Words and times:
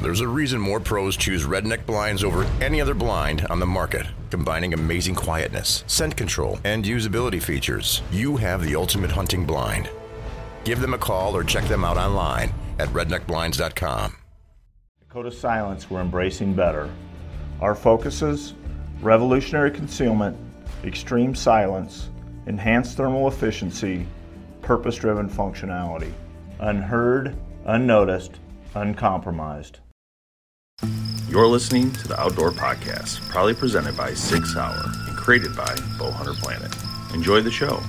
There's 0.00 0.20
a 0.20 0.28
reason 0.28 0.60
more 0.60 0.78
pros 0.78 1.16
choose 1.16 1.44
redneck 1.44 1.84
blinds 1.84 2.22
over 2.22 2.44
any 2.60 2.80
other 2.80 2.94
blind 2.94 3.44
on 3.50 3.58
the 3.58 3.66
market, 3.66 4.06
combining 4.30 4.72
amazing 4.72 5.16
quietness, 5.16 5.82
scent 5.88 6.16
control, 6.16 6.60
and 6.62 6.84
usability 6.84 7.42
features. 7.42 8.00
You 8.12 8.36
have 8.36 8.62
the 8.62 8.76
ultimate 8.76 9.10
hunting 9.10 9.44
blind. 9.44 9.90
Give 10.62 10.80
them 10.80 10.94
a 10.94 10.98
call 10.98 11.36
or 11.36 11.42
check 11.42 11.64
them 11.64 11.84
out 11.84 11.96
online 11.96 12.54
at 12.78 12.88
redneckblinds.com. 12.90 14.16
Dakota 15.00 15.32
Silence, 15.32 15.90
we're 15.90 16.00
embracing 16.00 16.54
better. 16.54 16.88
Our 17.60 17.74
focuses 17.74 18.54
revolutionary 19.00 19.72
concealment, 19.72 20.36
extreme 20.84 21.34
silence, 21.34 22.08
enhanced 22.46 22.96
thermal 22.96 23.26
efficiency, 23.26 24.06
purpose 24.62 24.94
driven 24.94 25.28
functionality. 25.28 26.12
Unheard, 26.60 27.36
unnoticed, 27.64 28.38
uncompromised. 28.76 29.80
You're 30.82 31.46
listening 31.46 31.92
to 31.92 32.08
the 32.08 32.18
Outdoor 32.20 32.52
Podcast, 32.52 33.20
proudly 33.28 33.54
presented 33.54 33.96
by 33.96 34.14
Sig 34.14 34.46
Sauer 34.46 34.84
and 35.08 35.16
created 35.16 35.56
by 35.56 35.74
Bowhunter 35.98 36.34
Planet. 36.34 36.72
Enjoy 37.12 37.40
the 37.40 37.50
show. 37.50 37.82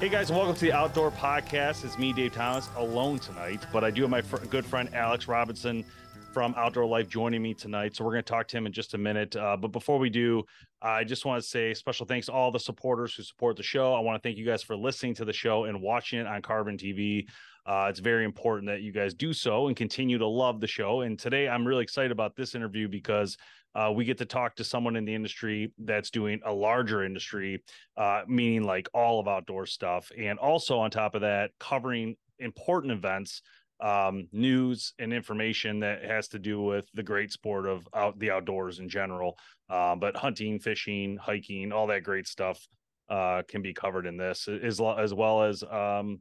Hey 0.00 0.08
guys, 0.08 0.30
and 0.30 0.38
welcome 0.38 0.54
to 0.54 0.60
the 0.60 0.72
Outdoor 0.72 1.10
Podcast. 1.10 1.84
It's 1.84 1.98
me, 1.98 2.12
Dave 2.12 2.32
Thomas, 2.32 2.68
alone 2.76 3.18
tonight, 3.18 3.66
but 3.72 3.84
I 3.84 3.90
do 3.90 4.02
have 4.02 4.10
my 4.10 4.22
fr- 4.22 4.38
good 4.46 4.64
friend 4.64 4.88
Alex 4.94 5.28
Robinson 5.28 5.84
from 6.32 6.54
Outdoor 6.56 6.86
Life 6.86 7.08
joining 7.08 7.42
me 7.42 7.52
tonight. 7.52 7.94
So 7.94 8.04
we're 8.04 8.12
going 8.12 8.24
to 8.24 8.30
talk 8.30 8.48
to 8.48 8.56
him 8.56 8.64
in 8.64 8.72
just 8.72 8.94
a 8.94 8.98
minute. 8.98 9.36
Uh, 9.36 9.56
but 9.56 9.68
before 9.68 9.98
we 9.98 10.08
do, 10.08 10.44
I 10.80 11.04
just 11.04 11.26
want 11.26 11.42
to 11.42 11.46
say 11.46 11.74
special 11.74 12.06
thanks 12.06 12.26
to 12.26 12.32
all 12.32 12.50
the 12.50 12.58
supporters 12.58 13.14
who 13.14 13.22
support 13.22 13.56
the 13.56 13.62
show. 13.62 13.92
I 13.92 14.00
want 14.00 14.20
to 14.20 14.26
thank 14.26 14.38
you 14.38 14.46
guys 14.46 14.62
for 14.62 14.74
listening 14.74 15.14
to 15.16 15.26
the 15.26 15.32
show 15.32 15.64
and 15.64 15.82
watching 15.82 16.20
it 16.20 16.26
on 16.26 16.40
Carbon 16.40 16.78
TV. 16.78 17.26
Uh, 17.66 17.86
it's 17.90 18.00
very 18.00 18.24
important 18.24 18.66
that 18.68 18.80
you 18.80 18.92
guys 18.92 19.12
do 19.12 19.34
so 19.34 19.68
and 19.68 19.76
continue 19.76 20.16
to 20.16 20.26
love 20.26 20.60
the 20.60 20.66
show. 20.66 21.02
And 21.02 21.18
today 21.18 21.48
I'm 21.48 21.66
really 21.66 21.82
excited 21.82 22.12
about 22.12 22.34
this 22.34 22.54
interview 22.54 22.88
because 22.88 23.36
uh, 23.74 23.92
we 23.94 24.04
get 24.04 24.18
to 24.18 24.26
talk 24.26 24.56
to 24.56 24.64
someone 24.64 24.96
in 24.96 25.04
the 25.04 25.14
industry 25.14 25.72
that's 25.78 26.10
doing 26.10 26.40
a 26.46 26.52
larger 26.52 27.04
industry, 27.04 27.62
uh, 27.98 28.22
meaning 28.26 28.64
like 28.64 28.88
all 28.94 29.20
of 29.20 29.28
outdoor 29.28 29.66
stuff. 29.66 30.10
And 30.18 30.38
also 30.38 30.78
on 30.78 30.90
top 30.90 31.14
of 31.14 31.20
that, 31.20 31.50
covering 31.60 32.16
important 32.38 32.92
events 32.92 33.42
um, 33.80 34.28
news 34.32 34.94
and 34.98 35.12
information 35.12 35.80
that 35.80 36.04
has 36.04 36.28
to 36.28 36.38
do 36.38 36.60
with 36.62 36.86
the 36.94 37.02
great 37.02 37.32
sport 37.32 37.66
of 37.66 37.86
out 37.94 38.18
the 38.18 38.30
outdoors 38.30 38.78
in 38.78 38.88
general. 38.88 39.36
Uh, 39.68 39.96
but 39.96 40.16
hunting, 40.16 40.58
fishing, 40.58 41.16
hiking, 41.16 41.72
all 41.72 41.86
that 41.86 42.04
great 42.04 42.26
stuff 42.26 42.66
uh, 43.08 43.42
can 43.48 43.62
be 43.62 43.74
covered 43.74 44.06
in 44.06 44.16
this, 44.16 44.48
as, 44.48 44.80
as 44.80 45.14
well 45.14 45.42
as 45.42 45.62
um, 45.64 46.20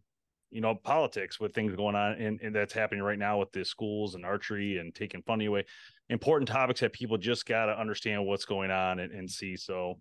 you 0.49 0.59
know 0.59 0.75
politics 0.75 1.39
with 1.39 1.53
things 1.53 1.73
going 1.75 1.95
on 1.95 2.13
and, 2.13 2.53
that's 2.53 2.73
happening 2.73 3.01
right 3.01 3.17
now 3.17 3.39
with 3.39 3.51
the 3.53 3.63
schools 3.63 4.15
and 4.15 4.25
archery 4.25 4.77
and 4.77 4.93
taking 4.93 5.21
funding 5.21 5.47
away. 5.47 5.65
Important 6.09 6.47
topics 6.49 6.81
that 6.81 6.91
people 6.91 7.17
just 7.17 7.45
got 7.45 7.67
to 7.67 7.79
understand 7.79 8.25
what's 8.25 8.43
going 8.43 8.69
on 8.69 8.99
and, 8.99 9.13
and 9.13 9.29
see. 9.29 9.55
So 9.55 9.99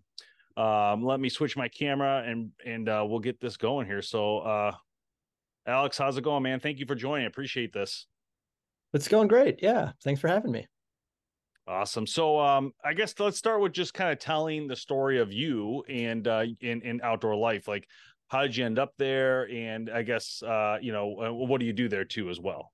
um, 0.57 1.03
let 1.03 1.21
me 1.21 1.29
switch 1.29 1.55
my 1.55 1.69
camera 1.69 2.23
and 2.27 2.51
and 2.65 2.89
uh, 2.89 3.05
we'll 3.07 3.19
get 3.19 3.39
this 3.39 3.55
going 3.55 3.87
here. 3.87 4.01
So 4.01 4.39
uh, 4.39 4.71
Alex, 5.65 5.97
how's 5.97 6.17
it 6.17 6.23
going, 6.23 6.43
man? 6.43 6.59
Thank 6.59 6.79
you 6.79 6.85
for 6.85 6.95
joining. 6.95 7.25
I 7.25 7.27
appreciate 7.27 7.71
this. 7.73 8.07
It's 8.93 9.07
going 9.07 9.27
great. 9.27 9.59
Yeah. 9.61 9.91
Thanks 10.03 10.19
for 10.19 10.27
having 10.27 10.51
me. 10.51 10.67
Awesome. 11.67 12.07
So 12.07 12.39
um 12.39 12.73
I 12.83 12.93
guess 12.93 13.13
let's 13.19 13.37
start 13.37 13.61
with 13.61 13.71
just 13.71 13.93
kind 13.93 14.11
of 14.11 14.19
telling 14.19 14.67
the 14.67 14.75
story 14.75 15.19
of 15.19 15.31
you 15.31 15.83
and 15.87 16.27
uh 16.27 16.43
in 16.59 16.81
in 16.81 16.99
outdoor 17.03 17.35
life. 17.35 17.67
Like 17.67 17.87
how 18.27 18.41
did 18.41 18.55
you 18.55 18.65
end 18.65 18.79
up 18.79 18.93
there 18.97 19.47
and 19.49 19.89
I 19.89 20.01
guess 20.01 20.41
uh 20.43 20.77
you 20.81 20.91
know 20.91 21.15
uh, 21.21 21.31
what 21.31 21.59
do 21.59 21.65
you 21.65 21.73
do 21.73 21.87
there 21.87 22.05
too 22.05 22.29
as 22.29 22.39
well? 22.39 22.71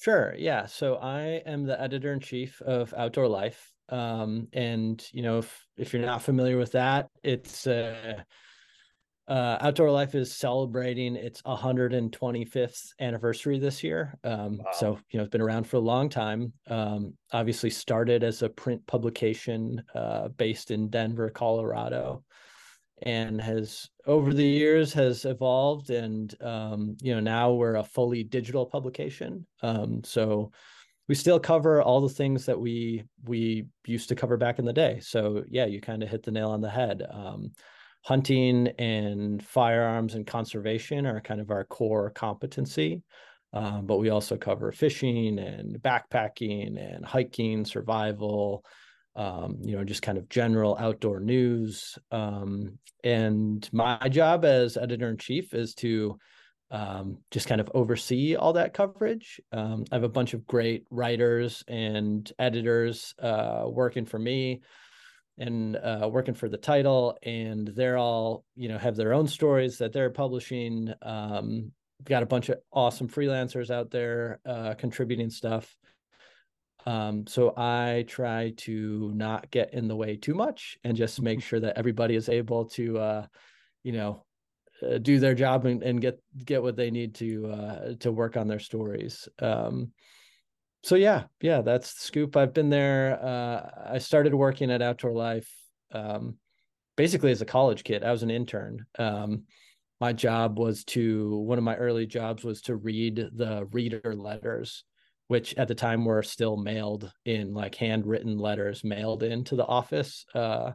Sure. 0.00 0.34
Yeah. 0.38 0.66
So 0.66 0.96
I 0.96 1.42
am 1.46 1.64
the 1.64 1.80
editor 1.80 2.12
in 2.12 2.20
chief 2.20 2.62
of 2.62 2.94
Outdoor 2.96 3.28
Life. 3.28 3.72
Um 3.88 4.48
and 4.52 5.04
you 5.12 5.22
know 5.22 5.38
if 5.38 5.66
if 5.76 5.92
you're 5.92 6.02
not 6.02 6.22
familiar 6.22 6.56
with 6.56 6.72
that, 6.72 7.08
it's 7.22 7.66
uh 7.66 8.22
uh, 9.28 9.58
Outdoor 9.60 9.90
Life 9.90 10.14
is 10.14 10.32
celebrating 10.32 11.16
its 11.16 11.42
125th 11.42 12.92
anniversary 13.00 13.58
this 13.58 13.82
year. 13.82 14.16
Um, 14.22 14.58
wow. 14.58 14.64
So, 14.72 14.98
you 15.10 15.18
know, 15.18 15.24
it's 15.24 15.32
been 15.32 15.40
around 15.40 15.64
for 15.64 15.78
a 15.78 15.80
long 15.80 16.08
time. 16.08 16.52
Um, 16.68 17.14
obviously, 17.32 17.70
started 17.70 18.22
as 18.22 18.42
a 18.42 18.48
print 18.48 18.86
publication 18.86 19.82
uh, 19.94 20.28
based 20.28 20.70
in 20.70 20.90
Denver, 20.90 21.28
Colorado, 21.28 22.22
and 23.02 23.40
has 23.40 23.90
over 24.06 24.32
the 24.32 24.46
years 24.46 24.92
has 24.92 25.24
evolved. 25.24 25.90
And 25.90 26.32
um, 26.40 26.96
you 27.02 27.12
know, 27.12 27.20
now 27.20 27.52
we're 27.52 27.76
a 27.76 27.84
fully 27.84 28.22
digital 28.22 28.64
publication. 28.64 29.44
Um, 29.60 30.02
so 30.04 30.52
we 31.08 31.16
still 31.16 31.40
cover 31.40 31.82
all 31.82 32.00
the 32.00 32.08
things 32.08 32.46
that 32.46 32.58
we 32.58 33.04
we 33.24 33.66
used 33.86 34.08
to 34.10 34.14
cover 34.14 34.36
back 34.36 34.60
in 34.60 34.64
the 34.64 34.72
day. 34.72 35.00
So 35.00 35.42
yeah, 35.48 35.66
you 35.66 35.80
kind 35.80 36.04
of 36.04 36.08
hit 36.08 36.22
the 36.22 36.30
nail 36.30 36.50
on 36.50 36.60
the 36.60 36.70
head. 36.70 37.02
Hunting 38.06 38.68
and 38.78 39.44
firearms 39.44 40.14
and 40.14 40.24
conservation 40.24 41.06
are 41.06 41.20
kind 41.20 41.40
of 41.40 41.50
our 41.50 41.64
core 41.64 42.10
competency. 42.10 43.02
Um, 43.52 43.84
but 43.84 43.96
we 43.96 44.10
also 44.10 44.36
cover 44.36 44.70
fishing 44.70 45.40
and 45.40 45.76
backpacking 45.82 46.78
and 46.78 47.04
hiking, 47.04 47.64
survival, 47.64 48.64
um, 49.16 49.56
you 49.60 49.76
know, 49.76 49.82
just 49.82 50.02
kind 50.02 50.18
of 50.18 50.28
general 50.28 50.76
outdoor 50.78 51.18
news. 51.18 51.98
Um, 52.12 52.78
and 53.02 53.68
my 53.72 54.08
job 54.08 54.44
as 54.44 54.76
editor 54.76 55.08
in 55.08 55.16
chief 55.16 55.52
is 55.52 55.74
to 55.74 56.16
um, 56.70 57.18
just 57.32 57.48
kind 57.48 57.60
of 57.60 57.68
oversee 57.74 58.36
all 58.36 58.52
that 58.52 58.72
coverage. 58.72 59.40
Um, 59.50 59.84
I 59.90 59.96
have 59.96 60.04
a 60.04 60.08
bunch 60.08 60.32
of 60.32 60.46
great 60.46 60.84
writers 60.90 61.64
and 61.66 62.30
editors 62.38 63.14
uh, 63.20 63.64
working 63.66 64.04
for 64.04 64.20
me 64.20 64.60
and 65.38 65.76
uh, 65.76 66.08
working 66.10 66.34
for 66.34 66.48
the 66.48 66.56
title 66.56 67.18
and 67.22 67.68
they're 67.68 67.98
all 67.98 68.44
you 68.54 68.68
know 68.68 68.78
have 68.78 68.96
their 68.96 69.12
own 69.12 69.26
stories 69.26 69.78
that 69.78 69.92
they're 69.92 70.10
publishing 70.10 70.92
um, 71.02 71.70
got 72.04 72.22
a 72.22 72.26
bunch 72.26 72.48
of 72.48 72.58
awesome 72.72 73.08
freelancers 73.08 73.70
out 73.70 73.90
there 73.90 74.40
uh, 74.46 74.74
contributing 74.74 75.30
stuff. 75.30 75.76
Um, 76.84 77.26
so 77.26 77.52
i 77.56 78.04
try 78.06 78.52
to 78.58 79.10
not 79.12 79.50
get 79.50 79.74
in 79.74 79.88
the 79.88 79.96
way 79.96 80.14
too 80.16 80.34
much 80.34 80.78
and 80.84 80.96
just 80.96 81.20
make 81.20 81.42
sure 81.42 81.58
that 81.58 81.76
everybody 81.76 82.14
is 82.14 82.28
able 82.28 82.66
to 82.66 82.98
uh, 82.98 83.26
you 83.82 83.90
know 83.90 84.24
uh, 84.82 84.98
do 84.98 85.18
their 85.18 85.34
job 85.34 85.66
and, 85.66 85.82
and, 85.82 86.00
get 86.00 86.20
get 86.44 86.62
what 86.62 86.76
they 86.76 86.90
need 86.92 87.14
to 87.16 87.46
uh, 87.46 87.94
to 87.98 88.12
work 88.12 88.36
on 88.36 88.46
their 88.46 88.60
stories. 88.60 89.28
Um, 89.40 89.92
so 90.86 90.94
yeah, 90.94 91.24
yeah, 91.40 91.62
that's 91.62 91.94
the 91.94 92.00
scoop. 92.00 92.36
I've 92.36 92.54
been 92.54 92.70
there. 92.70 93.18
Uh, 93.20 93.94
I 93.94 93.98
started 93.98 94.32
working 94.32 94.70
at 94.70 94.82
Outdoor 94.82 95.12
Life 95.12 95.52
um, 95.90 96.36
basically 96.96 97.32
as 97.32 97.42
a 97.42 97.44
college 97.44 97.82
kid. 97.82 98.04
I 98.04 98.12
was 98.12 98.22
an 98.22 98.30
intern. 98.30 98.86
Um, 98.96 99.46
my 100.00 100.12
job 100.12 100.60
was 100.60 100.84
to 100.84 101.38
one 101.38 101.58
of 101.58 101.64
my 101.64 101.74
early 101.74 102.06
jobs 102.06 102.44
was 102.44 102.60
to 102.62 102.76
read 102.76 103.30
the 103.32 103.66
reader 103.72 104.14
letters, 104.14 104.84
which 105.26 105.56
at 105.56 105.66
the 105.66 105.74
time 105.74 106.04
were 106.04 106.22
still 106.22 106.56
mailed 106.56 107.12
in 107.24 107.52
like 107.52 107.74
handwritten 107.74 108.38
letters 108.38 108.84
mailed 108.84 109.24
into 109.24 109.56
the 109.56 109.66
office. 109.66 110.24
Uh, 110.36 110.70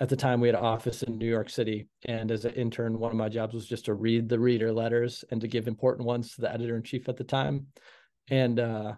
at 0.00 0.08
the 0.08 0.16
time, 0.16 0.40
we 0.40 0.48
had 0.48 0.54
an 0.54 0.64
office 0.64 1.02
in 1.02 1.18
New 1.18 1.28
York 1.28 1.50
City, 1.50 1.88
and 2.06 2.30
as 2.30 2.46
an 2.46 2.54
intern, 2.54 2.98
one 2.98 3.10
of 3.10 3.18
my 3.18 3.28
jobs 3.28 3.52
was 3.52 3.66
just 3.66 3.84
to 3.84 3.92
read 3.92 4.30
the 4.30 4.40
reader 4.40 4.72
letters 4.72 5.26
and 5.30 5.42
to 5.42 5.46
give 5.46 5.68
important 5.68 6.06
ones 6.06 6.34
to 6.34 6.40
the 6.40 6.50
editor 6.50 6.74
in 6.74 6.82
chief 6.82 7.10
at 7.10 7.18
the 7.18 7.24
time. 7.24 7.66
And 8.30 8.58
uh, 8.58 8.94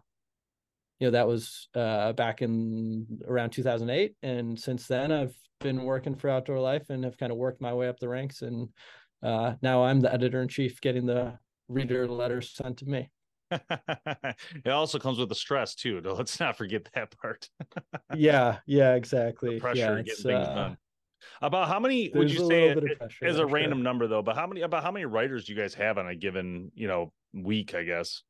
you 1.01 1.07
know 1.07 1.11
that 1.13 1.27
was 1.27 1.69
uh, 1.75 2.13
back 2.13 2.43
in 2.43 3.07
around 3.27 3.51
2008 3.51 4.15
and 4.23 4.59
since 4.59 4.87
then 4.87 5.11
i've 5.13 5.35
been 5.65 5.83
working 5.83 6.15
for 6.15 6.31
outdoor 6.31 6.61
life 6.61 6.91
and 6.91 7.03
have 7.03 7.17
kind 7.17 7.33
of 7.33 7.39
worked 7.39 7.61
my 7.61 7.73
way 7.73 7.89
up 7.89 7.99
the 7.99 8.09
ranks. 8.09 8.43
And 8.43 8.69
uh, 9.23 9.55
now 9.63 9.85
i'm 9.85 10.01
the 10.01 10.13
editor 10.13 10.43
in 10.43 10.49
chief 10.49 10.81
getting 10.81 11.07
the 11.07 11.39
reader 11.69 12.07
letters 12.07 12.51
sent 12.51 12.79
to 12.79 12.87
me. 12.87 13.11
It 14.65 14.71
also 14.71 14.99
comes 14.99 15.19
with 15.19 15.29
the 15.29 15.35
stress 15.35 15.75
too 15.75 16.01
let's 16.05 16.39
not 16.39 16.57
forget 16.57 16.89
that 16.95 17.17
part. 17.19 17.49
Yeah 18.15 18.59
yeah 18.67 18.95
exactly. 18.95 19.55
the 19.55 19.61
pressure 19.61 19.97
yeah, 19.97 20.03
getting 20.03 20.23
things 20.23 20.49
uh, 20.49 20.55
done. 20.55 20.77
About 21.41 21.69
how 21.69 21.81
many 21.81 22.11
would 22.15 22.31
you 22.31 22.47
say 22.47 22.69
it, 22.69 22.85
as 23.23 23.39
a 23.39 23.47
random 23.47 23.83
number 23.83 24.07
though 24.07 24.23
but 24.23 24.37
how 24.37 24.47
many 24.47 24.61
about 24.61 24.83
how 24.83 24.91
many 24.91 25.07
writers 25.07 25.47
do 25.47 25.55
you 25.55 25.59
guys 25.59 25.73
have 25.75 25.97
on 25.97 26.07
a 26.07 26.15
given 26.15 26.71
you 26.75 26.87
know 26.87 27.13
week 27.33 27.75
i 27.75 27.83
guess 27.83 28.23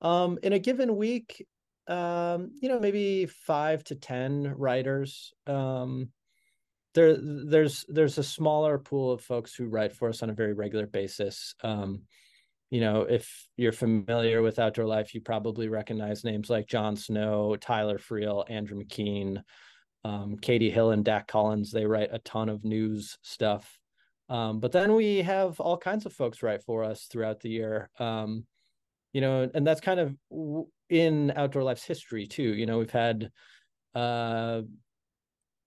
um, 0.00 0.38
in 0.42 0.52
a 0.52 0.58
given 0.58 0.96
week, 0.96 1.46
um, 1.86 2.52
you 2.60 2.68
know, 2.68 2.80
maybe 2.80 3.26
five 3.26 3.84
to 3.84 3.94
ten 3.94 4.54
writers. 4.56 5.32
Um, 5.46 6.10
there, 6.94 7.16
there's 7.16 7.84
there's 7.88 8.18
a 8.18 8.22
smaller 8.22 8.78
pool 8.78 9.12
of 9.12 9.20
folks 9.20 9.54
who 9.54 9.66
write 9.66 9.92
for 9.92 10.08
us 10.08 10.22
on 10.22 10.30
a 10.30 10.34
very 10.34 10.52
regular 10.52 10.86
basis. 10.86 11.54
Um, 11.62 12.02
you 12.70 12.80
know, 12.80 13.02
if 13.02 13.48
you're 13.56 13.72
familiar 13.72 14.42
with 14.42 14.60
outdoor 14.60 14.86
life, 14.86 15.14
you 15.14 15.20
probably 15.20 15.68
recognize 15.68 16.24
names 16.24 16.48
like 16.48 16.68
John 16.68 16.96
Snow, 16.96 17.56
Tyler 17.56 17.98
Freel, 17.98 18.44
Andrew 18.48 18.80
McKean, 18.80 19.42
um, 20.04 20.36
Katie 20.40 20.70
Hill, 20.70 20.92
and 20.92 21.04
Dac 21.04 21.26
Collins. 21.26 21.72
They 21.72 21.86
write 21.86 22.10
a 22.12 22.20
ton 22.20 22.48
of 22.48 22.64
news 22.64 23.18
stuff. 23.22 23.78
Um, 24.28 24.60
but 24.60 24.70
then 24.70 24.94
we 24.94 25.22
have 25.22 25.58
all 25.58 25.76
kinds 25.76 26.06
of 26.06 26.12
folks 26.12 26.42
write 26.42 26.62
for 26.62 26.84
us 26.84 27.06
throughout 27.10 27.40
the 27.40 27.50
year. 27.50 27.90
Um, 27.98 28.46
you 29.12 29.20
know, 29.20 29.50
and 29.54 29.66
that's 29.66 29.80
kind 29.80 30.00
of 30.00 30.14
in 30.88 31.32
outdoor 31.36 31.62
life's 31.62 31.84
history 31.84 32.26
too. 32.26 32.54
You 32.54 32.66
know, 32.66 32.78
we've 32.78 32.90
had 32.90 33.30
uh, 33.94 34.62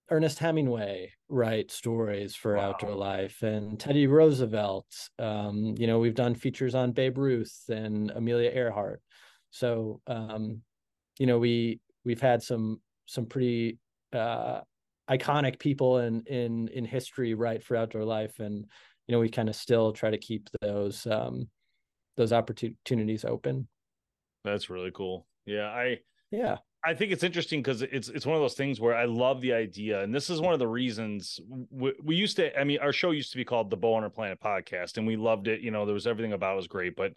Ernest 0.09 0.39
Hemingway 0.39 1.11
write 1.29 1.71
stories 1.71 2.35
for 2.35 2.55
wow. 2.55 2.69
Outdoor 2.69 2.95
Life 2.95 3.41
and 3.41 3.79
Teddy 3.79 4.07
Roosevelt. 4.07 4.85
Um, 5.19 5.75
you 5.77 5.87
know, 5.87 5.99
we've 5.99 6.15
done 6.15 6.35
features 6.35 6.75
on 6.75 6.91
Babe 6.91 7.17
Ruth 7.17 7.63
and 7.69 8.11
Amelia 8.11 8.51
Earhart. 8.51 9.01
So, 9.51 10.01
um, 10.07 10.61
you 11.19 11.25
know, 11.25 11.39
we 11.39 11.79
we've 12.05 12.21
had 12.21 12.43
some 12.43 12.81
some 13.05 13.25
pretty 13.25 13.79
uh, 14.13 14.61
iconic 15.09 15.59
people 15.59 15.99
in 15.99 16.21
in 16.27 16.67
in 16.69 16.85
history 16.85 17.33
write 17.33 17.63
for 17.63 17.75
Outdoor 17.75 18.03
Life, 18.03 18.39
and 18.39 18.65
you 19.07 19.11
know, 19.11 19.19
we 19.19 19.29
kind 19.29 19.49
of 19.49 19.55
still 19.55 19.93
try 19.93 20.09
to 20.09 20.17
keep 20.17 20.49
those 20.61 21.05
um, 21.07 21.47
those 22.17 22.33
opportunities 22.33 23.25
open. 23.25 23.67
That's 24.43 24.69
really 24.69 24.91
cool. 24.91 25.27
Yeah, 25.45 25.67
I 25.67 25.99
yeah 26.31 26.57
I 26.85 26.93
think 26.93 27.11
it's 27.11 27.23
interesting 27.23 27.61
because 27.61 27.81
it's 27.81 28.09
it's 28.09 28.25
one 28.25 28.35
of 28.35 28.41
those 28.41 28.55
things 28.55 28.81
where 28.81 28.95
I 28.95 29.05
love 29.05 29.39
the 29.39 29.53
idea, 29.53 30.03
and 30.03 30.13
this 30.13 30.29
is 30.29 30.41
one 30.41 30.51
of 30.53 30.59
the 30.59 30.67
reasons 30.67 31.39
we, 31.69 31.93
we, 32.03 32.15
used 32.15 32.35
to. 32.37 32.57
I 32.59 32.65
mean, 32.65 32.79
our 32.79 32.91
show 32.91 33.11
used 33.11 33.31
to 33.31 33.37
be 33.37 33.45
called 33.45 33.69
the 33.69 33.77
Bowhunter 33.77 34.13
Planet 34.13 34.39
Podcast, 34.41 34.97
and 34.97 35.07
we 35.07 35.15
loved 35.15 35.47
it. 35.47 35.61
You 35.61 35.71
know, 35.71 35.85
there 35.85 35.93
was 35.93 36.07
everything 36.07 36.33
about 36.33 36.53
it 36.53 36.57
was 36.57 36.67
great, 36.67 36.97
but 36.97 37.13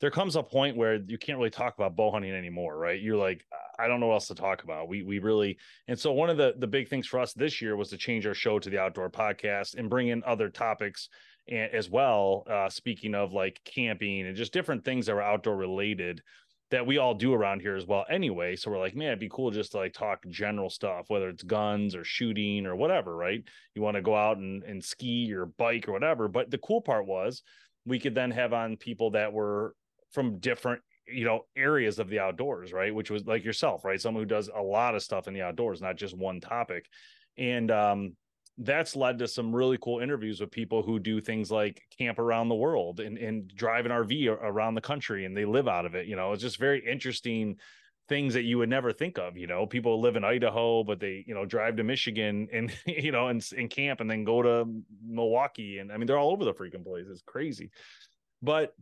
there 0.00 0.10
comes 0.10 0.36
a 0.36 0.42
point 0.42 0.74
where 0.74 0.94
you 0.94 1.18
can't 1.18 1.36
really 1.36 1.50
talk 1.50 1.74
about 1.74 1.96
bow 1.96 2.10
hunting 2.10 2.32
anymore, 2.32 2.78
right? 2.78 2.98
You're 2.98 3.18
like, 3.18 3.44
I 3.78 3.88
don't 3.88 4.00
know 4.00 4.06
what 4.06 4.14
else 4.14 4.28
to 4.28 4.34
talk 4.34 4.64
about. 4.64 4.88
We 4.88 5.02
we 5.02 5.18
really, 5.18 5.58
and 5.86 5.98
so 5.98 6.12
one 6.12 6.30
of 6.30 6.38
the 6.38 6.54
the 6.56 6.66
big 6.66 6.88
things 6.88 7.06
for 7.06 7.20
us 7.20 7.34
this 7.34 7.60
year 7.60 7.76
was 7.76 7.90
to 7.90 7.98
change 7.98 8.26
our 8.26 8.32
show 8.32 8.58
to 8.58 8.70
the 8.70 8.78
Outdoor 8.78 9.10
Podcast 9.10 9.74
and 9.74 9.90
bring 9.90 10.08
in 10.08 10.22
other 10.24 10.48
topics 10.48 11.10
as 11.50 11.90
well. 11.90 12.44
Uh, 12.48 12.68
speaking 12.68 13.14
of 13.14 13.32
like 13.32 13.60
camping 13.64 14.26
and 14.26 14.36
just 14.36 14.52
different 14.52 14.84
things 14.84 15.06
that 15.06 15.14
were 15.14 15.22
outdoor 15.22 15.56
related 15.56 16.22
that 16.70 16.86
we 16.86 16.98
all 16.98 17.14
do 17.14 17.34
around 17.34 17.60
here 17.60 17.74
as 17.74 17.86
well 17.86 18.04
anyway. 18.08 18.54
So 18.54 18.70
we're 18.70 18.78
like 18.78 18.94
man 18.94 19.08
it'd 19.08 19.18
be 19.18 19.28
cool 19.28 19.50
just 19.50 19.72
to 19.72 19.78
like 19.78 19.92
talk 19.92 20.24
general 20.28 20.70
stuff 20.70 21.06
whether 21.08 21.28
it's 21.28 21.42
guns 21.42 21.94
or 21.94 22.04
shooting 22.04 22.66
or 22.66 22.76
whatever 22.76 23.16
right? 23.16 23.42
You 23.74 23.82
want 23.82 23.96
to 23.96 24.02
go 24.02 24.14
out 24.14 24.38
and, 24.38 24.62
and 24.62 24.82
ski 24.82 25.32
or 25.32 25.46
bike 25.46 25.88
or 25.88 25.92
whatever. 25.92 26.28
But 26.28 26.50
the 26.50 26.58
cool 26.58 26.80
part 26.80 27.06
was 27.06 27.42
we 27.84 27.98
could 27.98 28.14
then 28.14 28.30
have 28.30 28.52
on 28.52 28.76
people 28.76 29.10
that 29.12 29.32
were 29.32 29.74
from 30.12 30.38
different 30.38 30.82
you 31.06 31.24
know 31.24 31.40
areas 31.56 31.98
of 31.98 32.08
the 32.08 32.20
outdoors 32.20 32.72
right? 32.72 32.94
Which 32.94 33.10
was 33.10 33.26
like 33.26 33.44
yourself 33.44 33.84
right? 33.84 34.00
Someone 34.00 34.22
who 34.22 34.28
does 34.28 34.48
a 34.54 34.62
lot 34.62 34.94
of 34.94 35.02
stuff 35.02 35.26
in 35.26 35.34
the 35.34 35.42
outdoors 35.42 35.82
not 35.82 35.96
just 35.96 36.16
one 36.16 36.40
topic. 36.40 36.86
And 37.36 37.70
um 37.70 38.12
that's 38.60 38.94
led 38.94 39.18
to 39.18 39.26
some 39.26 39.54
really 39.54 39.78
cool 39.80 40.00
interviews 40.00 40.40
with 40.40 40.50
people 40.50 40.82
who 40.82 40.98
do 40.98 41.20
things 41.20 41.50
like 41.50 41.82
camp 41.96 42.18
around 42.18 42.48
the 42.48 42.54
world 42.54 43.00
and, 43.00 43.16
and 43.16 43.48
drive 43.48 43.86
an 43.86 43.92
RV 43.92 44.28
around 44.28 44.74
the 44.74 44.82
country 44.82 45.24
and 45.24 45.34
they 45.34 45.46
live 45.46 45.66
out 45.66 45.86
of 45.86 45.94
it. 45.94 46.06
You 46.06 46.14
know, 46.14 46.32
it's 46.32 46.42
just 46.42 46.58
very 46.58 46.86
interesting 46.86 47.56
things 48.06 48.34
that 48.34 48.42
you 48.42 48.58
would 48.58 48.68
never 48.68 48.92
think 48.92 49.18
of. 49.18 49.38
You 49.38 49.46
know, 49.46 49.66
people 49.66 49.98
live 50.02 50.16
in 50.16 50.24
Idaho, 50.24 50.84
but 50.84 51.00
they, 51.00 51.24
you 51.26 51.34
know, 51.34 51.46
drive 51.46 51.76
to 51.76 51.84
Michigan 51.84 52.48
and, 52.52 52.70
you 52.86 53.12
know, 53.12 53.28
and, 53.28 53.42
and 53.56 53.70
camp 53.70 54.00
and 54.00 54.10
then 54.10 54.24
go 54.24 54.42
to 54.42 54.66
Milwaukee. 55.02 55.78
And 55.78 55.90
I 55.90 55.96
mean, 55.96 56.06
they're 56.06 56.18
all 56.18 56.32
over 56.32 56.44
the 56.44 56.52
freaking 56.52 56.84
place. 56.84 57.06
It's 57.10 57.22
crazy. 57.22 57.70
But 58.42 58.74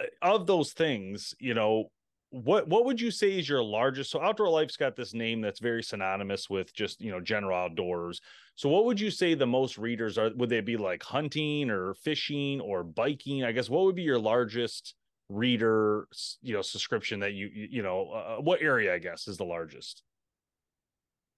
uh, 0.00 0.06
of 0.22 0.46
those 0.46 0.72
things, 0.72 1.34
you 1.38 1.52
know, 1.52 1.90
what 2.30 2.68
what 2.68 2.84
would 2.84 3.00
you 3.00 3.10
say 3.10 3.38
is 3.38 3.48
your 3.48 3.62
largest 3.62 4.10
so 4.10 4.20
outdoor 4.20 4.48
life's 4.48 4.76
got 4.76 4.94
this 4.94 5.12
name 5.12 5.40
that's 5.40 5.58
very 5.58 5.82
synonymous 5.82 6.48
with 6.48 6.72
just 6.72 7.00
you 7.00 7.10
know 7.10 7.20
general 7.20 7.58
outdoors. 7.58 8.20
So 8.54 8.68
what 8.68 8.84
would 8.84 9.00
you 9.00 9.10
say 9.10 9.34
the 9.34 9.46
most 9.46 9.78
readers 9.78 10.16
are 10.16 10.30
would 10.36 10.48
they 10.48 10.60
be 10.60 10.76
like 10.76 11.02
hunting 11.02 11.70
or 11.70 11.94
fishing 11.94 12.60
or 12.60 12.84
biking? 12.84 13.42
I 13.44 13.52
guess 13.52 13.68
what 13.68 13.84
would 13.84 13.96
be 13.96 14.02
your 14.02 14.18
largest 14.18 14.94
reader 15.28 16.08
you 16.42 16.54
know 16.54 16.62
subscription 16.62 17.20
that 17.20 17.32
you 17.32 17.50
you 17.52 17.82
know 17.82 18.10
uh, 18.10 18.40
what 18.40 18.60
area 18.62 18.92
i 18.92 18.98
guess 18.98 19.26
is 19.26 19.36
the 19.36 19.44
largest? 19.44 20.02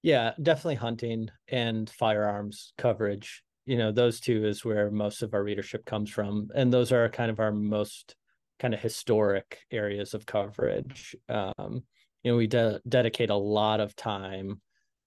Yeah 0.03 0.33
definitely 0.41 0.75
hunting 0.75 1.29
and 1.47 1.89
firearms 1.89 2.71
coverage. 2.77 3.41
You 3.65 3.77
know 3.79 3.91
those 3.91 4.19
two 4.19 4.45
is 4.45 4.63
where 4.63 4.91
most 4.91 5.23
of 5.23 5.33
our 5.33 5.43
readership 5.43 5.85
comes 5.85 6.11
from 6.11 6.49
and 6.53 6.71
those 6.71 6.91
are 6.91 7.09
kind 7.09 7.31
of 7.31 7.39
our 7.39 7.51
most 7.51 8.15
kind 8.63 8.73
of 8.73 8.79
historic 8.79 9.59
areas 9.71 10.13
of 10.13 10.25
coverage. 10.25 11.17
Um, 11.27 11.83
you 12.23 12.31
know, 12.31 12.37
we 12.37 12.47
de- 12.47 12.79
dedicate 12.87 13.29
a 13.29 13.35
lot 13.35 13.81
of 13.81 13.93
time 13.93 14.61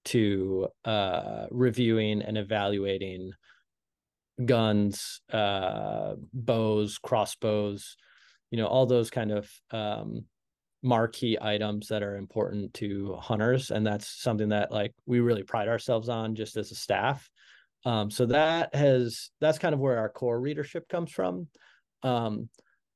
to 0.05 0.67
uh, 0.85 1.47
reviewing 1.49 2.21
and 2.21 2.37
evaluating 2.37 3.31
guns, 4.45 5.21
uh, 5.33 6.13
bows, 6.31 6.99
crossbows, 6.99 7.97
you 8.51 8.59
know, 8.59 8.67
all 8.67 8.85
those 8.85 9.09
kind 9.09 9.31
of 9.31 9.49
um, 9.71 10.25
marquee 10.83 11.39
items 11.41 11.87
that 11.87 12.03
are 12.03 12.15
important 12.15 12.71
to 12.75 13.15
hunters. 13.19 13.71
And 13.71 13.83
that's 13.83 14.21
something 14.21 14.49
that 14.49 14.71
like 14.71 14.93
we 15.07 15.19
really 15.19 15.41
pride 15.41 15.67
ourselves 15.67 16.09
on 16.09 16.35
just 16.35 16.57
as 16.57 16.71
a 16.71 16.75
staff. 16.75 17.27
Um, 17.85 18.11
so 18.11 18.27
that 18.27 18.75
has 18.75 19.31
that's 19.41 19.57
kind 19.57 19.73
of 19.73 19.79
where 19.79 19.97
our 19.97 20.09
core 20.09 20.39
readership 20.39 20.87
comes 20.87 21.11
from. 21.11 21.47
Um, 22.03 22.49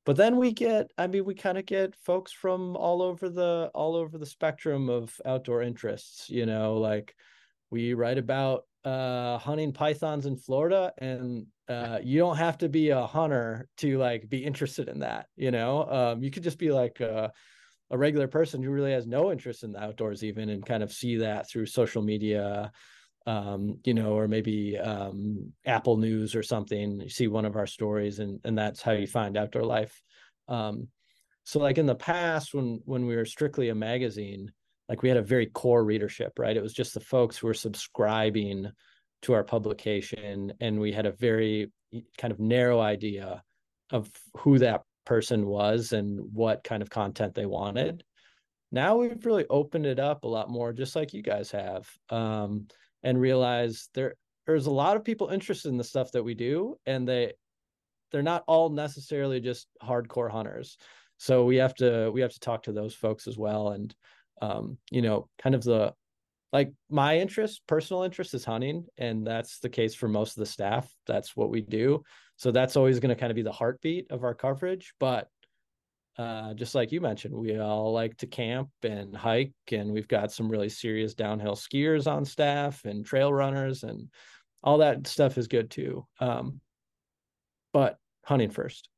but 0.05 0.15
then 0.15 0.37
we 0.37 0.51
get 0.51 0.91
i 0.97 1.07
mean 1.07 1.25
we 1.25 1.33
kind 1.33 1.57
of 1.57 1.65
get 1.65 1.95
folks 1.95 2.31
from 2.31 2.75
all 2.75 3.01
over 3.01 3.29
the 3.29 3.69
all 3.73 3.95
over 3.95 4.17
the 4.17 4.25
spectrum 4.25 4.89
of 4.89 5.15
outdoor 5.25 5.61
interests 5.61 6.29
you 6.29 6.45
know 6.45 6.77
like 6.77 7.15
we 7.69 7.93
write 7.93 8.17
about 8.17 8.63
uh 8.83 9.37
hunting 9.37 9.71
pythons 9.71 10.25
in 10.25 10.35
florida 10.35 10.91
and 10.97 11.45
uh 11.67 11.99
you 12.01 12.19
don't 12.19 12.37
have 12.37 12.57
to 12.57 12.67
be 12.67 12.89
a 12.89 13.05
hunter 13.05 13.67
to 13.77 13.97
like 13.97 14.27
be 14.27 14.43
interested 14.43 14.89
in 14.89 14.99
that 14.99 15.27
you 15.35 15.51
know? 15.51 15.83
Um 15.89 16.23
you 16.23 16.31
could 16.31 16.43
just 16.43 16.57
be 16.57 16.71
like 16.71 16.99
a, 16.99 17.31
a 17.91 17.97
regular 17.97 18.27
person 18.27 18.63
who 18.63 18.71
really 18.71 18.91
has 18.91 19.05
no 19.05 19.31
interest 19.31 19.63
in 19.63 19.71
the 19.71 19.83
outdoors 19.83 20.23
even 20.23 20.49
and 20.49 20.65
kind 20.65 20.81
of 20.81 20.91
see 20.91 21.17
that 21.17 21.47
through 21.47 21.67
social 21.67 22.01
media 22.01 22.71
um, 23.25 23.79
you 23.83 23.93
know, 23.93 24.13
or 24.13 24.27
maybe 24.27 24.77
um, 24.77 25.53
Apple 25.65 25.97
News 25.97 26.35
or 26.35 26.43
something. 26.43 27.01
You 27.01 27.09
see 27.09 27.27
one 27.27 27.45
of 27.45 27.55
our 27.55 27.67
stories, 27.67 28.19
and 28.19 28.39
and 28.43 28.57
that's 28.57 28.81
how 28.81 28.91
you 28.91 29.07
find 29.07 29.37
Outdoor 29.37 29.63
Life. 29.63 30.01
Um, 30.47 30.87
so, 31.43 31.59
like 31.59 31.77
in 31.77 31.85
the 31.85 31.95
past, 31.95 32.53
when 32.53 32.81
when 32.85 33.05
we 33.05 33.15
were 33.15 33.25
strictly 33.25 33.69
a 33.69 33.75
magazine, 33.75 34.51
like 34.89 35.01
we 35.01 35.09
had 35.09 35.17
a 35.17 35.23
very 35.23 35.47
core 35.47 35.83
readership, 35.83 36.39
right? 36.39 36.57
It 36.57 36.63
was 36.63 36.73
just 36.73 36.93
the 36.93 36.99
folks 36.99 37.37
who 37.37 37.47
were 37.47 37.53
subscribing 37.53 38.71
to 39.23 39.33
our 39.33 39.43
publication, 39.43 40.53
and 40.59 40.79
we 40.79 40.91
had 40.91 41.05
a 41.05 41.11
very 41.11 41.71
kind 42.17 42.31
of 42.31 42.39
narrow 42.39 42.79
idea 42.79 43.43
of 43.91 44.09
who 44.37 44.57
that 44.59 44.83
person 45.05 45.45
was 45.45 45.91
and 45.93 46.19
what 46.33 46.63
kind 46.63 46.81
of 46.81 46.89
content 46.89 47.35
they 47.35 47.45
wanted. 47.45 48.03
Now 48.71 48.97
we've 48.97 49.25
really 49.25 49.45
opened 49.49 49.85
it 49.85 49.99
up 49.99 50.23
a 50.23 50.29
lot 50.29 50.49
more, 50.49 50.71
just 50.71 50.95
like 50.95 51.13
you 51.13 51.21
guys 51.21 51.51
have. 51.51 51.89
Um, 52.09 52.67
and 53.03 53.19
realize 53.19 53.89
there 53.93 54.15
there's 54.45 54.65
a 54.65 54.71
lot 54.71 54.97
of 54.97 55.03
people 55.03 55.29
interested 55.29 55.69
in 55.69 55.77
the 55.77 55.83
stuff 55.83 56.11
that 56.11 56.23
we 56.23 56.33
do 56.33 56.75
and 56.85 57.07
they 57.07 57.33
they're 58.11 58.21
not 58.21 58.43
all 58.47 58.69
necessarily 58.69 59.39
just 59.39 59.67
hardcore 59.81 60.29
hunters. 60.29 60.77
So 61.17 61.45
we 61.45 61.57
have 61.57 61.73
to 61.75 62.11
we 62.11 62.21
have 62.21 62.33
to 62.33 62.39
talk 62.39 62.63
to 62.63 62.71
those 62.71 62.93
folks 62.93 63.27
as 63.27 63.37
well. 63.37 63.69
And 63.69 63.93
um 64.41 64.77
you 64.89 65.01
know 65.01 65.29
kind 65.41 65.55
of 65.55 65.63
the 65.63 65.93
like 66.51 66.73
my 66.89 67.17
interest 67.17 67.61
personal 67.67 68.03
interest 68.03 68.33
is 68.33 68.43
hunting 68.43 68.85
and 68.97 69.25
that's 69.25 69.59
the 69.59 69.69
case 69.69 69.95
for 69.95 70.07
most 70.07 70.35
of 70.35 70.41
the 70.41 70.45
staff. 70.45 70.93
That's 71.07 71.35
what 71.35 71.49
we 71.49 71.61
do. 71.61 72.03
So 72.35 72.51
that's 72.51 72.75
always 72.75 72.99
going 72.99 73.09
to 73.09 73.19
kind 73.19 73.31
of 73.31 73.35
be 73.35 73.43
the 73.43 73.51
heartbeat 73.51 74.07
of 74.09 74.23
our 74.23 74.33
coverage. 74.33 74.93
But 74.99 75.27
uh, 76.17 76.53
just 76.53 76.75
like 76.75 76.91
you 76.91 77.01
mentioned, 77.01 77.33
we 77.33 77.57
all 77.57 77.93
like 77.93 78.17
to 78.17 78.27
camp 78.27 78.69
and 78.83 79.15
hike, 79.15 79.53
and 79.71 79.91
we've 79.91 80.07
got 80.07 80.31
some 80.31 80.49
really 80.49 80.69
serious 80.69 81.13
downhill 81.13 81.55
skiers 81.55 82.11
on 82.11 82.25
staff 82.25 82.83
and 82.85 83.05
trail 83.05 83.31
runners, 83.31 83.83
and 83.83 84.09
all 84.63 84.79
that 84.79 85.07
stuff 85.07 85.37
is 85.37 85.47
good 85.47 85.69
too. 85.69 86.05
Um, 86.19 86.59
but 87.73 87.97
hunting 88.25 88.51
first. 88.51 88.89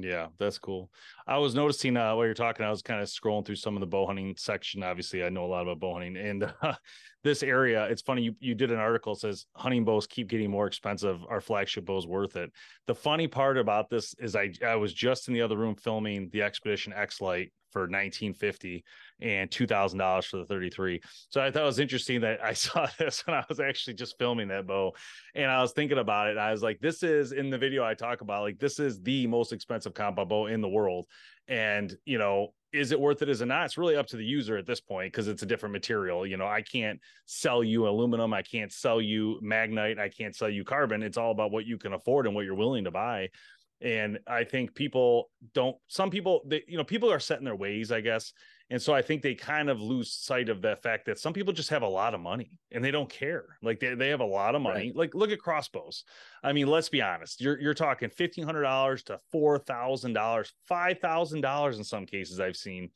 Yeah, 0.00 0.28
that's 0.38 0.58
cool. 0.58 0.92
I 1.26 1.38
was 1.38 1.56
noticing 1.56 1.96
uh, 1.96 2.14
while 2.14 2.24
you're 2.24 2.32
talking, 2.32 2.64
I 2.64 2.70
was 2.70 2.82
kind 2.82 3.00
of 3.00 3.08
scrolling 3.08 3.44
through 3.44 3.56
some 3.56 3.74
of 3.74 3.80
the 3.80 3.86
bow 3.86 4.06
hunting 4.06 4.34
section. 4.38 4.84
Obviously, 4.84 5.24
I 5.24 5.28
know 5.28 5.44
a 5.44 5.48
lot 5.48 5.62
about 5.62 5.80
bow 5.80 5.94
hunting, 5.94 6.16
and 6.16 6.44
uh, 6.62 6.74
this 7.24 7.42
area, 7.42 7.84
it's 7.86 8.02
funny. 8.02 8.22
You 8.22 8.36
you 8.38 8.54
did 8.54 8.70
an 8.70 8.78
article 8.78 9.14
that 9.14 9.20
says 9.20 9.46
hunting 9.56 9.84
bows 9.84 10.06
keep 10.06 10.28
getting 10.28 10.52
more 10.52 10.68
expensive. 10.68 11.18
Our 11.28 11.40
flagship 11.40 11.84
bows 11.84 12.06
worth 12.06 12.36
it. 12.36 12.52
The 12.86 12.94
funny 12.94 13.26
part 13.26 13.58
about 13.58 13.90
this 13.90 14.14
is 14.20 14.36
I 14.36 14.52
I 14.64 14.76
was 14.76 14.92
just 14.92 15.26
in 15.26 15.34
the 15.34 15.42
other 15.42 15.56
room 15.56 15.74
filming 15.74 16.28
the 16.30 16.40
Xpedition 16.40 16.96
XLite 16.96 17.50
for 17.70 17.82
1950 17.82 18.84
and 19.20 19.50
$2,000 19.50 20.24
for 20.24 20.36
the 20.38 20.44
33. 20.44 21.00
So 21.28 21.40
I 21.40 21.50
thought 21.50 21.62
it 21.62 21.66
was 21.66 21.78
interesting 21.78 22.20
that 22.22 22.42
I 22.42 22.52
saw 22.54 22.86
this 22.98 23.26
when 23.26 23.36
I 23.36 23.44
was 23.48 23.60
actually 23.60 23.94
just 23.94 24.18
filming 24.18 24.48
that 24.48 24.66
bow 24.66 24.92
and 25.34 25.50
I 25.50 25.60
was 25.60 25.72
thinking 25.72 25.98
about 25.98 26.28
it. 26.28 26.38
I 26.38 26.50
was 26.50 26.62
like, 26.62 26.80
this 26.80 27.02
is 27.02 27.32
in 27.32 27.50
the 27.50 27.58
video 27.58 27.84
I 27.84 27.94
talk 27.94 28.20
about, 28.20 28.42
like, 28.42 28.58
this 28.58 28.78
is 28.78 29.00
the 29.02 29.26
most 29.26 29.52
expensive 29.52 29.94
compound 29.94 30.28
bow 30.28 30.46
in 30.46 30.60
the 30.60 30.68
world. 30.68 31.06
And, 31.48 31.96
you 32.04 32.18
know, 32.18 32.52
is 32.72 32.92
it 32.92 33.00
worth 33.00 33.22
it? 33.22 33.30
Is 33.30 33.40
it 33.40 33.46
not? 33.46 33.64
It's 33.64 33.78
really 33.78 33.96
up 33.96 34.06
to 34.08 34.16
the 34.16 34.24
user 34.24 34.58
at 34.58 34.66
this 34.66 34.80
point 34.80 35.12
because 35.12 35.28
it's 35.28 35.42
a 35.42 35.46
different 35.46 35.72
material. 35.72 36.26
You 36.26 36.36
know, 36.36 36.46
I 36.46 36.60
can't 36.60 37.00
sell 37.24 37.64
you 37.64 37.88
aluminum, 37.88 38.34
I 38.34 38.42
can't 38.42 38.72
sell 38.72 39.00
you 39.00 39.40
magnite, 39.42 39.98
I 39.98 40.10
can't 40.10 40.36
sell 40.36 40.50
you 40.50 40.64
carbon. 40.64 41.02
It's 41.02 41.16
all 41.16 41.30
about 41.30 41.50
what 41.50 41.64
you 41.64 41.78
can 41.78 41.94
afford 41.94 42.26
and 42.26 42.34
what 42.34 42.44
you're 42.44 42.54
willing 42.54 42.84
to 42.84 42.90
buy. 42.90 43.30
And 43.80 44.18
I 44.26 44.42
think 44.42 44.74
people 44.74 45.30
don't, 45.54 45.76
some 45.86 46.10
people, 46.10 46.42
they, 46.46 46.64
you 46.66 46.76
know, 46.76 46.84
people 46.84 47.12
are 47.12 47.20
set 47.20 47.38
in 47.38 47.44
their 47.44 47.54
ways, 47.54 47.92
I 47.92 48.00
guess. 48.00 48.32
And 48.70 48.82
so 48.82 48.92
I 48.92 49.00
think 49.00 49.22
they 49.22 49.34
kind 49.34 49.70
of 49.70 49.80
lose 49.80 50.12
sight 50.12 50.48
of 50.48 50.60
the 50.60 50.76
fact 50.76 51.06
that 51.06 51.18
some 51.18 51.32
people 51.32 51.52
just 51.52 51.70
have 51.70 51.82
a 51.82 51.88
lot 51.88 52.12
of 52.12 52.20
money 52.20 52.50
and 52.70 52.84
they 52.84 52.90
don't 52.90 53.08
care. 53.08 53.44
Like 53.62 53.80
they, 53.80 53.94
they 53.94 54.08
have 54.08 54.20
a 54.20 54.26
lot 54.26 54.54
of 54.54 54.60
money. 54.62 54.88
Right. 54.88 54.96
Like 54.96 55.14
look 55.14 55.30
at 55.30 55.38
crossbows. 55.38 56.04
I 56.42 56.52
mean, 56.52 56.66
let's 56.66 56.88
be 56.88 57.00
honest. 57.00 57.40
You're 57.40 57.58
you're 57.60 57.72
talking 57.72 58.10
fifteen 58.10 58.44
hundred 58.44 58.62
dollars 58.62 59.04
to 59.04 59.20
four 59.30 59.58
thousand 59.58 60.12
dollars, 60.12 60.52
five 60.66 60.98
thousand 60.98 61.40
dollars 61.40 61.78
in 61.78 61.84
some 61.84 62.04
cases 62.04 62.40
I've 62.40 62.56
seen. 62.56 62.90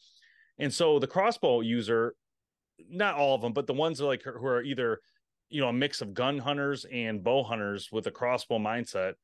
And 0.58 0.72
so 0.72 0.98
the 0.98 1.06
crossbow 1.06 1.60
user, 1.60 2.16
not 2.90 3.14
all 3.14 3.34
of 3.34 3.40
them, 3.40 3.54
but 3.54 3.66
the 3.66 3.72
ones 3.72 3.98
that 3.98 4.06
like 4.06 4.22
who 4.24 4.46
are 4.46 4.62
either, 4.62 5.00
you 5.48 5.62
know, 5.62 5.68
a 5.68 5.72
mix 5.72 6.02
of 6.02 6.12
gun 6.12 6.38
hunters 6.38 6.84
and 6.92 7.24
bow 7.24 7.44
hunters 7.44 7.88
with 7.90 8.06
a 8.08 8.10
crossbow 8.10 8.58
mindset 8.58 9.14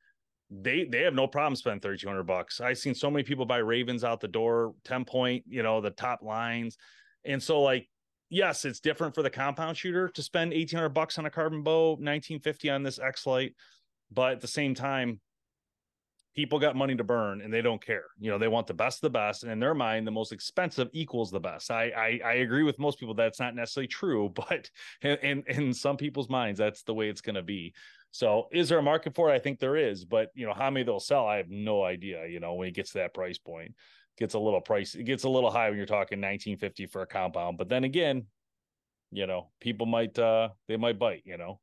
they 0.51 0.85
they 0.85 1.01
have 1.01 1.13
no 1.13 1.27
problem 1.27 1.55
spending 1.55 1.79
3200 1.79 2.23
bucks. 2.23 2.59
I've 2.59 2.77
seen 2.77 2.95
so 2.95 3.11
many 3.11 3.23
people 3.23 3.45
buy 3.45 3.57
Ravins 3.57 4.03
out 4.03 4.19
the 4.19 4.27
door 4.27 4.73
10 4.85 5.05
point 5.05 5.43
you 5.47 5.63
know 5.63 5.81
the 5.81 5.91
top 5.91 6.21
lines. 6.23 6.77
And 7.25 7.41
so 7.41 7.61
like 7.61 7.87
yes 8.29 8.65
it's 8.65 8.79
different 8.79 9.15
for 9.15 9.21
the 9.21 9.29
compound 9.29 9.77
shooter 9.77 10.09
to 10.09 10.23
spend 10.23 10.51
1800 10.51 10.89
bucks 10.89 11.17
on 11.17 11.25
a 11.25 11.29
carbon 11.29 11.63
bow 11.63 11.91
1950 11.91 12.69
on 12.69 12.83
this 12.83 12.99
XLite 12.99 13.53
but 14.11 14.33
at 14.33 14.41
the 14.41 14.47
same 14.47 14.75
time 14.75 15.19
people 16.35 16.59
got 16.59 16.75
money 16.75 16.95
to 16.95 17.03
burn 17.03 17.41
and 17.41 17.53
they 17.53 17.61
don't 17.61 17.83
care. 17.83 18.05
You 18.19 18.31
know 18.31 18.37
they 18.37 18.47
want 18.47 18.65
the 18.65 18.73
best 18.73 18.99
of 18.99 19.01
the 19.01 19.09
best 19.09 19.43
and 19.43 19.51
in 19.51 19.59
their 19.59 19.73
mind 19.73 20.07
the 20.07 20.11
most 20.11 20.31
expensive 20.31 20.89
equals 20.93 21.31
the 21.31 21.39
best. 21.39 21.69
I 21.69 21.89
i, 21.89 22.21
I 22.23 22.33
agree 22.35 22.63
with 22.63 22.79
most 22.79 22.99
people 22.99 23.13
that's 23.13 23.39
not 23.39 23.55
necessarily 23.55 23.87
true 23.87 24.29
but 24.33 24.69
in 25.03 25.43
in 25.47 25.73
some 25.73 25.97
people's 25.97 26.29
minds 26.29 26.57
that's 26.57 26.83
the 26.83 26.93
way 26.93 27.09
it's 27.09 27.21
going 27.21 27.35
to 27.35 27.43
be 27.43 27.73
so 28.11 28.47
is 28.51 28.69
there 28.69 28.79
a 28.79 28.83
market 28.83 29.15
for 29.15 29.29
it? 29.29 29.35
I 29.35 29.39
think 29.39 29.59
there 29.59 29.77
is, 29.77 30.05
but 30.05 30.29
you 30.33 30.45
know, 30.45 30.53
how 30.53 30.69
many 30.69 30.83
they'll 30.83 30.99
sell, 30.99 31.27
I 31.27 31.37
have 31.37 31.49
no 31.49 31.83
idea. 31.83 32.27
You 32.27 32.39
know, 32.39 32.55
when 32.55 32.67
it 32.67 32.73
gets 32.73 32.91
to 32.91 32.99
that 32.99 33.13
price 33.13 33.37
point, 33.37 33.75
gets 34.17 34.33
a 34.33 34.39
little 34.39 34.61
price, 34.61 34.95
it 34.95 35.03
gets 35.03 35.23
a 35.23 35.29
little 35.29 35.51
high 35.51 35.69
when 35.69 35.77
you're 35.77 35.85
talking 35.85 36.19
1950 36.19 36.87
for 36.87 37.01
a 37.01 37.07
compound. 37.07 37.57
But 37.57 37.69
then 37.69 37.83
again, 37.83 38.25
you 39.11 39.27
know, 39.27 39.51
people 39.59 39.85
might 39.85 40.17
uh 40.17 40.49
they 40.67 40.77
might 40.77 40.99
bite, 40.99 41.23
you 41.25 41.37
know. 41.37 41.59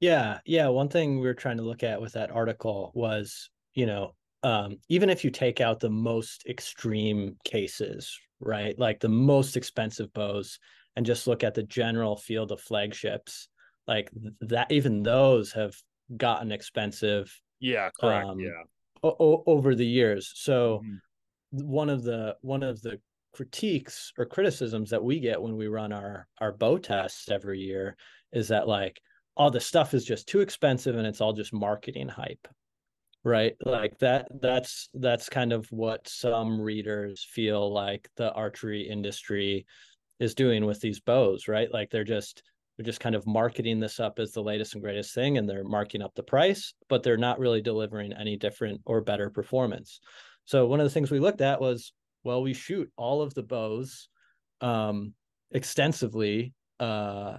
Yeah, 0.00 0.40
yeah. 0.44 0.68
One 0.68 0.88
thing 0.88 1.20
we 1.20 1.26
were 1.26 1.34
trying 1.34 1.58
to 1.58 1.62
look 1.62 1.84
at 1.84 2.00
with 2.00 2.14
that 2.14 2.32
article 2.32 2.90
was, 2.94 3.50
you 3.72 3.86
know, 3.86 4.14
um, 4.42 4.78
even 4.88 5.08
if 5.08 5.22
you 5.22 5.30
take 5.30 5.60
out 5.60 5.78
the 5.78 5.90
most 5.90 6.44
extreme 6.48 7.36
cases, 7.44 8.18
right? 8.40 8.76
Like 8.76 8.98
the 8.98 9.08
most 9.08 9.56
expensive 9.56 10.12
bows, 10.12 10.58
and 10.96 11.06
just 11.06 11.26
look 11.26 11.44
at 11.44 11.54
the 11.54 11.62
general 11.62 12.16
field 12.16 12.52
of 12.52 12.60
flagships, 12.60 13.48
like 13.86 14.10
that 14.40 14.70
even 14.70 15.02
those 15.02 15.52
have 15.52 15.74
gotten 16.16 16.52
expensive 16.52 17.32
yeah 17.60 17.90
correct 17.98 18.28
um, 18.28 18.40
yeah. 18.40 18.62
o- 19.02 19.42
over 19.46 19.74
the 19.74 19.86
years. 19.86 20.32
So 20.34 20.82
mm-hmm. 20.84 21.66
one 21.66 21.90
of 21.90 22.02
the 22.02 22.36
one 22.42 22.62
of 22.62 22.82
the 22.82 23.00
critiques 23.32 24.12
or 24.18 24.26
criticisms 24.26 24.90
that 24.90 25.02
we 25.02 25.18
get 25.18 25.40
when 25.40 25.56
we 25.56 25.66
run 25.66 25.92
our 25.92 26.26
our 26.38 26.52
bow 26.52 26.76
tests 26.78 27.30
every 27.30 27.60
year 27.60 27.96
is 28.32 28.48
that 28.48 28.68
like 28.68 29.00
all 29.36 29.50
the 29.50 29.60
stuff 29.60 29.94
is 29.94 30.04
just 30.04 30.28
too 30.28 30.40
expensive 30.40 30.96
and 30.96 31.06
it's 31.06 31.20
all 31.20 31.32
just 31.32 31.52
marketing 31.52 32.08
hype 32.08 32.46
right? 33.24 33.54
Like 33.64 33.98
that 33.98 34.28
that's 34.40 34.88
that's 34.94 35.28
kind 35.28 35.52
of 35.52 35.66
what 35.70 36.08
some 36.08 36.60
readers 36.60 37.24
feel 37.30 37.72
like 37.72 38.08
the 38.16 38.32
archery 38.32 38.82
industry 38.82 39.64
is 40.18 40.34
doing 40.34 40.64
with 40.64 40.80
these 40.80 41.00
bows 41.00 41.48
right? 41.48 41.72
Like 41.72 41.90
they're 41.90 42.04
just 42.04 42.42
they're 42.76 42.84
just 42.84 43.00
kind 43.00 43.14
of 43.14 43.26
marketing 43.26 43.80
this 43.80 44.00
up 44.00 44.18
as 44.18 44.32
the 44.32 44.42
latest 44.42 44.74
and 44.74 44.82
greatest 44.82 45.14
thing 45.14 45.38
and 45.38 45.48
they're 45.48 45.64
marking 45.64 46.02
up 46.02 46.14
the 46.14 46.22
price 46.22 46.74
but 46.88 47.02
they're 47.02 47.16
not 47.16 47.38
really 47.38 47.60
delivering 47.60 48.12
any 48.12 48.36
different 48.36 48.80
or 48.84 49.00
better 49.00 49.30
performance. 49.30 50.00
So 50.44 50.66
one 50.66 50.80
of 50.80 50.84
the 50.84 50.90
things 50.90 51.10
we 51.10 51.20
looked 51.20 51.40
at 51.40 51.60
was 51.60 51.92
well 52.24 52.42
we 52.42 52.54
shoot 52.54 52.90
all 52.96 53.22
of 53.22 53.34
the 53.34 53.42
bows 53.42 54.08
um, 54.60 55.14
extensively 55.50 56.54
uh, 56.80 57.36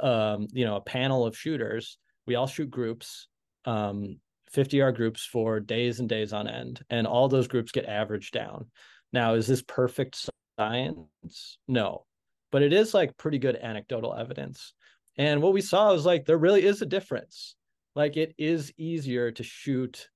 um, 0.00 0.48
you 0.52 0.64
know 0.64 0.76
a 0.76 0.80
panel 0.80 1.26
of 1.26 1.36
shooters. 1.36 1.98
We 2.26 2.36
all 2.36 2.46
shoot 2.46 2.70
groups 2.70 3.28
um, 3.64 4.18
50 4.50 4.76
yard 4.78 4.96
groups 4.96 5.24
for 5.24 5.60
days 5.60 6.00
and 6.00 6.08
days 6.08 6.32
on 6.32 6.48
end 6.48 6.84
and 6.90 7.06
all 7.06 7.28
those 7.28 7.48
groups 7.48 7.72
get 7.72 7.86
averaged 7.86 8.32
down. 8.32 8.66
Now 9.12 9.34
is 9.34 9.46
this 9.46 9.62
perfect 9.62 10.28
science? 10.58 11.58
No 11.68 12.04
but 12.52 12.62
it 12.62 12.72
is 12.72 12.94
like 12.94 13.16
pretty 13.16 13.38
good 13.38 13.56
anecdotal 13.56 14.14
evidence. 14.14 14.74
And 15.16 15.42
what 15.42 15.54
we 15.54 15.62
saw 15.62 15.92
was 15.92 16.06
like 16.06 16.24
there 16.24 16.38
really 16.38 16.64
is 16.64 16.80
a 16.82 16.86
difference. 16.86 17.56
Like 17.96 18.16
it 18.16 18.34
is 18.38 18.72
easier 18.78 19.32
to 19.32 19.42
shoot, 19.42 20.08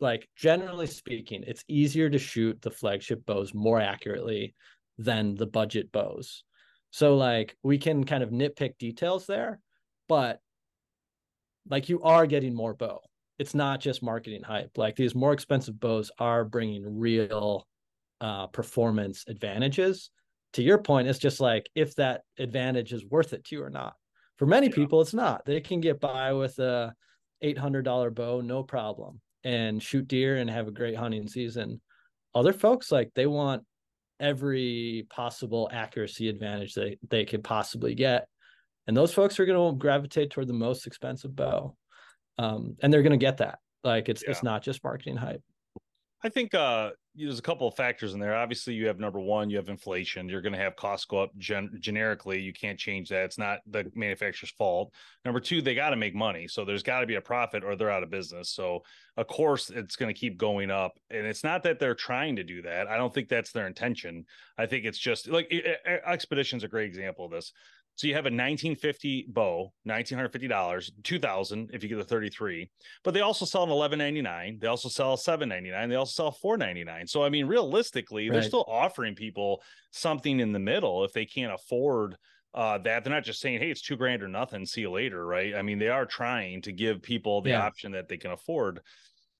like 0.00 0.28
generally 0.36 0.88
speaking, 0.88 1.44
it's 1.46 1.64
easier 1.68 2.10
to 2.10 2.18
shoot 2.18 2.60
the 2.60 2.70
flagship 2.70 3.24
bows 3.24 3.54
more 3.54 3.80
accurately 3.80 4.54
than 4.98 5.34
the 5.34 5.46
budget 5.46 5.90
bows. 5.92 6.42
So 6.90 7.16
like 7.16 7.56
we 7.62 7.78
can 7.78 8.04
kind 8.04 8.22
of 8.22 8.30
nitpick 8.30 8.76
details 8.78 9.26
there, 9.26 9.60
but 10.08 10.40
like 11.68 11.88
you 11.88 12.02
are 12.02 12.26
getting 12.26 12.54
more 12.54 12.74
bow. 12.74 13.00
It's 13.38 13.54
not 13.54 13.80
just 13.80 14.02
marketing 14.02 14.42
hype. 14.42 14.78
Like 14.78 14.96
these 14.96 15.14
more 15.14 15.32
expensive 15.32 15.78
bows 15.78 16.10
are 16.18 16.44
bringing 16.44 16.98
real 16.98 17.66
uh, 18.20 18.46
performance 18.48 19.24
advantages 19.28 20.10
to 20.54 20.62
your 20.62 20.78
point, 20.78 21.08
it's 21.08 21.18
just 21.18 21.40
like 21.40 21.68
if 21.74 21.94
that 21.96 22.22
advantage 22.38 22.92
is 22.92 23.04
worth 23.04 23.32
it 23.32 23.44
to 23.44 23.56
you 23.56 23.62
or 23.62 23.70
not. 23.70 23.94
For 24.38 24.46
many 24.46 24.68
yeah. 24.68 24.74
people, 24.74 25.00
it's 25.00 25.14
not. 25.14 25.44
They 25.44 25.60
can 25.60 25.80
get 25.80 26.00
by 26.00 26.32
with 26.32 26.58
a 26.58 26.94
eight 27.42 27.58
hundred 27.58 27.82
dollar 27.82 28.10
bow, 28.10 28.40
no 28.40 28.62
problem, 28.62 29.20
and 29.44 29.82
shoot 29.82 30.08
deer 30.08 30.36
and 30.36 30.48
have 30.50 30.68
a 30.68 30.72
great 30.72 30.96
hunting 30.96 31.28
season. 31.28 31.80
Other 32.34 32.52
folks 32.52 32.92
like 32.92 33.10
they 33.14 33.26
want 33.26 33.64
every 34.18 35.06
possible 35.10 35.68
accuracy 35.72 36.28
advantage 36.28 36.74
they 36.74 36.98
they 37.08 37.24
could 37.24 37.44
possibly 37.44 37.94
get, 37.94 38.28
and 38.86 38.96
those 38.96 39.14
folks 39.14 39.40
are 39.40 39.46
going 39.46 39.74
to 39.74 39.78
gravitate 39.78 40.30
toward 40.30 40.48
the 40.48 40.52
most 40.52 40.86
expensive 40.86 41.34
bow, 41.34 41.76
um, 42.38 42.76
and 42.82 42.92
they're 42.92 43.02
going 43.02 43.18
to 43.18 43.24
get 43.24 43.38
that. 43.38 43.58
Like 43.84 44.08
it's 44.08 44.22
yeah. 44.22 44.30
it's 44.30 44.42
not 44.42 44.62
just 44.62 44.84
marketing 44.84 45.16
hype. 45.16 45.42
I 46.24 46.28
think 46.28 46.54
uh, 46.54 46.90
there's 47.14 47.38
a 47.38 47.42
couple 47.42 47.68
of 47.68 47.74
factors 47.74 48.14
in 48.14 48.20
there. 48.20 48.34
Obviously, 48.34 48.74
you 48.74 48.86
have 48.86 48.98
number 48.98 49.20
one, 49.20 49.50
you 49.50 49.56
have 49.58 49.68
inflation. 49.68 50.28
You're 50.28 50.40
going 50.40 50.54
to 50.54 50.58
have 50.58 50.74
costs 50.74 51.06
go 51.06 51.22
up 51.22 51.36
gen- 51.36 51.76
generically. 51.78 52.40
You 52.40 52.52
can't 52.52 52.78
change 52.78 53.10
that. 53.10 53.24
It's 53.24 53.38
not 53.38 53.58
the 53.66 53.90
manufacturer's 53.94 54.50
fault. 54.52 54.92
Number 55.24 55.40
two, 55.40 55.60
they 55.60 55.74
got 55.74 55.90
to 55.90 55.96
make 55.96 56.14
money. 56.14 56.48
So 56.48 56.64
there's 56.64 56.82
got 56.82 57.00
to 57.00 57.06
be 57.06 57.16
a 57.16 57.20
profit 57.20 57.64
or 57.64 57.76
they're 57.76 57.90
out 57.90 58.02
of 58.02 58.10
business. 58.10 58.50
So, 58.50 58.82
of 59.16 59.26
course, 59.26 59.70
it's 59.70 59.96
going 59.96 60.12
to 60.12 60.18
keep 60.18 60.38
going 60.38 60.70
up. 60.70 60.98
And 61.10 61.26
it's 61.26 61.44
not 61.44 61.62
that 61.64 61.78
they're 61.78 61.94
trying 61.94 62.36
to 62.36 62.44
do 62.44 62.62
that. 62.62 62.88
I 62.88 62.96
don't 62.96 63.12
think 63.12 63.28
that's 63.28 63.52
their 63.52 63.66
intention. 63.66 64.24
I 64.58 64.66
think 64.66 64.84
it's 64.84 64.98
just 64.98 65.28
like 65.28 65.50
Xpedition's 65.50 66.64
a 66.64 66.68
great 66.68 66.86
example 66.86 67.26
of 67.26 67.30
this. 67.30 67.52
So 67.96 68.06
you 68.06 68.14
have 68.14 68.26
a 68.26 68.28
1950 68.28 69.26
bow, 69.30 69.72
$1,950, 69.88 70.90
2000 71.02 71.70
if 71.72 71.82
you 71.82 71.88
get 71.88 71.96
the 71.96 72.04
33, 72.04 72.70
but 73.02 73.14
they 73.14 73.22
also 73.22 73.46
sell 73.46 73.62
an 73.62 73.70
1199. 73.70 74.58
They 74.60 74.66
also 74.66 74.90
sell 74.90 75.14
a 75.14 75.18
799. 75.18 75.88
They 75.88 75.96
also 75.96 76.24
sell 76.24 76.30
499. 76.30 77.06
So, 77.06 77.24
I 77.24 77.30
mean, 77.30 77.46
realistically, 77.46 78.28
right. 78.28 78.34
they're 78.34 78.42
still 78.42 78.66
offering 78.68 79.14
people 79.14 79.62
something 79.92 80.40
in 80.40 80.52
the 80.52 80.58
middle 80.58 81.04
if 81.04 81.14
they 81.14 81.24
can't 81.24 81.54
afford 81.54 82.16
uh, 82.54 82.76
that. 82.78 83.02
They're 83.02 83.14
not 83.14 83.24
just 83.24 83.40
saying, 83.40 83.60
hey, 83.60 83.70
it's 83.70 83.80
two 83.80 83.96
grand 83.96 84.22
or 84.22 84.28
nothing. 84.28 84.66
See 84.66 84.82
you 84.82 84.90
later. 84.90 85.26
Right. 85.26 85.54
I 85.54 85.62
mean, 85.62 85.78
they 85.78 85.88
are 85.88 86.04
trying 86.04 86.60
to 86.62 86.72
give 86.72 87.00
people 87.00 87.40
the 87.40 87.50
yeah. 87.50 87.62
option 87.62 87.92
that 87.92 88.08
they 88.08 88.18
can 88.18 88.32
afford. 88.32 88.80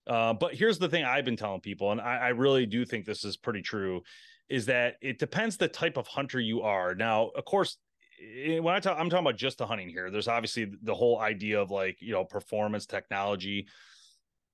Uh, 0.07 0.33
but 0.33 0.55
here's 0.55 0.79
the 0.79 0.89
thing 0.89 1.05
I've 1.05 1.25
been 1.27 1.37
telling 1.37 1.61
people, 1.61 1.93
and 1.93 2.01
I, 2.01 2.17
I 2.17 2.29
really 2.29 2.65
do 2.65 2.87
think 2.87 3.05
this 3.05 3.25
is 3.25 3.37
pretty 3.37 3.61
true 3.61 4.03
is 4.49 4.67
that 4.67 4.95
it 5.03 5.19
depends 5.19 5.57
the 5.57 5.69
type 5.69 5.97
of 5.97 6.07
hunter 6.07 6.39
you 6.39 6.63
are. 6.63 6.95
Now, 6.95 7.31
of 7.35 7.45
course, 7.45 7.79
Eh, 8.23 8.59
when 8.59 8.75
I 8.75 8.81
talk, 8.81 8.99
I'm 8.99 9.11
talking 9.11 9.27
about 9.27 9.37
just 9.37 9.59
the 9.59 9.67
hunting 9.67 9.89
here. 9.89 10.11
There's 10.11 10.29
obviously 10.29 10.73
the 10.83 10.95
whole 10.95 11.21
idea 11.21 11.61
of 11.61 11.71
like, 11.71 11.99
you 12.01 12.13
know, 12.13 12.25
performance 12.25 12.87
technology. 12.87 13.67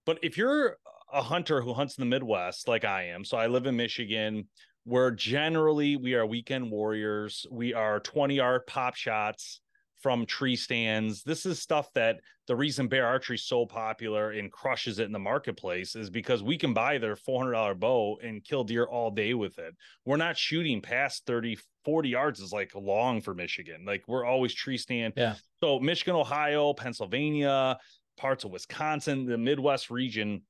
But 0.06 0.18
if 0.22 0.36
you're 0.36 0.76
a 1.12 1.22
hunter 1.22 1.60
who 1.60 1.72
hunts 1.72 1.96
in 1.98 2.02
the 2.02 2.10
Midwest, 2.10 2.68
like 2.68 2.84
I 2.84 3.04
am, 3.08 3.24
so 3.24 3.36
I 3.36 3.46
live 3.46 3.66
in 3.66 3.76
Michigan, 3.76 4.48
where 4.84 5.10
generally 5.10 5.96
we 5.96 6.14
are 6.14 6.26
weekend 6.26 6.70
warriors, 6.70 7.46
we 7.50 7.74
are 7.74 8.00
20 8.00 8.34
yard 8.34 8.66
pop 8.66 8.96
shots, 8.96 9.60
from 10.02 10.26
tree 10.26 10.56
stands. 10.56 11.22
This 11.22 11.46
is 11.46 11.60
stuff 11.60 11.88
that 11.94 12.20
the 12.48 12.56
reason 12.56 12.88
bear 12.88 13.06
archery 13.06 13.36
is 13.36 13.44
so 13.44 13.64
popular 13.64 14.32
and 14.32 14.50
crushes 14.50 14.98
it 14.98 15.04
in 15.06 15.12
the 15.12 15.18
marketplace 15.18 15.94
is 15.94 16.10
because 16.10 16.42
we 16.42 16.58
can 16.58 16.74
buy 16.74 16.98
their 16.98 17.14
$400 17.14 17.78
bow 17.78 18.18
and 18.22 18.44
kill 18.44 18.64
deer 18.64 18.84
all 18.84 19.10
day 19.12 19.32
with 19.32 19.58
it. 19.58 19.74
We're 20.04 20.16
not 20.16 20.36
shooting 20.36 20.82
past 20.82 21.24
30, 21.26 21.56
40 21.84 22.08
yards 22.08 22.40
is 22.40 22.52
like 22.52 22.72
long 22.74 23.20
for 23.20 23.34
Michigan. 23.34 23.84
Like 23.86 24.04
we're 24.06 24.24
always 24.24 24.54
tree 24.54 24.78
stand. 24.78 25.14
Yeah. 25.16 25.34
So 25.62 25.78
Michigan, 25.80 26.14
Ohio, 26.14 26.72
Pennsylvania, 26.74 27.78
parts 28.16 28.44
of 28.44 28.50
Wisconsin, 28.50 29.26
the 29.26 29.38
Midwest 29.38 29.90
region 29.90 30.42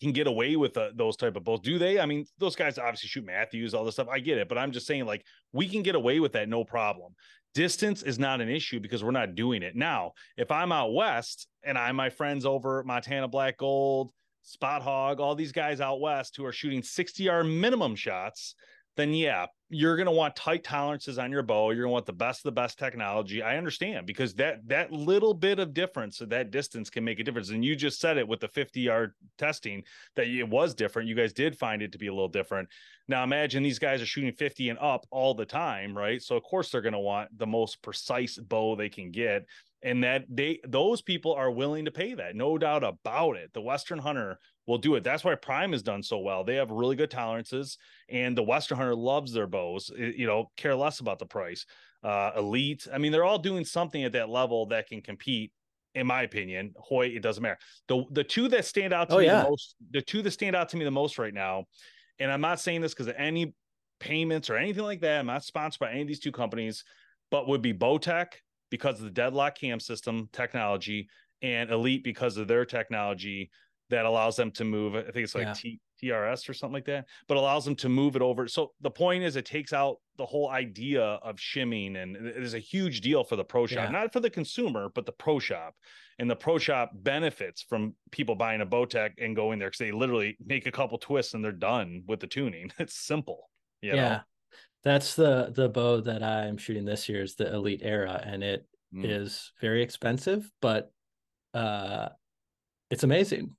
can 0.00 0.12
get 0.12 0.26
away 0.26 0.56
with 0.56 0.76
uh, 0.76 0.90
those 0.94 1.16
type 1.16 1.36
of 1.36 1.44
bows. 1.44 1.60
Do 1.60 1.78
they? 1.78 1.98
I 1.98 2.06
mean, 2.06 2.24
those 2.38 2.56
guys 2.56 2.78
obviously 2.78 3.08
shoot 3.08 3.24
Mathews, 3.24 3.74
all 3.74 3.84
this 3.84 3.94
stuff. 3.94 4.08
I 4.08 4.20
get 4.20 4.38
it, 4.38 4.48
but 4.48 4.58
I'm 4.58 4.72
just 4.72 4.86
saying, 4.86 5.06
like, 5.06 5.24
we 5.52 5.68
can 5.68 5.82
get 5.82 5.94
away 5.94 6.20
with 6.20 6.32
that 6.32 6.48
no 6.48 6.64
problem. 6.64 7.14
Distance 7.54 8.02
is 8.02 8.18
not 8.18 8.40
an 8.40 8.48
issue 8.48 8.78
because 8.78 9.02
we're 9.02 9.10
not 9.10 9.34
doing 9.34 9.62
it 9.62 9.74
now. 9.74 10.12
If 10.36 10.50
I'm 10.50 10.70
out 10.70 10.92
west 10.92 11.48
and 11.64 11.76
I 11.78 11.90
my 11.92 12.10
friends 12.10 12.46
over 12.46 12.84
Montana 12.84 13.26
Black 13.26 13.56
Gold, 13.56 14.12
Spot 14.42 14.82
Hogg, 14.82 15.20
all 15.20 15.34
these 15.34 15.52
guys 15.52 15.80
out 15.80 16.00
west 16.00 16.36
who 16.36 16.44
are 16.44 16.52
shooting 16.52 16.82
60 16.82 17.22
yard 17.22 17.46
minimum 17.46 17.96
shots, 17.96 18.54
then 18.96 19.14
yeah, 19.14 19.46
you're 19.70 19.96
going 19.96 20.06
to 20.06 20.12
want 20.12 20.34
tight 20.34 20.64
tolerances 20.64 21.18
on 21.18 21.30
your 21.30 21.42
bow. 21.42 21.70
You're 21.70 21.82
going 21.84 21.90
to 21.90 21.92
want 21.92 22.06
the 22.06 22.12
best 22.12 22.40
of 22.40 22.44
the 22.44 22.60
best 22.60 22.78
technology. 22.78 23.42
I 23.42 23.58
understand 23.58 24.06
because 24.06 24.34
that 24.34 24.66
that 24.68 24.92
little 24.92 25.34
bit 25.34 25.58
of 25.58 25.74
difference, 25.74 26.22
that 26.26 26.50
distance 26.50 26.88
can 26.88 27.04
make 27.04 27.20
a 27.20 27.24
difference. 27.24 27.50
And 27.50 27.64
you 27.64 27.76
just 27.76 28.00
said 28.00 28.16
it 28.16 28.26
with 28.26 28.40
the 28.40 28.48
50 28.48 28.80
yard 28.80 29.12
testing 29.36 29.82
that 30.16 30.26
it 30.26 30.48
was 30.48 30.74
different. 30.74 31.08
You 31.08 31.14
guys 31.14 31.34
did 31.34 31.58
find 31.58 31.82
it 31.82 31.92
to 31.92 31.98
be 31.98 32.06
a 32.06 32.12
little 32.12 32.28
different. 32.28 32.68
Now 33.08 33.22
imagine 33.24 33.62
these 33.62 33.78
guys 33.78 34.00
are 34.00 34.06
shooting 34.06 34.32
50 34.32 34.70
and 34.70 34.78
up 34.78 35.06
all 35.10 35.34
the 35.34 35.46
time, 35.46 35.96
right? 35.96 36.22
So 36.22 36.36
of 36.36 36.42
course 36.44 36.70
they're 36.70 36.80
going 36.80 36.92
to 36.92 36.98
want 36.98 37.36
the 37.36 37.46
most 37.46 37.82
precise 37.82 38.38
bow 38.38 38.74
they 38.74 38.88
can 38.88 39.10
get 39.10 39.44
and 39.82 40.02
that 40.02 40.24
they 40.28 40.60
those 40.66 41.02
people 41.02 41.34
are 41.34 41.50
willing 41.50 41.84
to 41.84 41.90
pay 41.90 42.14
that 42.14 42.34
no 42.34 42.58
doubt 42.58 42.82
about 42.82 43.36
it 43.36 43.52
the 43.52 43.60
western 43.60 43.98
hunter 43.98 44.38
will 44.68 44.78
do 44.78 44.94
it. 44.94 45.02
That's 45.02 45.24
why 45.24 45.34
prime 45.34 45.72
has 45.72 45.82
done 45.82 46.02
so 46.04 46.18
well. 46.18 46.44
They 46.44 46.54
have 46.56 46.70
really 46.70 46.94
good 46.94 47.10
tolerances 47.10 47.78
and 48.08 48.38
the 48.38 48.42
western 48.44 48.78
hunter 48.78 48.94
loves 48.94 49.32
their 49.32 49.48
bows. 49.48 49.90
You 49.96 50.26
know 50.28 50.52
care 50.56 50.76
less 50.76 51.00
about 51.00 51.18
the 51.18 51.26
price. 51.26 51.66
Uh 52.04 52.30
elite 52.36 52.86
i 52.92 52.98
mean 52.98 53.10
they're 53.10 53.24
all 53.24 53.40
doing 53.40 53.64
something 53.64 54.04
at 54.04 54.12
that 54.12 54.28
level 54.28 54.66
that 54.66 54.86
can 54.86 55.00
compete 55.00 55.50
in 55.96 56.06
my 56.06 56.22
opinion. 56.22 56.72
Hoyt 56.76 57.12
it 57.12 57.20
doesn't 57.22 57.42
matter. 57.42 57.58
The 57.88 58.04
the 58.12 58.22
two 58.22 58.46
that 58.48 58.64
stand 58.66 58.92
out 58.92 59.08
to 59.08 59.16
Oh, 59.16 59.18
me 59.18 59.24
yeah. 59.24 59.42
the 59.42 59.48
most 59.48 59.74
the 59.90 60.02
two 60.02 60.22
that 60.22 60.30
stand 60.30 60.54
out 60.54 60.68
to 60.68 60.76
me 60.76 60.84
the 60.84 60.90
most 60.92 61.18
right 61.18 61.34
now 61.34 61.64
and 62.20 62.30
i'm 62.30 62.40
not 62.40 62.60
saying 62.60 62.82
this 62.82 62.92
because 62.94 63.08
of 63.08 63.14
any 63.16 63.54
payments 64.00 64.48
or 64.50 64.56
anything 64.56 64.84
like 64.84 65.00
that 65.00 65.18
i'm 65.18 65.26
not 65.26 65.42
sponsored 65.44 65.80
by 65.80 65.90
any 65.90 66.02
of 66.02 66.06
these 66.08 66.20
two 66.20 66.30
companies 66.30 66.84
but 67.30 67.48
would 67.48 67.62
be 67.62 67.72
bowtech 67.74 68.26
because 68.70 68.98
of 68.98 69.04
the 69.04 69.10
deadlock 69.10 69.56
cam 69.56 69.80
system 69.80 70.28
technology 70.32 71.08
and 71.42 71.70
elite 71.70 72.04
because 72.04 72.36
of 72.36 72.46
their 72.48 72.64
technology 72.64 73.50
that 73.90 74.04
allows 74.04 74.36
them 74.36 74.50
to 74.50 74.64
move 74.64 74.94
i 74.94 75.02
think 75.02 75.16
it's 75.24 75.34
like 75.34 75.46
Yeah. 75.46 75.52
T, 75.54 75.80
trs 76.02 76.48
or 76.48 76.54
something 76.54 76.74
like 76.74 76.84
that 76.86 77.06
but 77.26 77.36
allows 77.36 77.64
them 77.64 77.74
to 77.76 77.88
move 77.88 78.14
it 78.16 78.22
over 78.22 78.46
so 78.48 78.72
the 78.80 78.90
point 78.90 79.24
is 79.24 79.36
it 79.36 79.44
takes 79.44 79.72
out 79.72 79.96
the 80.16 80.26
whole 80.26 80.48
idea 80.50 81.02
of 81.02 81.38
shimming 81.40 81.96
and 81.96 82.16
it 82.16 82.42
is 82.42 82.54
a 82.54 82.58
huge 82.58 83.00
deal 83.00 83.24
for 83.24 83.36
the 83.36 83.44
pro 83.44 83.66
shop 83.66 83.84
Yeah. 83.86 83.90
not 83.90 84.12
for 84.12 84.20
the 84.20 84.30
consumer 84.30 84.90
but 84.94 85.06
the 85.06 85.12
pro 85.12 85.38
shop 85.38 85.74
and 86.20 86.30
the 86.30 86.36
pro 86.36 86.58
shop 86.58 86.90
benefits 86.94 87.62
from 87.62 87.94
people 88.10 88.34
buying 88.34 88.60
a 88.60 88.66
bowtech 88.66 89.12
and 89.18 89.34
going 89.34 89.58
there 89.58 89.68
because 89.68 89.78
they 89.78 89.92
literally 89.92 90.36
make 90.44 90.66
a 90.66 90.72
couple 90.72 90.98
twists 90.98 91.34
and 91.34 91.44
they're 91.44 91.52
done 91.52 92.02
with 92.06 92.20
the 92.20 92.26
tuning 92.26 92.70
it's 92.78 92.94
simple 92.94 93.50
you 93.80 93.94
yeah. 93.94 94.08
know? 94.08 94.20
That's 94.84 95.16
the 95.16 95.52
the 95.54 95.68
bow 95.68 96.00
that 96.02 96.22
I'm 96.22 96.56
shooting 96.56 96.84
this 96.84 97.08
year 97.08 97.22
is 97.22 97.34
the 97.34 97.52
Elite 97.52 97.80
Era, 97.82 98.22
and 98.24 98.44
it 98.44 98.64
is 98.92 99.52
Mm, 99.56 99.60
very 99.60 99.82
expensive, 99.82 100.50
but 100.62 100.90
uh, 101.52 102.08
it's 102.88 103.02
amazing. 103.02 103.56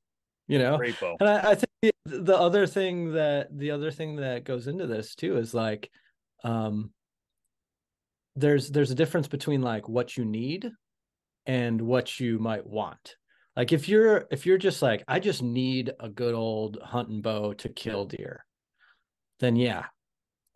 You 0.50 0.58
know, 0.58 0.78
great 0.78 1.00
And 1.20 1.30
I, 1.30 1.52
I 1.52 1.56
think 1.56 1.94
the, 2.06 2.24
the 2.24 2.38
other 2.38 2.66
thing 2.66 3.14
that 3.14 3.56
the 3.56 3.70
other 3.70 3.92
thing 3.92 4.16
that 4.16 4.46
goes 4.46 4.66
into 4.66 4.88
this 4.88 5.14
too 5.14 5.38
is 5.38 5.54
like 5.54 5.92
um 6.44 6.90
there's 8.36 8.72
there's 8.72 8.90
a 8.90 8.96
difference 8.96 9.28
between 9.28 9.62
like 9.62 9.88
what 9.88 10.18
you 10.18 10.26
need 10.26 10.72
and 11.46 11.80
what 11.80 12.20
you 12.20 12.40
might 12.40 12.66
want. 12.66 13.16
Like 13.56 13.72
if 13.72 13.88
you're 13.88 14.26
if 14.32 14.48
you're 14.48 14.58
just 14.58 14.82
like 14.82 15.04
I 15.08 15.20
just 15.20 15.44
need 15.44 15.92
a 16.00 16.10
good 16.10 16.34
old 16.34 16.80
hunting 16.84 17.22
bow 17.22 17.54
to 17.54 17.70
kill 17.70 18.06
deer, 18.06 18.44
then 19.40 19.56
yeah, 19.56 19.86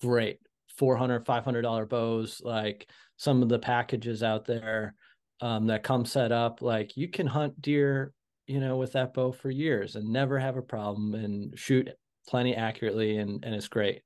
great. 0.02 0.40
400 0.80 1.24
500 1.24 1.62
dollar 1.62 1.86
bows 1.86 2.42
like 2.44 2.90
some 3.18 3.44
of 3.44 3.50
the 3.50 3.60
packages 3.60 4.24
out 4.24 4.46
there 4.46 4.96
um, 5.40 5.68
that 5.68 5.84
come 5.84 6.04
set 6.04 6.32
up 6.32 6.64
like 6.64 6.98
you 6.98 7.10
can 7.10 7.28
hunt 7.28 7.62
deer 7.62 8.12
you 8.48 8.60
know 8.60 8.78
with 8.78 8.94
that 8.94 9.14
bow 9.14 9.32
for 9.32 9.50
years 9.50 9.96
and 9.96 10.10
never 10.10 10.38
have 10.40 10.58
a 10.58 10.62
problem 10.62 11.16
and 11.16 11.58
shoot 11.58 11.90
plenty 12.28 12.56
accurately 12.56 13.18
and 13.18 13.44
and 13.44 13.56
it's 13.56 13.68
great. 13.68 14.02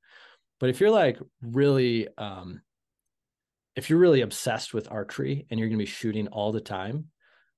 But 0.59 0.69
if 0.69 0.79
you're 0.79 0.91
like 0.91 1.19
really 1.41 2.07
um 2.17 2.61
if 3.75 3.89
you're 3.89 3.99
really 3.99 4.21
obsessed 4.21 4.73
with 4.73 4.91
archery 4.91 5.45
and 5.49 5.59
you're 5.59 5.69
going 5.69 5.77
to 5.77 5.85
be 5.85 5.89
shooting 5.89 6.27
all 6.29 6.51
the 6.51 6.59
time 6.59 7.05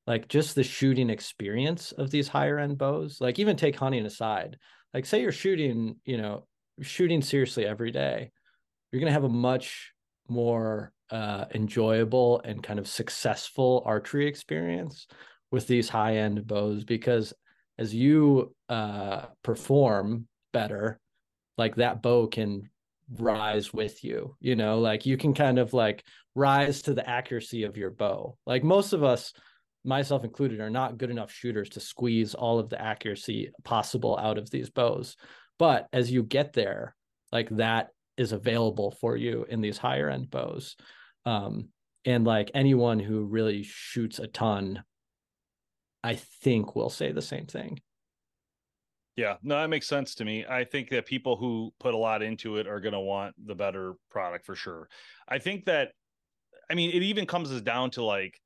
like 0.06 0.28
just 0.28 0.56
the 0.56 0.63
shooting 0.63 1.10
experience 1.10 1.92
of 1.94 2.12
these 2.12 2.28
higher 2.28 2.60
end 2.60 2.78
bows 2.78 3.22
like 3.22 3.39
even 3.39 3.56
take 3.56 3.78
hunting 3.78 4.06
aside 4.06 4.58
like 4.94 5.06
say 5.06 5.22
you're 5.22 5.32
shooting 5.32 5.96
you 6.04 6.18
know 6.18 6.46
shooting 6.82 7.22
seriously 7.22 7.65
every 7.65 7.92
day 7.92 8.32
you're 8.92 9.00
going 9.00 9.10
to 9.10 9.13
have 9.13 9.24
a 9.24 9.30
much 9.30 9.94
more 10.28 10.92
uh, 11.12 11.46
enjoyable 11.56 12.42
and 12.44 12.62
kind 12.62 12.80
of 12.80 12.88
successful 12.88 13.82
archery 13.86 14.28
experience 14.28 15.08
with 15.52 15.68
these 15.68 15.90
high 15.90 16.18
end 16.18 16.46
bows 16.46 16.84
because 16.84 17.34
as 17.78 17.94
you 17.94 18.54
uh, 18.68 19.26
perform 19.44 20.28
better, 20.54 21.00
like 21.58 21.76
that 21.76 22.02
bow 22.02 22.28
can 22.28 22.70
rise 23.18 23.74
with 23.74 24.04
you, 24.04 24.36
you 24.40 24.56
know, 24.56 24.80
like 24.80 25.06
you 25.06 25.18
can 25.18 25.34
kind 25.34 25.58
of 25.58 25.74
like 25.74 26.04
rise 26.36 26.82
to 26.84 26.94
the 26.94 27.08
accuracy 27.10 27.64
of 27.64 27.78
your 27.78 27.90
bow. 27.90 28.38
Like 28.46 28.64
most 28.64 28.94
of 28.94 29.04
us, 29.04 29.34
myself 29.84 30.24
included, 30.24 30.60
are 30.60 30.70
not 30.70 30.98
good 30.98 31.10
enough 31.10 31.32
shooters 31.32 31.70
to 31.70 31.80
squeeze 31.80 32.36
all 32.36 32.60
of 32.60 32.70
the 32.70 32.82
accuracy 32.82 33.52
possible 33.64 34.18
out 34.22 34.38
of 34.38 34.50
these 34.50 34.70
bows. 34.70 35.16
But 35.58 35.88
as 35.92 36.12
you 36.12 36.24
get 36.24 36.54
there, 36.54 36.96
like 37.32 37.50
that 37.52 37.90
is 38.18 38.32
available 38.32 38.92
for 39.00 39.16
you 39.16 39.46
in 39.50 39.62
these 39.62 39.78
higher 39.78 40.10
end 40.10 40.30
bows. 40.30 40.76
Um, 41.26 41.70
and 42.06 42.26
like 42.26 42.52
anyone 42.54 43.00
who 43.00 43.26
really 43.26 43.64
shoots 43.64 44.20
a 44.20 44.28
ton, 44.28 44.84
I 46.04 46.16
think 46.16 46.76
will 46.76 46.90
say 46.90 47.12
the 47.12 47.22
same 47.22 47.46
thing. 47.46 47.80
Yeah, 49.16 49.36
no, 49.44 49.60
that 49.60 49.68
makes 49.70 49.88
sense 49.88 50.16
to 50.16 50.26
me. 50.26 50.46
I 50.48 50.64
think 50.64 50.90
that 50.92 51.06
people 51.06 51.36
who 51.36 51.74
put 51.80 51.94
a 51.94 51.98
lot 51.98 52.22
into 52.22 52.56
it 52.56 52.68
are 52.68 52.80
going 52.80 52.94
to 52.94 53.02
want 53.02 53.36
the 53.46 53.56
better 53.56 53.96
product 54.10 54.46
for 54.46 54.56
sure. 54.56 54.88
I 55.28 55.40
think 55.40 55.66
that, 55.66 55.92
I 56.72 56.74
mean, 56.74 56.92
it 56.92 57.04
even 57.04 57.26
comes 57.26 57.52
as 57.52 57.62
down 57.62 57.92
to 57.92 58.04
like, 58.04 58.40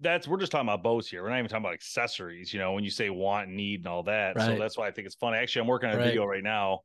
that's 0.00 0.28
we're 0.28 0.38
just 0.38 0.52
talking 0.52 0.68
about 0.68 0.82
bows 0.82 1.08
here. 1.08 1.22
We're 1.22 1.30
not 1.30 1.38
even 1.38 1.48
talking 1.48 1.64
about 1.64 1.72
accessories. 1.72 2.52
You 2.52 2.60
know, 2.60 2.72
when 2.72 2.84
you 2.84 2.90
say 2.90 3.10
want, 3.10 3.48
and 3.48 3.56
need, 3.56 3.80
and 3.80 3.88
all 3.88 4.02
that. 4.04 4.40
So 4.40 4.56
that's 4.56 4.76
why 4.78 4.86
I 4.86 4.92
think 4.92 5.06
it's 5.06 5.16
funny. 5.16 5.38
Actually, 5.38 5.62
I'm 5.62 5.66
working 5.68 5.88
on 5.88 5.94
a 5.96 5.98
Right. 5.98 6.08
video 6.08 6.24
right 6.24 6.44
now. 6.44 6.80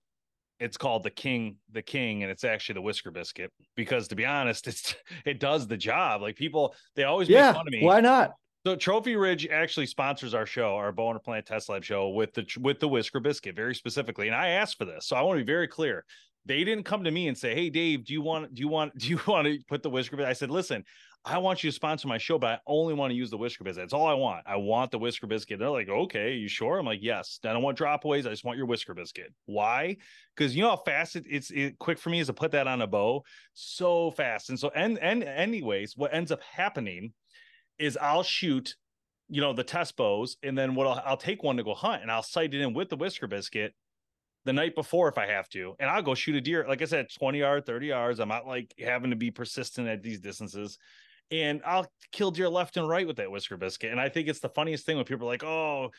It's 0.59 0.77
called 0.77 1.03
the 1.03 1.11
King, 1.11 1.57
the 1.71 1.83
King, 1.83 2.23
and 2.23 2.31
it's 2.31 2.43
actually 2.43 2.73
the 2.73 2.81
Whisker 2.81 3.11
Biscuit 3.11 3.51
because 3.75 4.07
to 4.07 4.15
be 4.15 4.25
honest, 4.25 4.67
it's 4.67 4.95
it 5.25 5.39
does 5.39 5.67
the 5.67 5.77
job. 5.77 6.21
Like 6.23 6.37
people, 6.37 6.73
they 6.95 7.03
always 7.03 7.29
make 7.29 7.37
Yeah, 7.37 7.53
fun 7.53 7.67
of 7.67 7.71
me. 7.71 7.83
why 7.83 7.99
not? 7.99 8.33
So 8.67 8.75
Trophy 8.75 9.15
Ridge 9.15 9.47
actually 9.47 9.85
sponsors 9.85 10.33
our 10.33 10.45
show, 10.45 10.75
our 10.75 10.91
Bowhunter 10.91 11.23
Planet 11.23 11.45
Test 11.45 11.69
Lab 11.69 11.85
show 11.85 12.09
with 12.09 12.33
the 12.33 12.45
with 12.59 12.81
the 12.81 12.87
Whisker 12.89 13.21
Biscuit 13.21 13.55
very 13.55 13.73
specifically, 13.73 14.27
and 14.27 14.35
I 14.35 14.49
asked 14.49 14.77
for 14.77 14.83
this, 14.83 15.07
so 15.07 15.15
I 15.15 15.21
want 15.21 15.39
to 15.39 15.45
be 15.45 15.49
very 15.49 15.69
clear. 15.69 16.03
They 16.45 16.65
didn't 16.65 16.83
come 16.83 17.05
to 17.05 17.11
me 17.11 17.29
and 17.29 17.37
say, 17.37 17.55
"Hey, 17.55 17.69
Dave, 17.69 18.03
do 18.03 18.11
you 18.11 18.21
want 18.21 18.53
do 18.53 18.59
you 18.59 18.67
want 18.67 18.97
do 18.97 19.07
you 19.07 19.21
want 19.25 19.47
to 19.47 19.57
put 19.69 19.83
the 19.83 19.89
Whisker?" 19.89 20.17
Biscuit? 20.17 20.29
I 20.29 20.33
said, 20.33 20.51
"Listen, 20.51 20.83
I 21.23 21.37
want 21.37 21.63
you 21.63 21.69
to 21.69 21.73
sponsor 21.73 22.09
my 22.09 22.17
show, 22.17 22.37
but 22.37 22.49
I 22.49 22.59
only 22.67 22.93
want 22.93 23.11
to 23.11 23.15
use 23.15 23.29
the 23.29 23.37
Whisker 23.37 23.63
Biscuit. 23.63 23.83
That's 23.83 23.93
all 23.93 24.05
I 24.05 24.15
want. 24.15 24.43
I 24.45 24.57
want 24.57 24.91
the 24.91 24.99
Whisker 24.99 25.27
Biscuit." 25.27 25.59
They're 25.59 25.69
like, 25.69 25.87
"Okay, 25.87 26.33
you 26.33 26.49
sure?" 26.49 26.77
I'm 26.77 26.85
like, 26.85 26.99
"Yes." 27.01 27.39
I 27.45 27.53
don't 27.53 27.63
want 27.63 27.77
dropaways. 27.77 28.27
I 28.27 28.31
just 28.31 28.43
want 28.43 28.57
your 28.57 28.67
Whisker 28.67 28.93
Biscuit. 28.93 29.33
Why? 29.45 29.95
Because 30.35 30.57
you 30.57 30.63
know 30.63 30.71
how 30.71 30.83
fast 30.85 31.15
it, 31.15 31.23
it's 31.29 31.51
it, 31.51 31.79
quick 31.79 31.99
for 31.99 32.09
me 32.09 32.19
is 32.19 32.27
to 32.27 32.33
put 32.33 32.51
that 32.51 32.67
on 32.67 32.81
a 32.81 32.87
bow, 32.87 33.23
so 33.53 34.11
fast. 34.11 34.49
And 34.49 34.59
so, 34.59 34.71
and 34.75 34.99
and 34.99 35.23
anyways, 35.23 35.95
what 35.95 36.13
ends 36.13 36.33
up 36.33 36.41
happening 36.43 37.13
is 37.79 37.97
I'll 37.97 38.23
shoot 38.23 38.75
you 39.29 39.41
know 39.41 39.53
the 39.53 39.63
test 39.63 39.95
bows 39.97 40.37
and 40.43 40.57
then 40.57 40.75
what 40.75 40.87
I'll, 40.87 41.01
I'll 41.05 41.17
take 41.17 41.43
one 41.43 41.57
to 41.57 41.63
go 41.63 41.73
hunt 41.73 42.01
and 42.01 42.11
i'll 42.11 42.23
sight 42.23 42.53
it 42.53 42.61
in 42.61 42.73
with 42.73 42.89
the 42.89 42.95
whisker 42.95 43.27
biscuit 43.27 43.73
the 44.45 44.53
night 44.53 44.75
before 44.75 45.09
if 45.09 45.17
i 45.17 45.25
have 45.25 45.49
to 45.49 45.75
and 45.79 45.89
i'll 45.89 46.01
go 46.01 46.15
shoot 46.15 46.35
a 46.35 46.41
deer. 46.41 46.65
Like 46.67 46.81
i 46.81 46.85
said 46.85 47.07
20 47.17 47.39
yard 47.39 47.65
30 47.65 47.87
yards 47.87 48.19
i'm 48.19 48.29
not 48.29 48.47
like 48.47 48.73
having 48.79 49.09
to 49.09 49.15
be 49.15 49.31
persistent 49.31 49.87
at 49.87 50.01
these 50.01 50.19
distances 50.19 50.77
and 51.31 51.61
i'll 51.65 51.87
kill 52.11 52.31
deer 52.31 52.49
left 52.49 52.77
and 52.77 52.87
right 52.87 53.05
with 53.05 53.17
that 53.17 53.29
whisker 53.29 53.57
biscuit 53.57 53.91
and 53.91 53.99
i 53.99 54.07
think 54.07 54.27
it's 54.27 54.39
the 54.39 54.49
funniest 54.49 54.85
thing 54.85 54.95
when 54.95 55.05
people 55.05 55.27
are 55.27 55.31
like 55.31 55.43
oh 55.43 55.89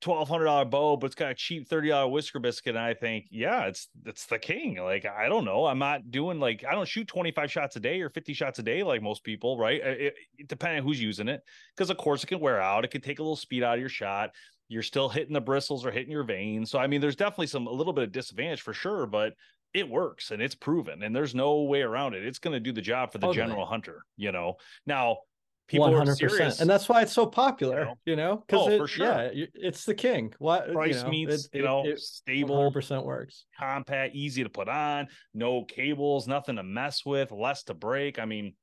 twelve 0.00 0.28
hundred 0.28 0.44
dollar 0.44 0.64
bow, 0.64 0.96
but 0.96 1.06
it's 1.06 1.14
got 1.14 1.30
a 1.30 1.34
cheap 1.34 1.68
thirty 1.68 1.88
dollar 1.88 2.08
whisker 2.08 2.38
biscuit, 2.38 2.76
and 2.76 2.84
I 2.84 2.94
think, 2.94 3.26
yeah, 3.30 3.66
it's 3.66 3.88
it's 4.04 4.26
the 4.26 4.38
king. 4.38 4.76
Like 4.76 5.06
I 5.06 5.28
don't 5.28 5.44
know, 5.44 5.66
I'm 5.66 5.78
not 5.78 6.10
doing 6.10 6.38
like 6.38 6.64
I 6.68 6.74
don't 6.74 6.88
shoot 6.88 7.08
twenty 7.08 7.30
five 7.30 7.50
shots 7.50 7.76
a 7.76 7.80
day 7.80 8.00
or 8.00 8.10
fifty 8.10 8.34
shots 8.34 8.58
a 8.58 8.62
day 8.62 8.82
like 8.82 9.02
most 9.02 9.24
people, 9.24 9.58
right? 9.58 9.80
It, 9.80 10.14
it, 10.38 10.48
depending 10.48 10.80
on 10.80 10.86
who's 10.86 11.00
using 11.00 11.28
it, 11.28 11.42
because 11.74 11.90
of 11.90 11.96
course 11.96 12.22
it 12.22 12.28
can 12.28 12.40
wear 12.40 12.60
out. 12.60 12.84
It 12.84 12.90
can 12.90 13.00
take 13.00 13.18
a 13.18 13.22
little 13.22 13.36
speed 13.36 13.62
out 13.62 13.74
of 13.74 13.80
your 13.80 13.88
shot. 13.88 14.30
You're 14.68 14.82
still 14.82 15.08
hitting 15.08 15.32
the 15.32 15.40
bristles 15.40 15.86
or 15.86 15.90
hitting 15.90 16.10
your 16.10 16.24
vanes. 16.24 16.70
So 16.70 16.78
I 16.78 16.86
mean, 16.86 17.00
there's 17.00 17.16
definitely 17.16 17.46
some 17.48 17.66
a 17.66 17.72
little 17.72 17.92
bit 17.92 18.04
of 18.04 18.12
disadvantage 18.12 18.62
for 18.62 18.74
sure, 18.74 19.06
but 19.06 19.34
it 19.74 19.88
works 19.88 20.30
and 20.30 20.40
it's 20.40 20.54
proven, 20.54 21.02
and 21.02 21.14
there's 21.14 21.34
no 21.34 21.62
way 21.62 21.82
around 21.82 22.14
it. 22.14 22.24
It's 22.24 22.38
going 22.38 22.54
to 22.54 22.60
do 22.60 22.72
the 22.72 22.82
job 22.82 23.12
for 23.12 23.18
the 23.18 23.26
totally. 23.26 23.46
general 23.46 23.66
hunter. 23.66 24.04
You 24.16 24.32
know, 24.32 24.56
now 24.86 25.18
people 25.66 25.88
100%. 25.88 26.16
Serious, 26.16 26.60
and 26.60 26.70
that's 26.70 26.88
why 26.88 27.02
it's 27.02 27.12
so 27.12 27.26
popular 27.26 27.92
you 28.04 28.16
know 28.16 28.44
because 28.46 28.68
oh, 28.68 28.84
it, 28.84 28.88
sure. 28.88 29.06
yeah 29.06 29.44
it's 29.54 29.84
the 29.84 29.94
king 29.94 30.32
what 30.38 30.72
price 30.72 30.96
you 30.96 31.02
know, 31.02 31.08
meets 31.10 31.44
it, 31.46 31.54
you 31.54 31.62
know 31.62 31.86
it, 31.86 31.98
stable 31.98 32.70
percent 32.70 33.04
works 33.04 33.46
compact 33.58 34.14
easy 34.14 34.42
to 34.42 34.48
put 34.48 34.68
on 34.68 35.08
no 35.34 35.64
cables 35.64 36.28
nothing 36.28 36.56
to 36.56 36.62
mess 36.62 37.04
with 37.04 37.32
less 37.32 37.64
to 37.64 37.74
break 37.74 38.18
i 38.18 38.24
mean 38.24 38.54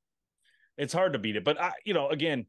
it's 0.78 0.92
hard 0.92 1.12
to 1.12 1.18
beat 1.18 1.36
it 1.36 1.44
but 1.44 1.60
i 1.60 1.72
you 1.84 1.94
know 1.94 2.08
again 2.08 2.46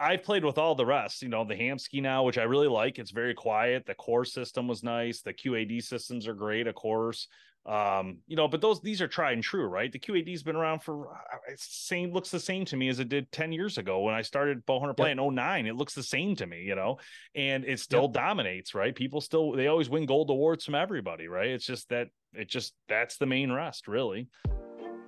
I've 0.00 0.24
played 0.24 0.44
with 0.44 0.58
all 0.58 0.74
the 0.74 0.84
rest, 0.84 1.22
you 1.22 1.28
know, 1.28 1.44
the 1.44 1.54
Hamskea 1.54 2.02
now, 2.02 2.24
which 2.24 2.36
I 2.36 2.42
really 2.42 2.66
like. 2.66 2.98
It's 2.98 3.12
very 3.12 3.32
quiet. 3.32 3.86
The 3.86 3.94
core 3.94 4.24
system 4.24 4.66
was 4.66 4.82
nice. 4.82 5.22
The 5.22 5.32
QAD 5.32 5.84
systems 5.84 6.26
are 6.26 6.34
great, 6.34 6.66
of 6.66 6.74
course 6.74 7.28
um 7.66 8.18
you 8.26 8.36
know 8.36 8.46
but 8.46 8.60
those 8.60 8.80
these 8.82 9.00
are 9.00 9.08
tried 9.08 9.32
and 9.32 9.42
true 9.42 9.64
right 9.66 9.90
the 9.90 9.98
qad's 9.98 10.42
been 10.42 10.56
around 10.56 10.82
for 10.82 11.08
uh, 11.08 11.36
same 11.56 12.12
looks 12.12 12.30
the 12.30 12.38
same 12.38 12.64
to 12.64 12.76
me 12.76 12.88
as 12.88 12.98
it 12.98 13.08
did 13.08 13.30
10 13.32 13.52
years 13.52 13.78
ago 13.78 14.00
when 14.00 14.14
i 14.14 14.20
started 14.20 14.64
bowhunter 14.66 14.94
play 14.94 15.08
yep. 15.08 15.18
in 15.18 15.34
09 15.34 15.66
it 15.66 15.74
looks 15.74 15.94
the 15.94 16.02
same 16.02 16.36
to 16.36 16.46
me 16.46 16.62
you 16.62 16.74
know 16.74 16.98
and 17.34 17.64
it 17.64 17.80
still 17.80 18.02
yep. 18.02 18.12
dominates 18.12 18.74
right 18.74 18.94
people 18.94 19.20
still 19.20 19.52
they 19.52 19.66
always 19.66 19.88
win 19.88 20.04
gold 20.04 20.28
awards 20.28 20.64
from 20.64 20.74
everybody 20.74 21.26
right 21.26 21.48
it's 21.48 21.64
just 21.64 21.88
that 21.88 22.08
it 22.34 22.48
just 22.48 22.74
that's 22.86 23.16
the 23.16 23.26
main 23.26 23.50
rest 23.50 23.88
really 23.88 24.28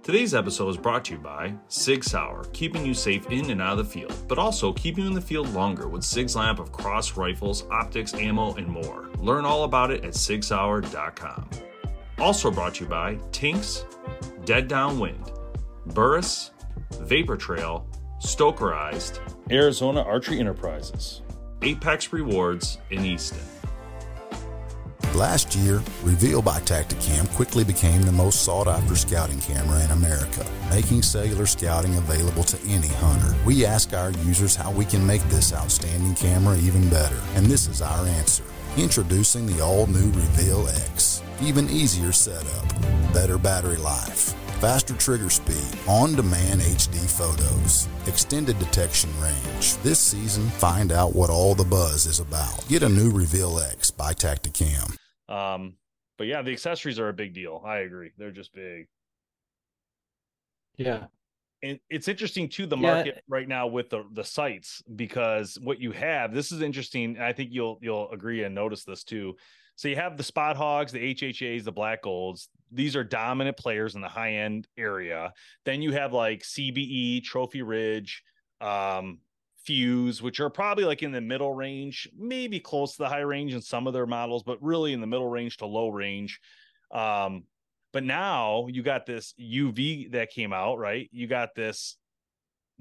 Today's 0.03 0.35
episode 0.35 0.69
is 0.69 0.77
brought 0.77 1.05
to 1.07 1.15
you 1.15 1.19
by 1.19 1.53
Sig 1.67 2.05
Sauer, 2.05 2.45
keeping 2.53 2.87
you 2.87 2.95
safe 2.95 3.27
in 3.29 3.51
and 3.51 3.61
out 3.61 3.77
of 3.77 3.79
the 3.79 3.93
field, 3.93 4.15
but 4.29 4.39
also 4.39 4.73
keeping 4.73 5.03
you 5.03 5.09
in 5.09 5.17
the 5.17 5.21
field 5.21 5.53
longer 5.53 5.89
with 5.89 6.05
Sig's 6.05 6.37
lamp 6.37 6.61
of 6.61 6.71
cross 6.71 7.17
rifles, 7.17 7.65
optics, 7.73 8.15
ammo, 8.15 8.55
and 8.55 8.69
more. 8.69 9.11
Learn 9.19 9.45
all 9.45 9.65
about 9.65 9.91
it 9.91 10.05
at 10.05 10.13
sigsauer.com. 10.13 11.51
Also 12.19 12.51
brought 12.51 12.77
to 12.77 12.85
you 12.85 12.91
by 12.91 13.19
Tinks, 13.31 13.85
Dead 14.45 14.69
Downwind, 14.69 15.33
Burris, 15.87 16.51
Vapor 17.01 17.37
Trail, 17.37 17.87
Stokerized, 18.21 19.21
Arizona 19.51 20.01
Archery 20.01 20.41
Enterprises, 20.41 21.21
Apex 21.63 22.13
Rewards 22.13 22.79
in 22.91 23.05
Easton. 23.05 23.41
Last 25.15 25.55
year, 25.57 25.83
Reveal 26.03 26.43
by 26.43 26.61
Tactacam 26.61 27.29
quickly 27.35 27.65
became 27.65 28.03
the 28.03 28.13
most 28.13 28.43
sought 28.43 28.67
after 28.67 28.97
scouting 28.97 29.41
camera 29.41 29.83
in 29.85 29.91
America, 29.91 30.47
making 30.71 31.03
cellular 31.03 31.47
scouting 31.47 31.97
available 31.97 32.45
to 32.45 32.59
any 32.67 32.89
hunter. 32.89 33.35
We 33.45 33.65
ask 33.65 33.93
our 33.95 34.11
users 34.11 34.55
how 34.55 34.71
we 34.71 34.85
can 34.85 35.07
make 35.07 35.23
this 35.25 35.55
outstanding 35.55 36.15
camera 36.15 36.57
even 36.59 36.89
better, 36.91 37.19
and 37.35 37.47
this 37.47 37.67
is 37.67 37.81
our 37.81 38.07
answer. 38.07 38.45
Introducing 38.77 39.47
the 39.47 39.63
all 39.63 39.87
new 39.87 40.11
Reveal 40.11 40.69
X 40.69 41.23
even 41.43 41.69
easier 41.69 42.13
setup, 42.13 42.67
better 43.13 43.39
battery 43.39 43.77
life, 43.77 44.35
faster 44.61 44.95
trigger 44.95 45.31
speed, 45.31 45.79
on 45.87 46.15
demand 46.15 46.61
HD 46.61 47.09
photos, 47.11 47.89
extended 48.07 48.59
detection 48.59 49.11
range. 49.21 49.77
This 49.79 49.99
season, 49.99 50.49
find 50.49 50.93
out 50.93 51.15
what 51.15 51.31
all 51.31 51.55
the 51.55 51.65
buzz 51.65 52.07
is 52.07 52.21
about. 52.21 52.67
Get 52.69 52.83
a 52.83 52.89
new 52.89 53.11
Reveal 53.11 53.59
X 53.59 53.91
by 53.91 54.13
Tactacam. 54.15 54.97
Um, 55.29 55.75
but 56.19 56.27
yeah, 56.27 56.43
the 56.43 56.53
accessories 56.53 56.99
are 56.99 57.09
a 57.09 57.13
big 57.13 57.35
deal. 57.35 57.63
I 57.65 57.79
agree. 57.79 58.13
They're 58.17 58.31
just 58.31 58.55
big. 58.55 58.87
Yeah. 60.77 61.07
And 61.63 61.81
it's 61.89 62.09
interesting 62.09 62.49
to 62.51 62.67
the 62.67 62.77
market 62.77 63.15
yeah. 63.17 63.23
right 63.29 63.49
now 63.49 63.67
with 63.67 63.89
the 63.89 64.05
the 64.13 64.23
sights 64.23 64.83
because 64.95 65.59
what 65.63 65.81
you 65.81 65.91
have, 65.93 66.35
this 66.35 66.53
is 66.53 66.61
interesting. 66.61 67.19
I 67.19 67.33
think 67.33 67.51
you'll 67.53 67.79
you'll 67.81 68.11
agree 68.11 68.45
and 68.45 68.55
notice 68.55 68.85
this 68.85 69.05
too 69.05 69.37
so 69.77 69.89
you 69.89 69.97
have 69.97 70.17
the 70.17 70.23
Spot 70.23 70.57
Hoggs, 70.57 70.91
the 70.91 71.15
HHAs, 71.15 71.65
the 71.65 71.73
black 71.73 72.03
golds. 72.03 72.49
These 72.73 72.97
are 72.97 73.05
dominant 73.05 73.57
players 73.57 73.95
in 73.95 74.01
the 74.01 74.09
high 74.09 74.33
end 74.33 74.67
area. 74.77 75.33
Then 75.65 75.83
you 75.83 75.93
have 75.93 76.13
like 76.13 76.43
CBE, 76.43 77.23
Trophy 77.23 77.63
Ridge, 77.63 78.23
um, 78.61 79.19
Fuse, 79.65 80.23
which 80.23 80.41
are 80.41 80.49
probably 80.49 80.85
like 80.85 81.03
in 81.03 81.13
the 81.13 81.21
middle 81.21 81.53
range, 81.53 82.09
maybe 82.17 82.59
close 82.59 82.97
to 82.97 83.03
the 83.03 83.09
high 83.09 83.21
range 83.21 83.53
in 83.53 83.61
some 83.61 83.87
of 83.87 83.93
their 83.93 84.07
models, 84.07 84.43
but 84.43 84.63
really 84.63 84.93
in 84.93 85.01
the 85.01 85.07
middle 85.07 85.29
range 85.29 85.59
to 85.59 85.67
low 85.67 85.89
range. 85.89 86.41
Um, 86.91 87.45
but 87.93 88.03
now 88.03 88.67
you 88.69 88.83
got 88.83 89.07
this 89.07 89.35
UV 89.41 90.13
that 90.13 90.31
came 90.31 90.53
out, 90.53 90.79
right? 90.79 91.09
You 91.13 91.27
got 91.27 91.55
this 91.55 91.97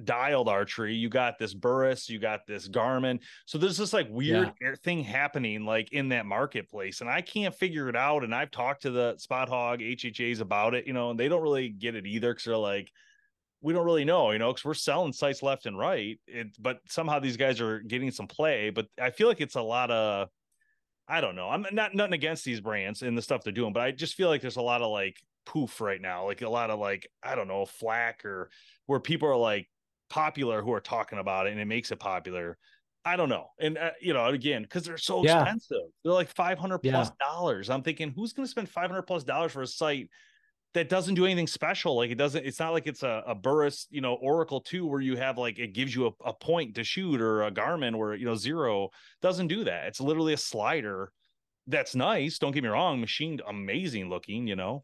dialed 0.04 0.50
archery 0.50 0.94
you 0.94 1.08
got 1.08 1.40
this 1.40 1.54
burris 1.54 2.10
you 2.10 2.20
got 2.20 2.46
this 2.46 2.68
garmin 2.68 3.18
so 3.46 3.58
there's 3.58 3.78
this 3.78 3.94
like 3.94 4.08
weird 4.10 4.52
yeah. 4.62 4.76
thing 4.84 5.02
happening 5.02 5.64
like 5.64 5.94
in 5.94 6.10
that 6.10 6.26
marketplace 6.26 7.00
and 7.00 7.10
i 7.10 7.22
can't 7.22 7.56
figure 7.56 7.88
it 7.88 7.96
out 7.96 8.24
and 8.24 8.36
i've 8.36 8.52
talked 8.52 8.82
to 8.82 8.92
the 8.92 9.16
Spot 9.18 9.48
Hogg 9.48 9.80
hhas 9.80 10.42
about 10.42 10.74
it 10.74 10.86
you 10.86 10.92
know 10.92 11.12
and 11.12 11.20
they 11.20 11.30
don't 11.30 11.42
really 11.42 11.70
get 11.70 11.96
it 11.96 12.06
either 12.06 12.34
because 12.34 12.44
they're 12.44 12.58
like 12.58 12.92
we 13.62 13.72
don't 13.72 13.86
really 13.86 14.04
know 14.04 14.32
you 14.32 14.40
know 14.40 14.52
because 14.52 14.66
we're 14.66 14.74
selling 14.74 15.14
sights 15.14 15.42
left 15.42 15.66
and 15.66 15.78
right 15.78 16.20
it, 16.28 16.48
but 16.60 16.80
somehow 16.90 17.18
these 17.18 17.38
guys 17.38 17.62
are 17.62 17.80
getting 17.80 18.12
some 18.12 18.28
play 18.28 18.70
but 18.70 18.88
i 19.02 19.10
feel 19.10 19.30
like 19.30 19.40
it's 19.40 19.56
a 19.56 19.62
lot 19.62 19.90
of 19.92 20.28
i 21.08 21.22
don't 21.22 21.36
know 21.36 21.50
i'm 21.50 21.66
not 21.72 21.96
nothing 21.96 22.14
against 22.14 22.44
these 22.44 22.60
brands 22.60 23.02
and 23.02 23.18
the 23.18 23.22
stuff 23.22 23.44
they're 23.44 23.54
doing 23.54 23.72
but 23.72 23.82
i 23.82 23.92
just 23.92 24.16
feel 24.16 24.28
like 24.28 24.42
there's 24.42 24.58
a 24.58 24.62
lot 24.62 24.82
of 24.82 24.92
like 24.92 25.16
poof 25.46 25.80
right 25.80 26.02
now 26.02 26.26
like 26.26 26.42
a 26.42 26.50
lot 26.50 26.70
of 26.70 26.80
like 26.80 27.08
i 27.24 27.34
don't 27.34 27.48
know 27.48 27.66
flack 27.66 28.26
or 28.26 28.50
where 28.88 29.00
people 29.00 29.30
are 29.30 29.38
like 29.38 29.70
popular 30.10 30.62
who 30.62 30.72
are 30.74 30.82
talking 30.82 31.20
about 31.20 31.48
it 31.48 31.52
and 31.52 31.60
it 31.60 31.66
makes 31.66 31.92
it 31.92 32.00
popular. 32.00 32.58
I 33.04 33.16
don't 33.16 33.30
know. 33.30 33.48
And 33.60 33.78
uh, 33.78 33.92
you 34.02 34.14
know, 34.14 34.26
again, 34.26 34.64
because 34.64 34.84
they're 34.84 34.98
so 34.98 35.24
yeah. 35.24 35.42
expensive, 35.42 35.84
they're 36.04 36.14
like 36.14 36.30
500 36.30 36.80
yeah. 36.84 37.08
dollars. 37.20 37.70
I'm 37.70 37.84
thinking, 37.84 38.12
who's 38.16 38.34
going 38.34 38.46
to 38.46 38.50
spend 38.50 38.68
500 38.68 39.04
plus 39.04 39.24
dollars 39.24 39.52
for 39.52 39.62
a 39.62 39.68
sight 39.68 40.10
that 40.74 40.90
doesn't 40.90 41.14
do 41.14 41.26
anything 41.26 41.46
special? 41.46 41.96
Like 41.96 42.10
it 42.10 42.18
doesn't, 42.18 42.46
it's 42.46 42.60
not 42.60 42.74
like 42.74 42.88
it's 42.88 43.04
a, 43.04 43.24
a 43.28 43.36
Burris, 43.36 43.88
you 43.92 44.02
know, 44.02 44.16
Oracle 44.16 44.60
2 44.60 44.88
where 44.88 45.02
you 45.02 45.16
have 45.18 45.38
like, 45.38 45.60
it 45.60 45.74
gives 45.74 45.96
you 45.96 46.08
a, 46.08 46.30
a 46.30 46.34
point 46.34 46.76
to 46.76 46.84
shoot 46.84 47.22
or 47.22 47.44
a 47.44 47.52
Garmin 47.52 47.96
where, 47.96 48.16
you 48.16 48.26
know, 48.26 48.36
zero 48.36 48.90
doesn't 49.22 49.48
do 49.48 49.64
that. 49.66 49.86
It's 49.86 50.02
literally 50.02 50.34
a 50.34 50.38
slider 50.38 51.12
that's 51.68 51.96
nice. 51.96 52.40
Don't 52.40 52.52
get 52.52 52.64
me 52.64 52.70
wrong, 52.70 53.00
machined 53.00 53.42
amazing 53.48 54.10
looking, 54.10 54.48
you 54.48 54.56
know. 54.56 54.84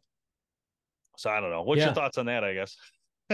So 1.16 1.30
I 1.30 1.40
don't 1.40 1.50
know. 1.50 1.62
What's 1.62 1.80
yeah. 1.80 1.86
your 1.86 1.94
thoughts 1.94 2.18
on 2.18 2.26
that? 2.26 2.44
I 2.44 2.54
guess. 2.54 2.76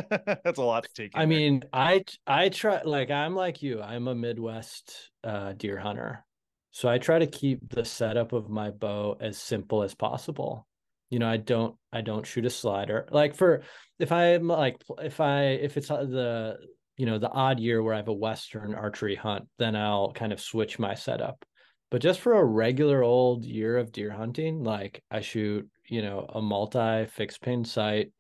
That's 0.45 0.59
a 0.59 0.63
lot 0.63 0.85
to 0.85 0.91
take. 0.95 1.13
I 1.15 1.27
mean, 1.27 1.65
I 1.73 2.05
I 2.27 2.49
try 2.49 2.83
like 2.83 3.11
I'm 3.11 3.35
like 3.35 3.63
you. 3.63 3.81
I'm 3.83 4.09
a 4.09 4.15
Midwest 4.15 5.11
uh, 5.25 5.53
deer 5.53 5.79
hunter, 5.79 6.25
so 6.71 6.89
I 6.89 6.99
try 6.99 7.19
to 7.19 7.27
keep 7.27 7.69
the 7.69 7.85
setup 7.85 8.33
of 8.33 8.49
my 8.49 8.71
bow 8.71 9.17
as 9.21 9.39
simple 9.39 9.83
as 9.83 9.95
possible. 9.95 10.67
You 11.11 11.19
know, 11.19 11.29
I 11.29 11.39
don't 11.39 11.77
I 11.93 12.01
don't 12.03 12.27
shoot 12.27 12.47
a 12.47 12.51
slider. 12.51 13.09
Like 13.11 13.35
for 13.35 13.63
if 13.99 14.13
I'm 14.13 14.49
like 14.49 14.77
if 14.99 15.21
I 15.21 15.45
if 15.45 15.77
it's 15.77 15.91
uh, 15.91 16.05
the 16.05 16.59
you 16.97 17.07
know 17.07 17.19
the 17.19 17.31
odd 17.31 17.61
year 17.61 17.83
where 17.83 17.95
I 17.95 17.99
have 17.99 18.09
a 18.09 18.13
Western 18.13 18.75
archery 18.75 19.15
hunt, 19.15 19.47
then 19.59 19.77
I'll 19.77 20.13
kind 20.13 20.33
of 20.33 20.41
switch 20.41 20.79
my 20.79 20.95
setup. 20.95 21.45
But 21.91 22.03
just 22.03 22.21
for 22.21 22.35
a 22.35 22.45
regular 22.45 23.03
old 23.03 23.45
year 23.45 23.79
of 23.79 23.93
deer 23.93 24.11
hunting, 24.11 24.63
like 24.63 25.03
I 25.11 25.23
shoot, 25.23 25.69
you 25.87 26.03
know, 26.03 26.27
a 26.29 26.43
multi 26.43 27.07
fixed 27.07 27.41
pin 27.41 27.65
sight. 27.65 28.13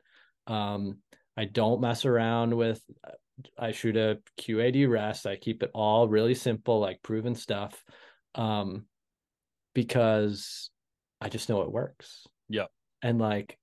Um, 0.47 0.99
I 1.39 1.45
don't 1.45 1.81
mess 1.81 2.05
around 2.05 2.53
with 2.53 2.83
uh, 3.05 3.13
I 3.57 3.71
shoot 3.71 3.97
a 3.97 4.19
QAD 4.41 4.91
rest. 4.91 5.25
I 5.25 5.37
keep 5.37 5.63
it 5.63 5.71
all 5.73 6.09
really 6.09 6.35
simple, 6.35 6.81
like 6.81 7.01
proven 7.01 7.37
stuff. 7.37 7.81
Um, 8.35 8.87
because 9.73 10.71
I 11.21 11.29
just 11.29 11.49
know 11.49 11.63
it 11.63 11.71
works. 11.71 12.27
Yeah. 12.49 12.67
And 13.03 13.21
like 13.21 13.57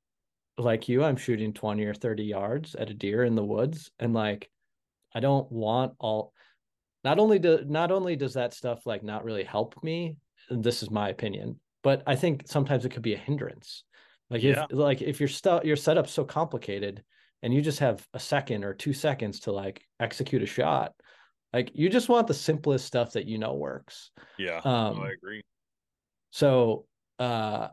like 0.58 0.88
you, 0.88 1.04
I'm 1.04 1.18
shooting 1.18 1.52
20 1.52 1.84
or 1.84 1.94
30 1.94 2.24
yards 2.24 2.76
at 2.76 2.90
a 2.90 2.94
deer 2.94 3.26
in 3.26 3.36
the 3.36 3.44
woods. 3.44 3.92
And 4.00 4.14
like 4.14 4.50
I 5.14 5.20
don't 5.20 5.52
want 5.52 5.96
all 6.00 6.32
not 7.04 7.20
only 7.20 7.40
do 7.40 7.60
not 7.68 7.92
only 7.92 8.16
does 8.16 8.36
that 8.36 8.54
stuff 8.54 8.86
like 8.86 9.04
not 9.04 9.26
really 9.26 9.44
help 9.44 9.76
me, 9.84 10.16
this 10.50 10.82
is 10.82 10.90
my 10.90 11.10
opinion, 11.10 11.60
but 11.84 12.04
I 12.08 12.16
think 12.16 12.44
sometimes 12.46 12.86
it 12.86 12.92
could 12.92 13.02
be 13.02 13.16
a 13.16 13.18
hindrance. 13.18 13.84
Like 14.30 14.44
yeah. 14.44 14.64
if 14.70 14.78
like 14.78 15.02
if 15.02 15.20
your 15.20 15.28
stuff 15.28 15.66
your 15.66 15.76
setup's 15.76 16.14
so 16.14 16.24
complicated, 16.24 17.04
and 17.46 17.54
you 17.54 17.62
just 17.62 17.78
have 17.78 18.06
a 18.16 18.20
second 18.20 18.66
or 18.66 18.74
two 18.74 18.92
seconds 18.92 19.42
to 19.42 19.52
like 19.52 19.86
execute 20.00 20.42
a 20.42 20.48
shot 20.48 20.94
like 21.54 21.72
you 21.76 21.88
just 21.90 22.10
want 22.10 22.26
the 22.26 22.34
simplest 22.34 22.86
stuff 22.86 23.14
that 23.14 23.28
you 23.28 23.38
know 23.38 23.54
works 23.54 24.10
yeah 24.38 24.60
um, 24.66 25.00
i 25.00 25.12
agree 25.12 25.42
so 26.32 26.86
uh 27.20 27.68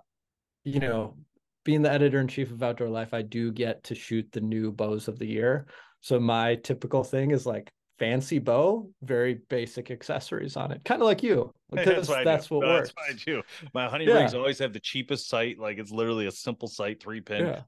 you 0.64 0.78
know 0.78 1.16
being 1.64 1.80
the 1.80 1.90
editor 1.90 2.20
in 2.20 2.28
chief 2.28 2.50
of 2.50 2.62
outdoor 2.62 2.90
life 2.90 3.14
i 3.14 3.22
do 3.22 3.50
get 3.50 3.82
to 3.82 3.94
shoot 3.94 4.28
the 4.30 4.40
new 4.40 4.70
bows 4.70 5.08
of 5.08 5.18
the 5.18 5.26
year 5.26 5.66
so 6.02 6.20
my 6.20 6.54
typical 6.56 7.02
thing 7.02 7.30
is 7.30 7.46
like 7.46 7.72
fancy 7.98 8.40
bow, 8.40 8.90
very 9.02 9.34
basic 9.48 9.92
accessories 9.92 10.56
on 10.56 10.72
it, 10.72 10.84
kind 10.84 11.00
of 11.00 11.06
like 11.06 11.22
you. 11.22 11.52
Because 11.70 11.86
that's 11.86 12.08
what, 12.08 12.24
that's 12.24 12.50
what 12.50 12.60
no, 12.62 12.66
works. 12.66 12.92
That's 12.96 13.24
what 13.26 13.32
I 13.32 13.32
do. 13.36 13.42
My 13.72 13.88
hunting 13.88 14.08
Yeah. 14.08 14.16
rigs 14.16 14.34
always 14.34 14.58
have 14.58 14.72
the 14.74 14.80
cheapest 14.80 15.28
sight. 15.28 15.58
Like 15.58 15.78
it's 15.78 15.92
literally 15.92 16.26
a 16.26 16.30
simple 16.32 16.66
sight, 16.68 17.00
three 17.00 17.20
pin. 17.22 17.46
Yeah. 17.46 17.62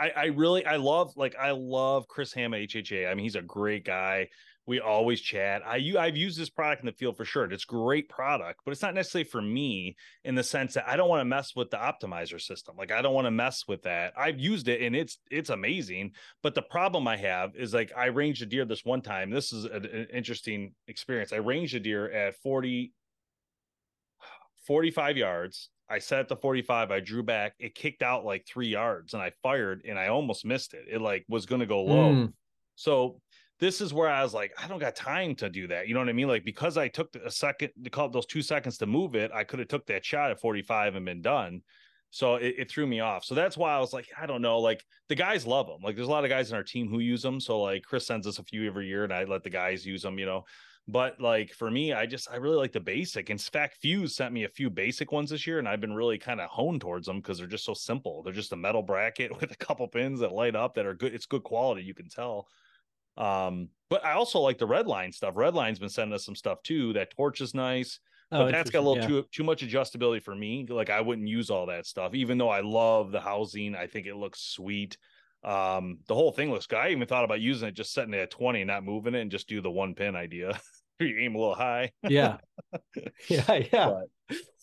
I, 0.00 0.10
I 0.16 0.24
really 0.26 0.64
I 0.64 0.76
love 0.76 1.12
like 1.16 1.36
I 1.36 1.50
love 1.50 2.08
Chris 2.08 2.32
Ham 2.32 2.52
HHA. 2.52 3.10
I 3.10 3.14
mean, 3.14 3.24
he's 3.24 3.36
a 3.36 3.42
great 3.42 3.84
guy. 3.84 4.28
We 4.66 4.80
always 4.80 5.20
chat. 5.20 5.62
I 5.66 5.76
you 5.76 5.98
I've 5.98 6.16
used 6.16 6.38
this 6.38 6.48
product 6.48 6.82
in 6.82 6.86
the 6.86 6.92
field 6.92 7.16
for 7.16 7.24
sure. 7.24 7.44
It's 7.44 7.64
great 7.64 8.08
product, 8.08 8.60
but 8.64 8.72
it's 8.72 8.82
not 8.82 8.94
necessarily 8.94 9.28
for 9.28 9.42
me 9.42 9.96
in 10.24 10.34
the 10.34 10.42
sense 10.42 10.74
that 10.74 10.88
I 10.88 10.96
don't 10.96 11.08
want 11.08 11.20
to 11.20 11.26
mess 11.26 11.54
with 11.54 11.70
the 11.70 11.76
optimizer 11.76 12.40
system. 12.40 12.76
Like 12.78 12.92
I 12.92 13.02
don't 13.02 13.14
want 13.14 13.26
to 13.26 13.30
mess 13.30 13.64
with 13.68 13.82
that. 13.82 14.14
I've 14.16 14.38
used 14.38 14.68
it 14.68 14.80
and 14.80 14.96
it's 14.96 15.18
it's 15.30 15.50
amazing. 15.50 16.12
But 16.42 16.54
the 16.54 16.62
problem 16.62 17.06
I 17.06 17.16
have 17.18 17.54
is 17.56 17.74
like 17.74 17.92
I 17.96 18.06
ranged 18.06 18.42
a 18.42 18.46
deer 18.46 18.64
this 18.64 18.84
one 18.84 19.02
time. 19.02 19.30
This 19.30 19.52
is 19.52 19.64
an, 19.66 19.84
an 19.84 20.06
interesting 20.12 20.72
experience. 20.88 21.32
I 21.32 21.36
ranged 21.36 21.74
a 21.74 21.80
deer 21.80 22.10
at 22.10 22.36
40 22.36 22.92
45 24.66 25.16
yards. 25.16 25.68
I 25.90 25.98
set 25.98 26.20
it 26.20 26.28
to 26.28 26.36
45. 26.36 26.90
I 26.90 27.00
drew 27.00 27.22
back. 27.22 27.54
It 27.58 27.74
kicked 27.74 28.02
out 28.02 28.24
like 28.24 28.46
three 28.46 28.68
yards 28.68 29.12
and 29.14 29.22
I 29.22 29.32
fired 29.42 29.82
and 29.86 29.98
I 29.98 30.08
almost 30.08 30.44
missed 30.44 30.72
it. 30.74 30.84
It 30.90 31.00
like 31.00 31.24
was 31.28 31.46
going 31.46 31.60
to 31.60 31.66
go 31.66 31.82
low. 31.82 32.12
Mm, 32.12 32.32
So 32.76 33.20
this 33.58 33.80
is 33.80 33.92
where 33.92 34.08
I 34.08 34.22
was 34.22 34.32
like, 34.32 34.52
I 34.62 34.68
don't 34.68 34.78
got 34.78 34.96
time 34.96 35.34
to 35.36 35.50
do 35.50 35.66
that. 35.66 35.88
You 35.88 35.94
know 35.94 36.00
what 36.00 36.08
I 36.08 36.12
mean? 36.14 36.28
Like 36.28 36.44
because 36.44 36.78
I 36.78 36.88
took 36.88 37.14
a 37.16 37.30
second 37.30 37.70
to 37.84 37.90
call 37.90 38.08
those 38.08 38.26
two 38.26 38.40
seconds 38.40 38.78
to 38.78 38.86
move 38.86 39.14
it, 39.14 39.30
I 39.34 39.44
could 39.44 39.58
have 39.58 39.68
took 39.68 39.86
that 39.86 40.04
shot 40.04 40.30
at 40.30 40.40
45 40.40 40.94
and 40.94 41.04
been 41.04 41.20
done. 41.22 41.60
So 42.10 42.36
it, 42.36 42.54
it 42.58 42.70
threw 42.70 42.86
me 42.86 43.00
off. 43.00 43.24
So 43.24 43.34
that's 43.34 43.56
why 43.56 43.74
I 43.74 43.78
was 43.78 43.92
like, 43.92 44.08
I 44.20 44.26
don't 44.26 44.42
know. 44.42 44.58
Like 44.58 44.84
the 45.08 45.14
guys 45.14 45.46
love 45.46 45.66
them. 45.66 45.80
Like 45.82 45.94
there's 45.94 46.08
a 46.08 46.10
lot 46.10 46.24
of 46.24 46.30
guys 46.30 46.50
in 46.50 46.56
our 46.56 46.64
team 46.64 46.88
who 46.88 46.98
use 46.98 47.22
them. 47.22 47.38
So 47.40 47.60
like 47.60 47.82
Chris 47.82 48.06
sends 48.06 48.26
us 48.26 48.38
a 48.38 48.44
few 48.44 48.66
every 48.66 48.88
year, 48.88 49.04
and 49.04 49.12
I 49.12 49.24
let 49.24 49.44
the 49.44 49.50
guys 49.50 49.86
use 49.86 50.02
them. 50.02 50.18
You 50.18 50.26
know, 50.26 50.44
but 50.88 51.20
like 51.20 51.52
for 51.52 51.70
me, 51.70 51.92
I 51.92 52.06
just 52.06 52.30
I 52.30 52.36
really 52.36 52.56
like 52.56 52.72
the 52.72 52.80
basic. 52.80 53.30
In 53.30 53.38
fact, 53.38 53.78
Fuse 53.80 54.16
sent 54.16 54.32
me 54.32 54.44
a 54.44 54.48
few 54.48 54.70
basic 54.70 55.12
ones 55.12 55.30
this 55.30 55.46
year, 55.46 55.58
and 55.58 55.68
I've 55.68 55.80
been 55.80 55.94
really 55.94 56.18
kind 56.18 56.40
of 56.40 56.48
honed 56.50 56.80
towards 56.80 57.06
them 57.06 57.18
because 57.18 57.38
they're 57.38 57.46
just 57.46 57.64
so 57.64 57.74
simple. 57.74 58.22
They're 58.22 58.32
just 58.32 58.52
a 58.52 58.56
metal 58.56 58.82
bracket 58.82 59.36
with 59.40 59.52
a 59.52 59.56
couple 59.56 59.86
pins 59.88 60.20
that 60.20 60.32
light 60.32 60.56
up 60.56 60.74
that 60.74 60.86
are 60.86 60.94
good. 60.94 61.14
It's 61.14 61.26
good 61.26 61.42
quality, 61.42 61.82
you 61.82 61.94
can 61.94 62.08
tell. 62.08 62.48
Um, 63.16 63.68
but 63.88 64.04
I 64.04 64.12
also 64.12 64.40
like 64.40 64.58
the 64.58 64.66
red 64.66 64.86
line 64.86 65.12
stuff. 65.12 65.34
Redline's 65.34 65.78
been 65.78 65.88
sending 65.88 66.14
us 66.14 66.24
some 66.24 66.36
stuff 66.36 66.62
too. 66.62 66.92
That 66.92 67.10
torch 67.10 67.40
is 67.40 67.54
nice 67.54 68.00
oh, 68.32 68.44
but 68.44 68.52
that's 68.52 68.70
got 68.70 68.80
a 68.80 68.80
little 68.80 68.96
interesting, 68.96 69.22
too 69.22 69.28
too 69.32 69.44
much 69.44 69.64
adjustability 69.64 70.22
for 70.22 70.34
me. 70.34 70.66
Like 70.68 70.90
I 70.90 71.00
wouldn't 71.00 71.28
use 71.28 71.50
all 71.50 71.66
that 71.66 71.86
stuff, 71.86 72.14
even 72.14 72.38
though 72.38 72.48
I 72.48 72.60
love 72.60 73.12
the 73.12 73.20
housing. 73.20 73.74
I 73.74 73.86
think 73.86 74.06
it 74.06 74.16
looks 74.16 74.40
sweet. 74.40 74.96
Um, 75.42 75.98
the 76.06 76.14
whole 76.14 76.32
thing 76.32 76.50
looks 76.50 76.66
good. 76.66 76.78
I 76.78 76.90
even 76.90 77.06
thought 77.06 77.24
about 77.24 77.40
using 77.40 77.68
it, 77.68 77.74
just 77.74 77.92
setting 77.92 78.14
it 78.14 78.20
at 78.20 78.30
20 78.30 78.60
and 78.60 78.68
not 78.68 78.84
moving 78.84 79.14
it 79.14 79.20
and 79.20 79.30
just 79.30 79.48
do 79.48 79.60
the 79.60 79.70
one 79.70 79.94
pin 79.94 80.16
idea. 80.16 80.60
you 81.00 81.16
aim 81.18 81.34
a 81.34 81.38
little 81.38 81.54
high. 81.54 81.92
yeah. 82.02 82.38
Yeah. 83.28 83.62
Yeah. 83.72 84.00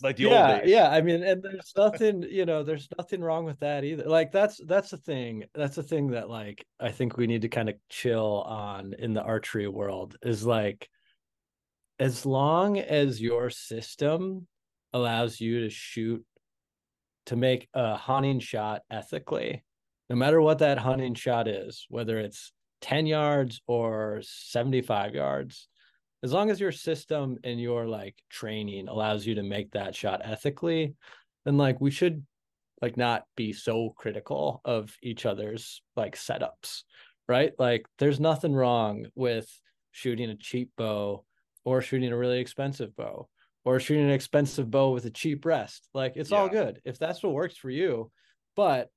Like 0.01 0.15
the 0.15 0.23
yeah, 0.23 0.51
old 0.51 0.61
days. 0.61 0.69
yeah. 0.69 0.89
I 0.89 1.01
mean, 1.01 1.23
and 1.23 1.43
there's 1.43 1.73
nothing, 1.75 2.23
you 2.23 2.45
know, 2.45 2.63
there's 2.63 2.87
nothing 2.97 3.21
wrong 3.21 3.43
with 3.43 3.59
that 3.59 3.83
either. 3.83 4.05
Like 4.05 4.31
that's 4.31 4.61
that's 4.65 4.91
the 4.91 4.97
thing. 4.97 5.43
That's 5.53 5.75
the 5.75 5.83
thing 5.83 6.11
that 6.11 6.29
like 6.29 6.65
I 6.79 6.91
think 6.91 7.17
we 7.17 7.27
need 7.27 7.41
to 7.41 7.49
kind 7.49 7.67
of 7.67 7.75
chill 7.89 8.43
on 8.47 8.93
in 8.97 9.13
the 9.13 9.21
archery 9.21 9.67
world 9.67 10.15
is 10.21 10.45
like 10.45 10.87
as 11.99 12.25
long 12.25 12.79
as 12.79 13.21
your 13.21 13.49
system 13.49 14.47
allows 14.93 15.41
you 15.41 15.61
to 15.61 15.69
shoot 15.69 16.23
to 17.25 17.35
make 17.35 17.67
a 17.73 17.95
hunting 17.95 18.39
shot 18.39 18.81
ethically, 18.89 19.63
no 20.10 20.15
matter 20.15 20.41
what 20.41 20.60
that 20.60 20.78
hunting 20.78 21.13
shot 21.13 21.48
is, 21.48 21.86
whether 21.89 22.17
it's 22.17 22.52
10 22.82 23.06
yards 23.06 23.62
or 23.67 24.22
75 24.24 25.15
yards, 25.15 25.67
as 26.24 26.34
long 26.34 26.50
as 26.50 26.60
your 26.60 26.72
system 26.72 27.38
and 27.43 27.60
your 27.60 27.88
like 27.88 28.15
training 28.30 28.88
allows 28.88 29.26
you 29.26 29.36
to 29.36 29.43
make 29.43 29.72
that 29.72 29.96
shot 29.96 30.22
ethically, 30.24 30.96
then 31.46 31.58
like 31.58 31.80
we 31.80 31.91
should 31.91 32.26
like 32.82 32.98
not 32.98 33.24
be 33.36 33.54
so 33.54 33.93
critical 33.96 34.62
of 34.65 34.96
each 35.02 35.26
other's 35.26 35.82
like 35.96 36.15
setups, 36.15 36.84
right? 37.28 37.54
Like 37.58 37.86
there's 38.00 38.20
nothing 38.20 38.54
wrong 38.54 39.08
with 39.15 39.50
shooting 39.91 40.30
a 40.30 40.36
cheap 40.36 40.72
bow 40.78 41.26
or 41.65 41.82
shooting 41.82 42.12
a 42.12 42.17
really 42.17 42.39
expensive 42.39 42.96
bow 42.96 43.28
or 43.65 43.80
shooting 43.80 44.06
an 44.06 44.12
expensive 44.12 44.72
bow 44.72 44.91
with 44.91 45.06
a 45.06 45.12
cheap 45.12 45.46
rest. 45.46 45.89
Like 45.93 46.13
it's 46.15 46.32
all 46.32 46.50
good 46.50 46.82
if 46.86 46.98
that's 46.98 47.22
what 47.22 47.34
works 47.34 47.58
for 47.58 47.70
you. 47.70 48.12
But 48.56 48.89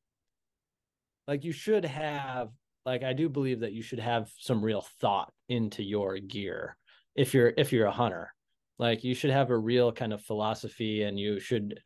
like 1.27 1.45
you 1.45 1.53
should 1.53 1.85
have 1.85 2.49
like 2.87 3.03
I 3.03 3.13
do 3.13 3.29
believe 3.29 3.61
that 3.61 3.73
you 3.73 3.83
should 3.83 3.99
have 4.01 4.31
some 4.39 4.65
real 4.65 4.85
thought 5.01 5.33
into 5.49 5.83
your 5.83 6.19
gear 6.19 6.77
if 7.15 7.35
you're 7.35 7.53
if 7.57 7.73
you're 7.73 7.87
a 7.87 7.93
hunter. 7.93 8.33
Like 8.79 9.05
you 9.05 9.15
should 9.15 9.31
have 9.31 9.51
a 9.51 9.59
real 9.59 9.93
kind 9.93 10.13
of 10.13 10.23
philosophy 10.23 11.03
and 11.03 11.19
you 11.19 11.39
should 11.39 11.81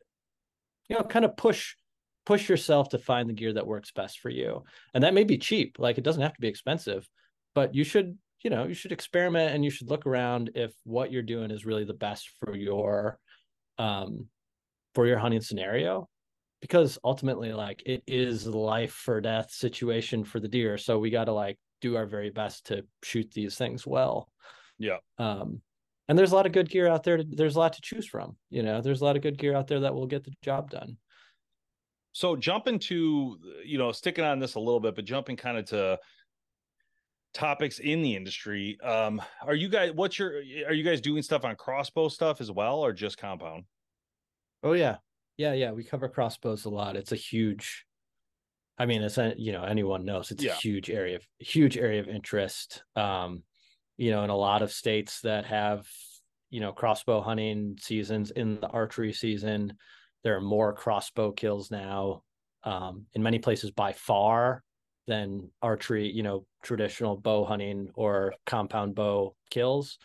you 0.89 0.95
know 0.95 1.03
kind 1.03 1.25
of 1.25 1.35
push 1.35 1.75
push 2.25 2.49
yourself 2.49 2.89
to 2.89 2.97
find 2.97 3.29
the 3.29 3.33
gear 3.33 3.53
that 3.53 3.67
works 3.67 3.91
best 3.91 4.19
for 4.19 4.29
you. 4.29 4.63
And 4.93 5.03
that 5.03 5.13
may 5.13 5.23
be 5.23 5.37
cheap. 5.37 5.75
Like 5.77 5.97
it 5.97 6.03
doesn't 6.03 6.23
have 6.23 6.33
to 6.33 6.41
be 6.41 6.47
expensive, 6.47 7.07
but 7.53 7.75
you 7.75 7.83
should 7.83 8.17
you 8.43 8.49
know 8.49 8.65
you 8.65 8.73
should 8.73 8.91
experiment 8.91 9.53
and 9.53 9.63
you 9.63 9.71
should 9.71 9.89
look 9.89 10.05
around 10.05 10.51
if 10.55 10.73
what 10.83 11.11
you're 11.11 11.21
doing 11.21 11.51
is 11.51 11.65
really 11.65 11.83
the 11.83 11.93
best 11.93 12.29
for 12.39 12.55
your 12.55 13.19
um 13.77 14.27
for 14.93 15.05
your 15.05 15.17
hunting 15.17 15.41
scenario 15.41 16.07
because 16.61 16.97
ultimately 17.03 17.53
like 17.53 17.83
it 17.85 18.03
is 18.07 18.47
life 18.47 19.07
or 19.07 19.21
death 19.21 19.51
situation 19.51 20.23
for 20.23 20.39
the 20.39 20.47
deer 20.47 20.77
so 20.77 20.97
we 20.99 21.09
got 21.09 21.25
to 21.25 21.33
like 21.33 21.57
do 21.81 21.95
our 21.95 22.05
very 22.05 22.29
best 22.29 22.67
to 22.67 22.85
shoot 23.03 23.29
these 23.31 23.55
things 23.57 23.85
well 23.85 24.29
Yeah. 24.79 24.97
um 25.17 25.61
and 26.07 26.17
there's 26.17 26.31
a 26.31 26.35
lot 26.35 26.45
of 26.45 26.51
good 26.51 26.69
gear 26.69 26.87
out 26.87 27.03
there 27.03 27.17
to, 27.17 27.23
there's 27.23 27.55
a 27.55 27.59
lot 27.59 27.73
to 27.73 27.81
choose 27.81 28.07
from 28.07 28.37
you 28.49 28.63
know 28.63 28.81
there's 28.81 29.01
a 29.01 29.05
lot 29.05 29.15
of 29.15 29.21
good 29.21 29.37
gear 29.37 29.55
out 29.55 29.67
there 29.67 29.81
that 29.81 29.93
will 29.93 30.07
get 30.07 30.23
the 30.23 30.33
job 30.41 30.69
done 30.69 30.97
So 32.13 32.35
jumping 32.35 32.79
to 32.79 33.37
you 33.65 33.77
know 33.77 33.91
sticking 33.91 34.23
on 34.23 34.39
this 34.39 34.55
a 34.55 34.59
little 34.59 34.79
bit, 34.79 34.95
but 34.95 35.03
jumping 35.05 35.35
kind 35.35 35.57
of 35.57 35.65
to 35.65 35.99
topics 37.33 37.79
in 37.79 38.01
the 38.01 38.15
industry. 38.15 38.79
Um, 38.81 39.21
are 39.41 39.53
you 39.55 39.67
guys? 39.67 39.91
What's 39.91 40.17
your? 40.17 40.37
Are 40.67 40.73
you 40.73 40.83
guys 40.83 41.01
doing 41.01 41.21
stuff 41.23 41.43
on 41.43 41.57
crossbow 41.57 42.07
stuff 42.07 42.39
as 42.39 42.49
well, 42.49 42.79
or 42.79 42.93
just 42.93 43.17
compound? 43.17 43.65
oh 44.63 44.71
yeah 44.71 44.97
yeah 45.37 45.53
yeah 45.53 45.71
we 45.71 45.83
cover 45.83 46.09
crossbows 46.09 46.65
a 46.65 46.69
lot. 46.69 46.95
It's 46.95 47.11
a 47.11 47.15
huge 47.17 47.85
i 48.77 48.85
mean 48.85 49.03
it's 49.03 49.17
a, 49.17 49.33
you 49.37 49.51
know 49.51 49.63
anyone 49.63 50.05
knows 50.05 50.31
it's 50.31 50.43
Yeah. 50.43 50.53
a 50.53 50.55
huge 50.55 50.89
area 50.89 51.17
of 51.17 51.27
huge 51.39 51.77
area 51.77 51.99
of 52.01 52.09
interest 52.09 52.83
um 52.95 53.43
you 53.97 54.11
know 54.11 54.23
in 54.23 54.29
a 54.29 54.35
lot 54.37 54.61
of 54.61 54.71
states 54.71 55.21
that 55.21 55.45
have 55.45 55.87
you 56.49 56.59
know 56.61 56.73
crossbow 56.73 57.21
hunting 57.21 57.77
seasons 57.79 58.31
in 58.31 58.59
the 58.61 58.67
archery 58.69 59.13
season. 59.13 59.77
There 60.23 60.37
are 60.37 60.41
more 60.41 60.73
crossbow 60.73 61.31
kills 61.33 61.71
now 61.71 62.23
um 62.63 63.07
in 63.13 63.23
many 63.23 63.39
places 63.39 63.71
by 63.71 63.93
far 63.93 64.63
than 65.07 65.51
archery 65.61 66.09
you 66.11 66.23
know 66.23 66.47
traditional 66.63 67.17
bow 67.17 67.45
hunting 67.45 67.91
or 67.95 68.35
compound 68.45 68.95
bow 68.95 69.35
kills. 69.51 69.99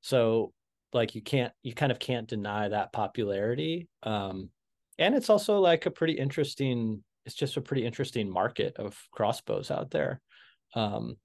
So 0.00 0.54
like 0.92 1.14
you 1.14 1.22
can't 1.22 1.52
you 1.62 1.74
kind 1.74 1.92
of 1.92 1.98
can't 1.98 2.28
deny 2.28 2.68
that 2.68 2.92
popularity 2.92 3.88
um 4.02 4.50
and 5.02 5.14
it's 5.14 5.30
also 5.30 5.58
like 5.58 5.86
a 5.86 5.90
pretty 5.90 6.14
interesting 6.14 7.02
it's 7.24 7.34
just 7.34 7.56
a 7.56 7.60
pretty 7.60 7.84
interesting 7.84 8.30
market 8.30 8.76
of 8.76 8.98
crossbows 9.12 9.70
out 9.70 9.90
there 9.90 10.20
um 10.74 11.16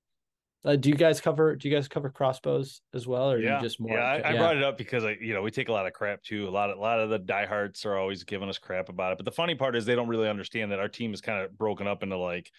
uh, 0.65 0.75
do 0.75 0.89
you 0.89 0.95
guys 0.95 1.21
cover 1.21 1.55
do 1.55 1.69
you 1.69 1.73
guys 1.73 1.87
cover 1.87 2.09
crossbows 2.09 2.81
as 2.93 3.07
well 3.07 3.31
or 3.31 3.39
yeah, 3.39 3.55
you 3.55 3.61
just 3.61 3.79
more 3.79 3.97
yeah. 3.97 4.03
I, 4.03 4.31
I 4.31 4.37
brought 4.37 4.57
it 4.57 4.63
up 4.63 4.77
because 4.77 5.05
I, 5.05 5.15
you 5.21 5.33
know, 5.33 5.41
we 5.41 5.49
take 5.49 5.69
a 5.69 5.71
lot 5.71 5.87
of 5.87 5.93
crap 5.93 6.21
too. 6.23 6.47
A 6.47 6.49
lot 6.49 6.69
of 6.69 6.77
a 6.77 6.81
lot 6.81 6.99
of 6.99 7.09
the 7.09 7.19
diehards 7.19 7.85
are 7.85 7.95
always 7.95 8.25
giving 8.25 8.49
us 8.49 8.57
crap 8.57 8.89
about 8.89 9.13
it. 9.13 9.17
But 9.17 9.25
the 9.25 9.31
funny 9.31 9.55
part 9.55 9.77
is 9.77 9.85
they 9.85 9.95
don't 9.95 10.09
really 10.09 10.27
understand 10.27 10.71
that 10.71 10.79
our 10.79 10.89
team 10.89 11.13
is 11.13 11.21
kind 11.21 11.41
of 11.41 11.57
broken 11.57 11.87
up 11.87 12.03
into 12.03 12.17
like 12.17 12.51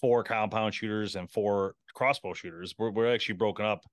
four 0.00 0.22
compound 0.22 0.74
shooters 0.74 1.16
and 1.16 1.28
four 1.28 1.74
crossbow 1.94 2.34
shooters. 2.34 2.74
We're 2.78 2.90
we're 2.90 3.12
actually 3.12 3.36
broken 3.36 3.64
up 3.64 3.84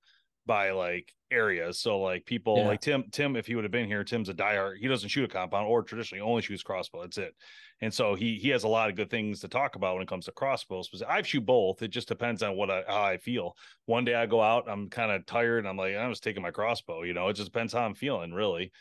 by 0.46 0.72
like 0.72 1.14
areas. 1.32 1.80
So 1.80 2.00
like 2.00 2.26
people 2.26 2.58
Yeah. 2.58 2.68
like 2.68 2.82
Tim, 2.82 3.06
Tim, 3.12 3.36
if 3.36 3.48
he 3.48 3.56
would 3.56 3.64
have 3.64 3.72
been 3.72 3.88
here, 3.88 4.04
Tim's 4.04 4.30
a 4.30 4.34
diehard. 4.34 4.78
He 4.78 4.88
doesn't 4.88 5.10
shoot 5.10 5.24
a 5.26 5.28
compound 5.28 5.68
or 5.68 5.84
traditionally 5.84 6.22
only 6.22 6.42
shoots 6.42 6.64
crossbow. 6.64 7.02
That's 7.02 7.18
it. 7.18 7.36
And 7.82 7.94
so 7.94 8.16
he 8.16 8.38
he 8.38 8.50
has 8.50 8.64
a 8.64 8.68
lot 8.68 8.90
of 8.90 8.96
good 8.96 9.10
things 9.10 9.40
to 9.42 9.48
talk 9.48 9.76
about 9.76 9.96
when 9.96 10.04
it 10.04 10.08
comes 10.08 10.26
to 10.26 10.32
crossbows. 10.32 10.88
Because 10.90 11.02
I 11.02 11.22
shoot 11.22 11.46
both. 11.46 11.82
It 11.82 11.90
just 11.90 12.08
depends 12.08 12.44
on 12.44 12.56
what 12.56 12.70
I 12.70 12.84
how 12.88 13.04
I 13.04 13.18
feel. 13.18 13.56
One 13.86 14.06
day 14.06 14.16
I 14.16 14.26
go 14.26 14.42
out, 14.42 14.70
I'm 14.70 14.90
kind 14.90 15.12
of 15.12 15.26
tired, 15.26 15.60
and 15.60 15.68
I'm 15.68 15.78
like, 15.78 15.96
I'm 15.96 16.12
just 16.12 16.24
taking 16.24 16.44
my 16.44 16.52
crossbow. 16.52 17.04
You 17.04 17.14
know, 17.14 17.28
it 17.30 17.34
just 17.34 17.52
depends 17.52 17.74
how 17.74 17.82
I'm 17.86 17.96
feeling, 17.96 18.32
really. 18.34 18.72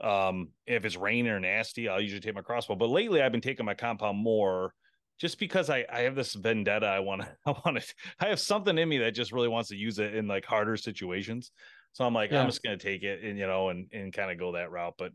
Um, 0.00 0.50
if 0.66 0.84
it's 0.84 0.96
raining 0.96 1.28
or 1.30 1.40
nasty, 1.40 1.88
I'll 1.88 2.00
usually 2.00 2.20
take 2.20 2.34
my 2.34 2.42
crossbow. 2.42 2.74
But 2.74 2.88
lately, 2.90 3.22
I've 3.22 3.32
been 3.32 3.40
taking 3.40 3.66
my 3.66 3.74
compound 3.74 4.18
more, 4.18 4.74
just 5.18 5.38
because 5.38 5.70
I 5.70 5.84
I 5.92 6.00
have 6.00 6.14
this 6.14 6.34
vendetta. 6.34 6.86
I 6.86 7.00
want 7.00 7.22
to 7.22 7.28
I 7.46 7.54
want 7.64 7.80
to 7.80 7.94
I 8.20 8.28
have 8.28 8.40
something 8.40 8.76
in 8.76 8.88
me 8.88 8.98
that 8.98 9.14
just 9.14 9.32
really 9.32 9.48
wants 9.48 9.68
to 9.70 9.76
use 9.76 9.98
it 9.98 10.14
in 10.14 10.26
like 10.26 10.44
harder 10.44 10.76
situations. 10.76 11.50
So 11.92 12.04
I'm 12.04 12.14
like, 12.14 12.30
Yeah. 12.30 12.40
I'm 12.40 12.48
just 12.48 12.62
gonna 12.62 12.78
take 12.78 13.02
it 13.02 13.22
and 13.22 13.38
you 13.38 13.46
know 13.46 13.68
and 13.68 13.88
and 13.92 14.12
kind 14.12 14.30
of 14.30 14.38
go 14.38 14.52
that 14.52 14.70
route. 14.70 14.94
But 14.98 15.12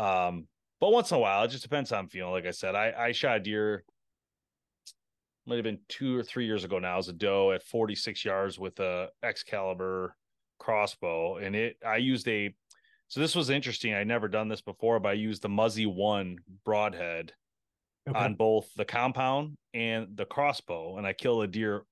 um, 0.00 0.46
but 0.80 0.90
once 0.90 1.10
in 1.10 1.16
a 1.16 1.20
while, 1.20 1.44
it 1.44 1.48
just 1.48 1.62
depends 1.62 1.90
how 1.90 1.98
I'm 1.98 2.08
feeling. 2.08 2.32
Like 2.32 2.46
I 2.46 2.50
said, 2.50 2.74
I 2.74 2.92
I 2.92 3.12
shot 3.12 3.36
a 3.36 3.40
deer 3.40 3.84
might 5.46 5.56
have 5.56 5.64
been 5.64 5.80
two 5.88 6.16
or 6.16 6.22
three 6.22 6.46
years 6.46 6.64
ago 6.64 6.78
now 6.78 6.98
as 6.98 7.08
a 7.08 7.12
doe 7.12 7.52
at 7.52 7.62
46 7.62 8.24
yards 8.24 8.58
with 8.58 8.80
a 8.80 9.08
Excalibur 9.22 10.16
crossbow, 10.58 11.36
and 11.36 11.54
it 11.54 11.76
I 11.86 11.96
used 11.96 12.26
a 12.28 12.54
so 13.08 13.20
this 13.20 13.34
was 13.34 13.50
interesting. 13.50 13.94
I 13.94 14.04
never 14.04 14.28
done 14.28 14.48
this 14.48 14.62
before, 14.62 14.98
but 14.98 15.10
I 15.10 15.12
used 15.12 15.42
the 15.42 15.48
Muzzy 15.48 15.86
One 15.86 16.38
broadhead 16.64 17.32
Okay. 18.08 18.18
on 18.18 18.34
both 18.34 18.68
the 18.76 18.84
compound 18.84 19.56
and 19.72 20.08
the 20.14 20.26
crossbow, 20.26 20.98
and 20.98 21.06
I 21.06 21.14
killed 21.14 21.44
a 21.44 21.46
deer, 21.46 21.84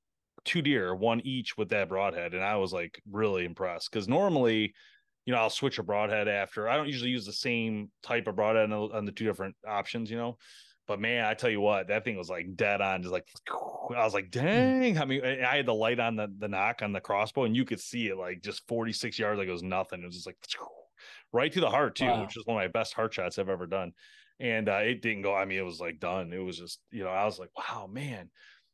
two 0.45 0.61
deer, 0.61 0.95
one 0.95 1.21
each 1.25 1.57
with 1.57 1.71
that 1.71 1.89
broadhead, 1.89 2.35
and 2.35 2.45
I 2.45 2.57
was 2.57 2.73
like 2.73 3.01
really 3.11 3.47
impressed 3.47 3.91
because 3.91 4.09
normally, 4.09 4.75
you 5.25 5.33
know, 5.33 5.39
I'll 5.39 5.49
switch 5.51 5.79
a 5.79 5.83
broadhead 5.83 6.29
after. 6.29 6.69
I 6.69 6.77
don't 6.77 6.89
usually 6.89 7.11
use 7.11 7.25
the 7.25 7.33
same 7.33 7.91
type 8.03 8.27
of 8.27 8.37
broadhead 8.37 8.71
on 8.73 9.05
the, 9.07 9.13
two 9.13 9.25
different 9.25 9.57
options, 9.67 10.11
you 10.11 10.19
know. 10.19 10.37
But 10.87 11.01
man, 11.01 11.25
I 11.25 11.33
tell 11.33 11.49
you 11.49 11.61
what, 11.61 11.89
that 11.89 12.05
thing 12.05 12.19
was 12.19 12.29
like 12.29 12.57
dead 12.57 12.81
on, 12.83 13.03
just 13.03 13.13
like 13.13 13.27
I 13.97 14.05
was 14.05 14.13
like, 14.15 14.27
hmm. 14.35 14.41
dang. 14.41 14.99
I 14.99 15.05
mean, 15.07 15.25
I 15.25 15.57
had 15.57 15.67
the 15.67 15.73
light 15.75 15.99
on 16.01 16.17
the 16.17 16.29
the 16.39 16.49
nock 16.49 16.83
on 16.83 16.93
the 16.93 17.01
crossbow, 17.01 17.45
and 17.45 17.57
you 17.57 17.65
could 17.65 17.81
see 17.81 18.09
it 18.09 18.19
like 18.19 18.43
just 18.43 18.67
46 18.69 19.19
yards, 19.19 19.39
like 19.39 19.49
it 19.49 19.53
was 19.53 19.63
nothing. 19.63 20.03
It 20.03 20.07
was 20.07 20.17
just 20.17 20.27
like 20.27 20.37
right 21.33 21.53
to 21.53 21.61
the 21.61 21.71
heart 21.71 21.95
too, 21.95 22.05
Wow. 22.05 22.23
which 22.23 22.37
is 22.37 22.45
one 22.45 22.57
of 22.57 22.63
my 22.63 22.69
best 22.69 22.93
heart 22.93 23.15
shots 23.15 23.39
I've 23.39 23.49
ever 23.49 23.67
done. 23.67 23.93
And 24.41 24.69
uh, 24.69 24.81
it 24.83 25.03
didn't 25.03 25.23
go. 25.23 25.35
I 25.35 25.45
mean, 25.45 25.59
it 25.59 25.65
was 25.65 25.81
like 25.81 26.01
done. 26.01 26.33
It 26.33 26.39
was 26.39 26.59
just, 26.59 26.81
you 26.91 27.05
know, 27.05 27.11
I 27.11 27.25
was 27.25 27.39
like, 27.39 27.51
wow, 27.57 27.87
man. 27.91 28.31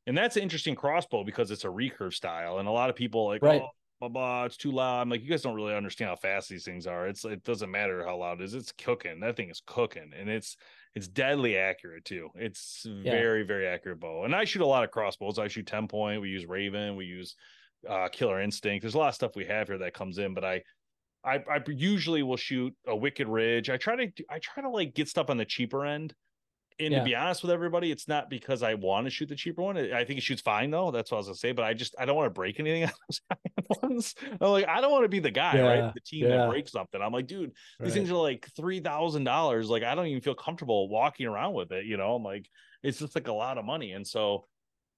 And 0.06 0.16
that's 0.16 0.36
an 0.36 0.42
interesting 0.42 0.74
crossbow 0.74 1.24
because 1.24 1.50
it's 1.50 1.64
a 1.64 1.68
recurve 1.68 2.14
style, 2.14 2.58
and 2.58 2.66
a 2.66 2.72
lot 2.72 2.88
of 2.88 2.96
people 2.96 3.26
like, 3.26 3.42
Right. 3.42 3.60
oh, 3.60 3.68
blah 4.00 4.08
blah, 4.08 4.44
it's 4.44 4.56
too 4.56 4.72
loud. 4.72 5.02
I'm 5.02 5.10
like, 5.10 5.22
you 5.22 5.28
guys 5.28 5.42
don't 5.42 5.54
really 5.54 5.74
understand 5.74 6.08
how 6.08 6.16
fast 6.16 6.48
these 6.48 6.64
things 6.64 6.86
are. 6.86 7.06
It's 7.08 7.26
it 7.26 7.44
doesn't 7.44 7.70
matter 7.70 8.06
how 8.06 8.16
loud 8.16 8.40
it 8.40 8.44
is. 8.44 8.54
It's 8.54 8.72
cooking. 8.72 9.20
That 9.20 9.36
thing 9.36 9.50
is 9.50 9.60
cooking, 9.66 10.12
and 10.18 10.30
it's 10.30 10.56
it's 10.94 11.08
deadly 11.08 11.58
accurate 11.58 12.06
too. 12.06 12.30
It's 12.34 12.86
very 12.86 13.42
very 13.42 13.66
accurate 13.66 14.00
bow. 14.00 14.24
And 14.24 14.34
I 14.34 14.44
shoot 14.44 14.62
a 14.62 14.66
lot 14.66 14.84
of 14.84 14.90
crossbows. 14.90 15.38
I 15.38 15.48
shoot 15.48 15.66
TenPoint. 15.66 16.22
We 16.22 16.30
use 16.30 16.46
Ravin. 16.46 16.96
We 16.96 17.04
use 17.04 17.36
uh, 17.86 18.08
Killer 18.10 18.40
Instinct. 18.40 18.82
There's 18.82 18.94
a 18.94 18.98
lot 18.98 19.08
of 19.08 19.14
stuff 19.14 19.36
we 19.36 19.44
have 19.44 19.68
here 19.68 19.78
that 19.78 19.92
comes 19.92 20.16
in, 20.16 20.32
but 20.32 20.44
I. 20.44 20.62
I, 21.24 21.36
I 21.50 21.60
usually 21.66 22.22
will 22.22 22.36
shoot 22.36 22.74
a 22.86 22.96
Wicked 22.96 23.28
Ridge. 23.28 23.70
I 23.70 23.76
try 23.76 23.96
to 23.96 24.12
I 24.30 24.38
try 24.38 24.62
to 24.62 24.70
like 24.70 24.94
get 24.94 25.08
stuff 25.08 25.30
on 25.30 25.36
the 25.36 25.44
cheaper 25.44 25.84
end. 25.84 26.14
And 26.80 26.92
Yeah. 26.92 27.00
to 27.00 27.04
be 27.04 27.16
honest 27.16 27.42
with 27.42 27.50
everybody, 27.50 27.90
it's 27.90 28.06
not 28.06 28.30
because 28.30 28.62
I 28.62 28.74
want 28.74 29.06
to 29.06 29.10
shoot 29.10 29.28
the 29.28 29.34
cheaper 29.34 29.62
one. 29.62 29.76
I 29.76 30.04
think 30.04 30.18
it 30.18 30.22
shoots 30.22 30.42
fine 30.42 30.70
though. 30.70 30.92
That's 30.92 31.10
what 31.10 31.16
I 31.16 31.18
was 31.18 31.26
gonna 31.26 31.36
say. 31.36 31.50
But 31.52 31.64
I 31.64 31.74
just 31.74 31.96
I 31.98 32.04
don't 32.04 32.14
want 32.14 32.26
to 32.26 32.30
break 32.34 32.60
anything 32.60 32.84
on 32.84 32.90
those 33.08 33.82
ones. 33.82 34.14
I'm 34.40 34.48
like 34.50 34.68
I 34.68 34.80
don't 34.80 34.92
want 34.92 35.04
to 35.04 35.08
be 35.08 35.18
the 35.18 35.30
guy, 35.32 35.56
Yeah, 35.56 35.62
right? 35.82 35.94
The 35.94 36.00
team 36.00 36.24
yeah. 36.26 36.36
that 36.36 36.50
breaks 36.50 36.70
something. 36.70 37.02
I'm 37.02 37.12
like, 37.12 37.26
dude, 37.26 37.50
these 37.50 37.56
Right. 37.80 37.92
things 37.92 38.10
are 38.12 38.14
like 38.14 38.48
three 38.56 38.78
thousand 38.78 39.24
dollars. 39.24 39.68
Like 39.68 39.82
I 39.82 39.96
don't 39.96 40.06
even 40.06 40.22
feel 40.22 40.36
comfortable 40.36 40.88
walking 40.88 41.26
around 41.26 41.54
with 41.54 41.72
it. 41.72 41.84
You 41.84 41.96
know, 41.96 42.14
I'm 42.14 42.22
like, 42.22 42.48
it's 42.84 43.00
just 43.00 43.16
like 43.16 43.26
a 43.26 43.32
lot 43.32 43.58
of 43.58 43.64
money. 43.64 43.90
And 43.92 44.06
so 44.06 44.46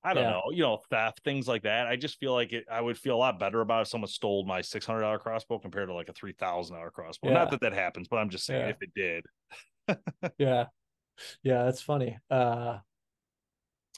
I 0.03 0.15
don't 0.15 0.25
Yeah. 0.25 0.31
know, 0.31 0.43
you 0.51 0.63
know, 0.63 0.79
theft, 0.91 1.21
things 1.25 1.47
like 1.47 1.63
that. 1.65 1.87
I 1.87 1.97
just 1.97 2.19
feel 2.19 2.33
like 2.33 2.53
it 2.53 2.65
I 2.71 2.81
would 2.81 2.97
feel 2.99 3.15
a 3.17 3.19
lot 3.19 3.39
better 3.39 3.61
about 3.61 3.83
if 3.83 3.89
someone 3.89 4.09
stole 4.09 4.45
my 4.45 4.61
six 4.63 4.87
hundred 4.87 5.01
dollar 5.03 5.19
crossbow 5.19 5.59
compared 5.59 5.89
to 5.89 5.95
like 5.95 6.09
a 6.09 6.13
three 6.15 6.33
thousand 6.33 6.77
dollar 6.77 6.91
crossbow. 6.91 7.29
Yeah. 7.29 7.35
Not 7.35 7.51
that 7.51 7.61
that 7.61 7.73
happens, 7.75 8.09
but 8.09 8.17
I'm 8.17 8.31
just 8.31 8.45
saying 8.47 8.63
Yeah. 8.67 8.69
if 8.69 8.83
it 8.83 8.95
did. 8.95 9.25
yeah 10.39 10.67
yeah 11.43 11.65
that's 11.65 11.83
funny 11.83 12.17
uh 12.31 12.79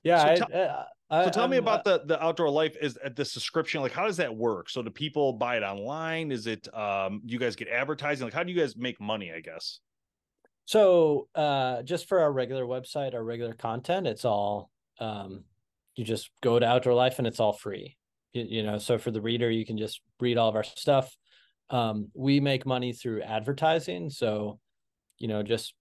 yeah 0.03 0.25
So 0.25 0.29
I, 0.31 0.35
tell- 0.35 0.87
uh, 1.11 1.25
So 1.25 1.31
tell 1.31 1.47
me 1.49 1.59
I'm, 1.59 1.63
about 1.63 1.87
uh, 1.87 1.99
the 1.99 2.05
the 2.07 2.25
outdoor 2.25 2.51
life 2.51 2.77
is 2.81 2.97
at 2.97 3.15
the 3.15 3.25
subscription. 3.25 3.83
Like, 3.83 3.93
how 3.93 4.07
does 4.07 4.17
that 4.17 4.35
work? 4.35 4.71
So 4.71 4.83
do 4.83 4.91
people 4.91 5.35
buy 5.35 5.57
it 5.59 5.63
online? 5.63 6.33
Is 6.33 6.47
it 6.47 6.67
um 6.75 7.21
you 7.25 7.39
guys 7.39 7.55
get 7.55 7.69
advertising? 7.69 8.25
Like, 8.27 8.35
how 8.35 8.43
do 8.43 8.51
you 8.53 8.59
guys 8.59 8.77
make 8.77 9.01
money? 9.01 9.31
I 9.33 9.41
guess. 9.41 9.79
so 10.65 11.29
uh 11.35 11.83
just 11.83 12.09
for 12.09 12.21
our 12.21 12.33
regular 12.33 12.65
website 12.65 13.15
our 13.15 13.23
regular 13.25 13.53
content 13.53 14.07
it's 14.07 14.25
all 14.25 14.71
um 14.99 15.45
you 15.97 16.05
just 16.05 16.31
go 16.43 16.59
to 16.59 16.67
outdoor 16.67 16.95
life 16.95 17.19
and 17.19 17.27
it's 17.27 17.41
all 17.41 17.53
free. 17.53 17.97
You, 18.33 18.47
you 18.49 18.63
know 18.63 18.79
so 18.79 18.99
for 18.99 19.11
the 19.11 19.21
reader 19.21 19.51
you 19.51 19.67
can 19.67 19.79
just 19.79 20.01
read 20.21 20.39
all 20.39 20.49
of 20.49 20.57
our 20.57 20.65
stuff. 20.65 21.15
Um 21.71 22.09
we 22.15 22.41
make 22.41 22.67
money 22.67 22.93
through 22.93 23.23
advertising. 23.23 24.11
So 24.11 24.59
you 25.19 25.29
know 25.29 25.43
just 25.43 25.75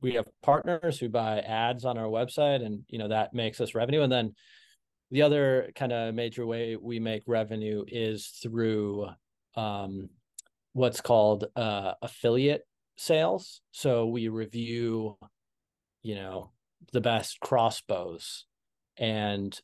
we 0.00 0.14
have 0.14 0.28
partners 0.42 0.98
who 0.98 1.08
buy 1.08 1.40
ads 1.40 1.84
on 1.84 1.98
our 1.98 2.06
website 2.06 2.64
and 2.64 2.82
you 2.88 2.98
know 2.98 3.08
that 3.08 3.34
makes 3.34 3.60
us 3.60 3.74
revenue. 3.74 4.02
And 4.02 4.12
then 4.12 4.34
the 5.10 5.22
other 5.22 5.72
kind 5.74 5.92
of 5.92 6.14
major 6.14 6.46
way 6.46 6.76
we 6.76 7.00
make 7.00 7.22
revenue 7.26 7.84
is 7.86 8.26
through 8.42 9.08
um 9.54 10.08
what's 10.72 11.00
called 11.00 11.46
uh 11.56 11.94
affiliate 12.00 12.66
sales. 12.96 13.60
So 13.72 14.06
we 14.06 14.28
review 14.28 15.18
you 16.02 16.14
know 16.14 16.52
the 16.92 17.00
best 17.00 17.40
crossbows 17.40 18.46
and 18.98 19.58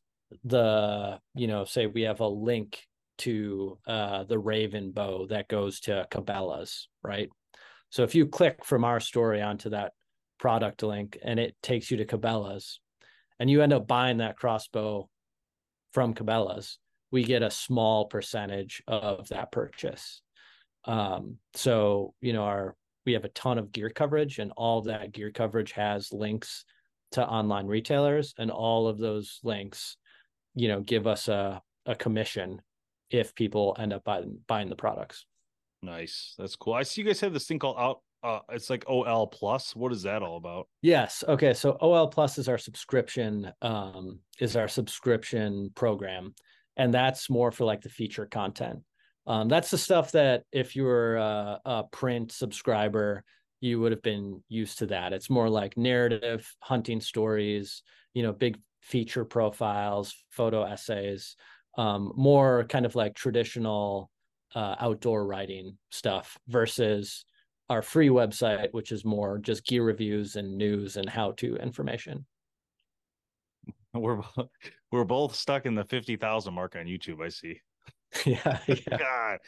the 0.44 1.18
you 1.34 1.46
know 1.46 1.64
say 1.64 1.86
we 1.86 2.02
have 2.02 2.20
a 2.20 2.28
link 2.28 2.80
to 3.18 3.78
uh 3.86 4.24
the 4.24 4.38
Ravin 4.38 4.90
bow 4.90 5.26
that 5.28 5.48
goes 5.48 5.80
to 5.80 6.06
cabela's 6.10 6.88
right? 7.02 7.28
So 7.90 8.02
if 8.02 8.14
you 8.14 8.26
click 8.26 8.64
from 8.64 8.84
our 8.84 8.98
story 8.98 9.40
onto 9.40 9.70
that 9.70 9.92
product 10.38 10.82
link 10.82 11.16
and 11.22 11.38
it 11.38 11.54
takes 11.62 11.90
you 11.90 11.98
to 11.98 12.04
cabela's 12.04 12.80
and 13.38 13.48
you 13.48 13.62
end 13.62 13.72
up 13.72 13.86
buying 13.86 14.18
that 14.18 14.36
crossbow 14.36 15.08
from 15.92 16.14
cabela's 16.14 16.78
we 17.12 17.22
get 17.22 17.42
a 17.42 17.50
small 17.50 18.06
percentage 18.06 18.82
of 18.88 19.28
that 19.28 19.52
purchase. 19.52 20.20
Um 20.84 21.38
so 21.54 22.14
you 22.20 22.32
know 22.32 22.42
our 22.42 22.74
we 23.06 23.12
have 23.12 23.24
a 23.24 23.28
ton 23.28 23.58
of 23.58 23.70
gear 23.70 23.90
coverage 23.90 24.38
and 24.38 24.50
all 24.56 24.82
that 24.82 25.12
gear 25.12 25.30
coverage 25.30 25.72
has 25.72 26.12
links 26.12 26.64
to 27.14 27.26
online 27.26 27.66
retailers 27.66 28.34
and 28.38 28.50
all 28.50 28.86
of 28.86 28.98
those 28.98 29.40
links 29.42 29.96
you 30.54 30.68
know 30.68 30.80
give 30.80 31.06
us 31.06 31.28
a, 31.28 31.60
a 31.86 31.94
commission 31.94 32.60
if 33.10 33.34
people 33.34 33.76
end 33.78 33.92
up 33.92 34.04
buying 34.04 34.38
buying 34.46 34.68
the 34.68 34.76
products 34.76 35.26
Nice. 35.84 36.34
That's 36.38 36.56
cool. 36.56 36.72
I 36.72 36.82
see 36.82 37.02
you 37.02 37.06
guys 37.06 37.20
have 37.20 37.34
this 37.34 37.46
thing 37.46 37.58
called 37.58 37.76
out. 37.78 38.00
Uh, 38.22 38.40
it's 38.52 38.70
like 38.70 38.88
OL 38.88 39.26
Plus. 39.26 39.76
What 39.76 39.92
is 39.92 40.02
that 40.04 40.22
all 40.22 40.38
about? 40.38 40.66
yes 40.80 41.24
okay 41.28 41.54
so 41.54 41.76
ol 41.80 42.08
plus 42.08 42.36
is 42.38 42.48
our 42.48 42.58
subscription 42.58 43.50
um 43.62 44.18
is 44.38 44.56
our 44.56 44.68
subscription 44.68 45.70
program 45.74 46.34
and 46.76 46.92
that's 46.92 47.30
more 47.30 47.50
for 47.50 47.64
like 47.64 47.80
the 47.80 47.88
feature 47.88 48.26
content 48.26 48.80
um 49.26 49.48
that's 49.48 49.70
the 49.70 49.78
stuff 49.78 50.12
that 50.12 50.42
if 50.52 50.76
you're 50.76 51.16
a, 51.16 51.60
a 51.64 51.84
print 51.90 52.32
subscriber 52.32 53.24
you 53.64 53.80
would 53.80 53.92
have 53.92 54.02
been 54.02 54.42
used 54.48 54.78
to 54.78 54.86
that 54.86 55.12
it's 55.12 55.30
more 55.30 55.48
like 55.48 55.76
narrative 55.76 56.54
hunting 56.60 57.00
stories 57.00 57.82
you 58.12 58.22
know 58.22 58.32
big 58.32 58.58
feature 58.80 59.24
profiles 59.24 60.14
photo 60.30 60.62
essays 60.64 61.36
um 61.78 62.12
more 62.16 62.64
kind 62.64 62.84
of 62.86 62.94
like 62.94 63.14
traditional 63.14 64.10
uh, 64.54 64.76
outdoor 64.78 65.26
writing 65.26 65.76
stuff 65.90 66.38
versus 66.48 67.24
our 67.70 67.82
free 67.82 68.08
website, 68.08 68.72
which 68.72 68.92
is 68.92 69.04
more 69.04 69.38
just 69.38 69.66
gear 69.66 69.82
reviews 69.82 70.36
and 70.36 70.56
news 70.56 70.96
and 70.96 71.08
how 71.08 71.32
to 71.32 71.56
information. 71.56 72.26
We're 73.94 74.22
we're 74.90 75.04
both 75.04 75.36
stuck 75.36 75.66
in 75.66 75.76
the 75.76 75.84
fifty 75.84 76.16
thousand 76.16 76.54
mark 76.54 76.74
on 76.74 76.86
YouTube. 76.86 77.24
I 77.24 77.28
see. 77.28 77.60
yeah, 78.26 78.58
yeah, 78.66 78.98
God, 78.98 79.38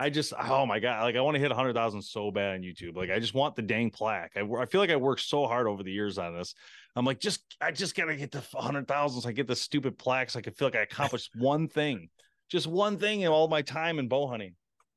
I 0.00 0.08
just 0.08 0.32
oh 0.32 0.64
my 0.64 0.80
god, 0.80 1.02
like 1.02 1.14
I 1.14 1.20
want 1.20 1.34
to 1.34 1.40
hit 1.40 1.52
hundred 1.52 1.74
thousand 1.74 2.00
so 2.00 2.30
bad 2.30 2.54
on 2.54 2.62
YouTube. 2.62 2.96
Like 2.96 3.10
I 3.10 3.18
just 3.18 3.34
want 3.34 3.54
the 3.54 3.60
dang 3.60 3.90
plaque. 3.90 4.32
I 4.34 4.40
I 4.40 4.64
feel 4.64 4.80
like 4.80 4.88
I 4.88 4.96
worked 4.96 5.20
so 5.20 5.46
hard 5.46 5.66
over 5.66 5.82
the 5.82 5.92
years 5.92 6.16
on 6.16 6.34
this. 6.34 6.54
I'm 6.96 7.04
like, 7.04 7.20
just 7.20 7.42
I 7.60 7.70
just 7.70 7.94
gotta 7.94 8.16
get 8.16 8.32
to 8.32 8.42
hundred 8.54 8.88
thousand 8.88 9.20
so 9.20 9.28
I 9.28 9.32
get 9.32 9.46
the 9.46 9.54
stupid 9.54 9.98
plaque 9.98 10.30
so 10.30 10.38
I 10.38 10.42
can 10.42 10.54
feel 10.54 10.68
like 10.68 10.76
I 10.76 10.82
accomplished 10.82 11.32
one 11.36 11.68
thing, 11.68 12.08
just 12.48 12.66
one 12.66 12.96
thing 12.98 13.20
in 13.20 13.28
all 13.28 13.46
my 13.46 13.60
time 13.60 13.98
in 13.98 14.08
bow 14.08 14.26
hunting, 14.26 14.54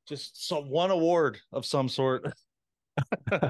just 0.08 0.48
some 0.48 0.70
one 0.70 0.90
award 0.90 1.38
of 1.52 1.66
some 1.66 1.90
sort. 1.90 2.32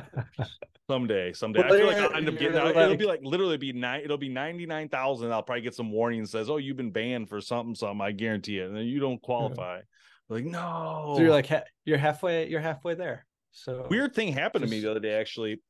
Someday, 0.90 1.32
someday. 1.32 1.60
Well, 1.60 1.72
I 1.72 1.78
feel 1.78 1.86
like 1.86 1.96
I'll 1.96 2.14
end 2.14 2.28
up 2.28 2.36
getting. 2.36 2.58
you're 2.58 2.78
It'll 2.78 2.96
be 2.96 3.06
like 3.06 3.20
literally 3.22 3.56
be 3.56 3.72
nine. 3.72 4.02
It'll 4.04 4.18
be 4.18 4.28
ninety 4.28 4.66
nine 4.66 4.90
thousand. 4.90 5.32
I'll 5.32 5.42
probably 5.42 5.62
get 5.62 5.74
some 5.74 5.90
warning 5.90 6.20
that 6.20 6.28
says, 6.28 6.50
"Oh, 6.50 6.58
you've 6.58 6.76
been 6.76 6.90
banned 6.90 7.30
for 7.30 7.40
something, 7.40 7.74
something." 7.74 8.02
I 8.02 8.12
guarantee 8.12 8.58
it, 8.58 8.66
and 8.66 8.76
then 8.76 8.84
you 8.84 9.00
don't 9.00 9.16
hmm. 9.16 9.24
qualify. 9.24 9.80
Like, 10.28 10.44
no. 10.44 11.14
So 11.16 11.22
you're 11.22 11.30
like 11.30 11.50
you're 11.84 11.98
halfway 11.98 12.48
you're 12.48 12.60
halfway 12.60 12.94
there. 12.94 13.26
So 13.52 13.86
weird 13.88 14.14
thing 14.14 14.32
happened 14.32 14.64
to 14.64 14.70
me 14.70 14.80
the 14.80 14.90
other 14.90 15.00
day. 15.00 15.18
Actually, 15.20 15.60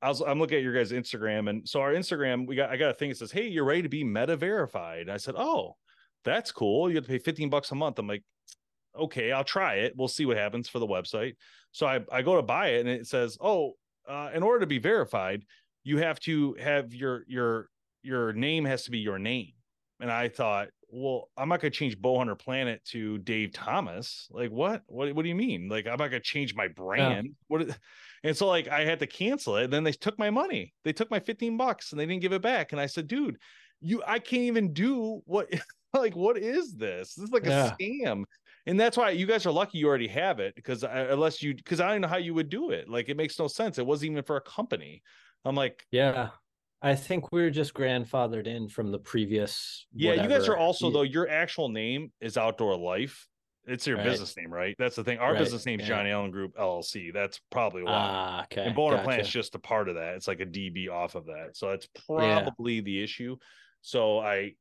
I 0.00 0.08
was 0.08 0.20
I'm 0.20 0.38
looking 0.38 0.58
at 0.58 0.62
your 0.62 0.74
guys' 0.74 0.92
Instagram, 0.92 1.50
and 1.50 1.68
so 1.68 1.80
our 1.80 1.92
Instagram, 1.92 2.46
we 2.46 2.56
got 2.56 2.70
I 2.70 2.76
got 2.76 2.90
a 2.90 2.94
thing 2.94 3.10
that 3.10 3.16
says, 3.16 3.32
"Hey, 3.32 3.48
you're 3.48 3.64
ready 3.64 3.82
to 3.82 3.88
be 3.88 4.04
meta 4.04 4.36
verified." 4.36 5.08
I 5.08 5.16
said, 5.16 5.34
"Oh, 5.36 5.76
that's 6.24 6.52
cool. 6.52 6.88
You 6.88 6.96
have 6.96 7.04
to 7.04 7.10
pay 7.10 7.18
15 7.18 7.50
bucks 7.50 7.70
a 7.70 7.74
month." 7.74 7.98
I'm 7.98 8.06
like, 8.06 8.22
"Okay, 8.96 9.32
I'll 9.32 9.44
try 9.44 9.74
it. 9.76 9.94
We'll 9.96 10.08
see 10.08 10.26
what 10.26 10.36
happens 10.36 10.68
for 10.68 10.78
the 10.78 10.86
website." 10.86 11.36
So 11.72 11.86
I 11.86 12.00
I 12.12 12.22
go 12.22 12.36
to 12.36 12.42
buy 12.42 12.68
it, 12.68 12.80
and 12.80 12.88
it 12.88 13.06
says, 13.06 13.36
"Oh, 13.40 13.72
uh, 14.08 14.30
in 14.32 14.42
order 14.42 14.60
to 14.60 14.66
be 14.66 14.78
verified, 14.78 15.44
you 15.82 15.98
have 15.98 16.20
to 16.20 16.54
have 16.60 16.94
your 16.94 17.24
your 17.26 17.68
your 18.02 18.32
name 18.32 18.64
has 18.64 18.84
to 18.84 18.90
be 18.90 18.98
your 18.98 19.18
name." 19.18 19.52
And 20.00 20.10
I 20.10 20.28
thought, 20.28 20.68
well, 20.96 21.28
I'm 21.36 21.48
not 21.48 21.60
gonna 21.60 21.70
change 21.70 21.98
Bowhunter 21.98 22.38
Planet 22.38 22.82
to 22.86 23.18
Dave 23.18 23.52
Thomas. 23.52 24.28
Like, 24.30 24.50
what? 24.50 24.82
What? 24.86 25.12
What 25.14 25.22
do 25.22 25.28
you 25.28 25.34
mean? 25.34 25.68
Like, 25.68 25.86
I'm 25.86 25.96
not 25.98 26.08
gonna 26.08 26.20
change 26.20 26.54
my 26.54 26.68
brand. 26.68 27.30
What? 27.48 27.62
is- 27.62 27.74
And 28.22 28.34
so, 28.34 28.46
like, 28.46 28.68
I 28.68 28.86
had 28.86 29.00
to 29.00 29.06
cancel 29.06 29.56
it. 29.58 29.64
And 29.64 29.72
then 29.72 29.84
they 29.84 29.92
took 29.92 30.18
my 30.18 30.30
money. 30.30 30.72
They 30.82 30.94
took 30.94 31.10
my 31.10 31.20
15 31.20 31.58
bucks 31.58 31.92
and 31.92 32.00
they 32.00 32.06
didn't 32.06 32.22
give 32.22 32.32
it 32.32 32.40
back. 32.40 32.72
And 32.72 32.80
I 32.80 32.86
said, 32.86 33.06
dude, 33.06 33.36
you, 33.82 34.02
I 34.06 34.18
can't 34.18 34.44
even 34.44 34.72
do 34.72 35.20
what. 35.26 35.52
like, 35.92 36.16
what 36.16 36.38
is 36.38 36.74
this? 36.74 37.14
This 37.16 37.24
is 37.24 37.30
like 37.32 37.44
Yeah. 37.44 37.72
a 37.72 37.76
scam. 37.76 38.24
and 38.64 38.80
that's 38.80 38.96
why 38.96 39.10
you 39.10 39.26
guys 39.26 39.44
are 39.44 39.52
lucky 39.52 39.76
you 39.76 39.86
already 39.88 40.08
have 40.08 40.40
it 40.40 40.54
because 40.54 40.84
unless 40.84 41.42
you 41.42 41.54
because 41.54 41.80
I 41.80 41.92
don't 41.92 42.00
know 42.00 42.08
how 42.08 42.16
you 42.16 42.32
would 42.32 42.48
do 42.48 42.70
it. 42.70 42.88
Like 42.88 43.10
it 43.10 43.16
makes 43.18 43.38
no 43.38 43.46
sense. 43.46 43.76
It 43.76 43.84
wasn't 43.84 44.12
even 44.12 44.24
for 44.24 44.36
a 44.36 44.40
company. 44.40 45.02
I'm 45.44 45.54
like, 45.54 45.84
yeah. 45.90 46.30
I 46.84 46.94
think 46.94 47.32
we 47.32 47.42
are 47.42 47.50
just 47.50 47.72
grandfathered 47.72 48.46
in 48.46 48.68
from 48.68 48.92
the 48.92 48.98
previous. 48.98 49.86
Yeah, 49.94 50.10
whatever. 50.10 50.28
you 50.28 50.38
guys 50.38 50.48
are 50.48 50.56
also 50.56 50.90
though. 50.90 51.02
Your 51.02 51.28
actual 51.30 51.70
name 51.70 52.12
is 52.20 52.36
Outdoor 52.36 52.76
Life. 52.76 53.26
It's 53.66 53.86
your 53.86 53.96
right. 53.96 54.04
business 54.04 54.36
name, 54.36 54.52
right? 54.52 54.76
That's 54.78 54.94
the 54.94 55.02
thing. 55.02 55.16
Our 55.16 55.32
right. 55.32 55.38
business 55.38 55.64
name 55.64 55.80
is 55.80 55.88
yeah. 55.88 55.96
John 55.96 56.06
Allen 56.06 56.30
Group 56.30 56.54
LLC. 56.58 57.10
That's 57.10 57.40
probably 57.50 57.84
why. 57.84 57.92
Ah, 57.92 58.42
okay. 58.44 58.64
And 58.66 58.76
Boner 58.76 58.96
gotcha. 58.96 59.04
Plant 59.04 59.22
is 59.22 59.30
just 59.30 59.54
a 59.54 59.58
part 59.58 59.88
of 59.88 59.94
that. 59.94 60.16
It's 60.16 60.28
like 60.28 60.40
a 60.40 60.46
DB 60.46 60.90
off 60.90 61.14
of 61.14 61.24
that. 61.26 61.52
So 61.54 61.70
that's 61.70 61.88
probably 62.06 62.74
yeah. 62.74 62.80
the 62.82 63.02
issue. 63.02 63.36
So 63.80 64.18
I 64.18 64.52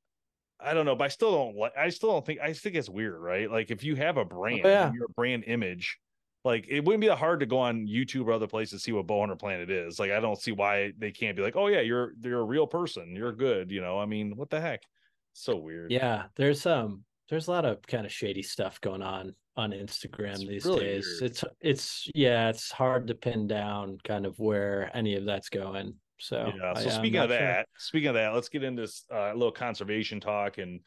I 0.62 0.74
don't 0.74 0.86
know, 0.86 0.96
but 0.96 1.06
I 1.06 1.08
still 1.10 1.32
don't 1.34 1.58
like 1.58 1.74
I 1.78 1.90
still 1.90 2.12
don't 2.12 2.26
think 2.26 2.40
I 2.40 2.54
think 2.54 2.76
it's 2.76 2.90
weird, 2.90 3.20
right? 3.20 3.52
Like 3.52 3.70
if 3.70 3.84
you 3.84 3.96
have 3.96 4.16
a 4.16 4.24
brand, 4.24 4.62
oh, 4.64 4.70
yeah. 4.70 4.94
your 4.94 5.10
brand 5.10 5.44
image, 5.46 5.98
like 6.44 6.66
it 6.70 6.84
wouldn't 6.84 7.02
be 7.02 7.08
that 7.08 7.18
hard 7.18 7.40
to 7.40 7.46
go 7.46 7.60
on 7.60 7.88
YouTube 7.88 8.28
or 8.28 8.34
other 8.34 8.48
places 8.48 8.82
to 8.82 8.84
see 8.84 8.92
what 8.92 9.08
Bowhunter 9.08 9.40
Planet 9.40 9.70
is. 9.70 10.00
Like 10.00 10.12
I 10.12 10.20
don't 10.20 10.40
see 10.40 10.52
why 10.52 10.92
they 10.98 11.12
can't 11.12 11.38
be 11.38 11.44
like, 11.44 11.56
oh 11.56 11.68
yeah, 11.68 11.82
you're 11.82 12.14
you're 12.22 12.42
a 12.42 12.46
real 12.46 12.68
person, 12.68 13.16
you're 13.16 13.32
good, 13.32 13.72
you 13.72 13.82
know. 13.82 14.00
I 14.00 14.06
mean, 14.06 14.36
what 14.36 14.50
the 14.50 14.60
heck? 14.60 14.84
So 15.34 15.56
weird. 15.56 15.92
Yeah, 15.92 16.26
there's 16.36 16.66
um 16.66 17.04
there's 17.30 17.48
a 17.48 17.52
lot 17.52 17.66
of 17.66 17.82
kind 17.84 18.06
of 18.06 18.12
shady 18.12 18.44
stuff 18.44 18.82
going 18.82 19.02
on 19.02 19.34
on 19.56 19.72
Instagram 19.72 20.34
it's 20.34 20.48
these 20.48 20.66
really 20.66 20.80
days. 20.86 21.18
Weird. 21.22 21.32
It's 21.32 21.44
it's 21.62 22.10
yeah, 22.14 22.50
it's 22.50 22.72
hard 22.72 23.08
to 23.08 23.16
pin 23.16 23.48
down 23.48 23.98
kind 24.04 24.26
of 24.26 24.38
where 24.38 24.92
any 24.94 25.16
of 25.16 25.26
that's 25.26 25.50
going. 25.50 25.96
So 26.20 26.52
yeah. 26.58 26.74
So 26.76 26.90
I, 26.90 26.94
speaking 26.94 27.20
of 27.22 27.30
that, 27.30 27.40
sure. 27.40 27.66
speaking 27.78 28.10
of 28.10 28.16
that, 28.16 28.34
let's 28.34 28.50
get 28.50 28.64
into 28.64 28.84
uh, 28.84 29.32
a 29.32 29.34
little 29.34 29.52
conservation 29.52 30.20
talk 30.20 30.58
and 30.58 30.82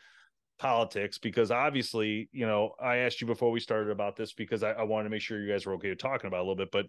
politics 0.59 1.18
because 1.18 1.50
obviously, 1.50 2.28
you 2.32 2.46
know, 2.46 2.72
I 2.80 2.96
asked 2.98 3.20
you 3.20 3.26
before 3.26 3.50
we 3.50 3.61
started 3.61 3.90
about 3.90 4.16
this 4.16 4.32
because 4.32 4.62
I, 4.62 4.72
I 4.72 4.82
wanted 4.82 5.04
to 5.04 5.11
make 5.11 5.22
sure 5.22 5.40
you 5.40 5.50
guys 5.50 5.66
were 5.66 5.74
okay 5.74 5.94
talking 5.94 6.28
about 6.28 6.40
a 6.40 6.42
little 6.42 6.57
bit, 6.57 6.70
but 6.70 6.86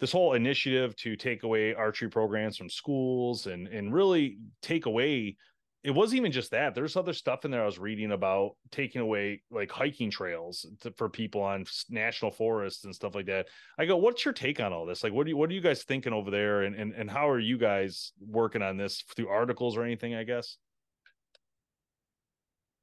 this 0.00 0.12
whole 0.12 0.34
initiative 0.34 0.94
to 0.96 1.16
take 1.16 1.42
away 1.42 1.74
archery 1.74 2.08
programs 2.08 2.56
from 2.56 2.70
schools 2.70 3.46
and 3.46 3.66
and 3.68 3.92
really 3.92 4.38
take 4.62 4.86
away 4.86 5.36
it 5.84 5.92
wasn't 5.92 6.18
even 6.18 6.32
just 6.32 6.50
that. 6.50 6.74
There's 6.74 6.96
other 6.96 7.12
stuff 7.12 7.44
in 7.44 7.50
there 7.50 7.62
I 7.62 7.66
was 7.66 7.78
reading 7.78 8.10
about 8.10 8.56
taking 8.72 9.00
away 9.00 9.42
like 9.50 9.70
hiking 9.70 10.10
trails 10.10 10.66
to, 10.80 10.92
for 10.92 11.08
people 11.08 11.40
on 11.40 11.64
national 11.88 12.32
forests 12.32 12.84
and 12.84 12.94
stuff 12.94 13.14
like 13.14 13.26
that. 13.26 13.46
I 13.78 13.86
go, 13.86 13.96
what's 13.96 14.24
your 14.24 14.34
take 14.34 14.60
on 14.60 14.72
all 14.72 14.86
this? 14.86 15.04
Like, 15.04 15.12
what 15.12 15.24
do 15.24 15.30
you, 15.30 15.36
what 15.36 15.50
are 15.50 15.54
you 15.54 15.60
guys 15.60 15.84
thinking 15.84 16.12
over 16.12 16.30
there? 16.30 16.62
And, 16.62 16.74
and, 16.74 16.92
and 16.94 17.08
how 17.08 17.30
are 17.30 17.38
you 17.38 17.58
guys 17.58 18.12
working 18.20 18.60
on 18.60 18.76
this 18.76 19.04
through 19.14 19.28
articles 19.28 19.76
or 19.76 19.84
anything, 19.84 20.16
I 20.16 20.24
guess? 20.24 20.56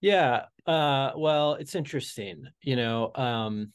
Yeah. 0.01 0.45
Uh, 0.65 1.11
well, 1.15 1.53
it's 1.53 1.75
interesting, 1.75 2.45
you 2.61 2.75
know, 2.75 3.11
um, 3.15 3.73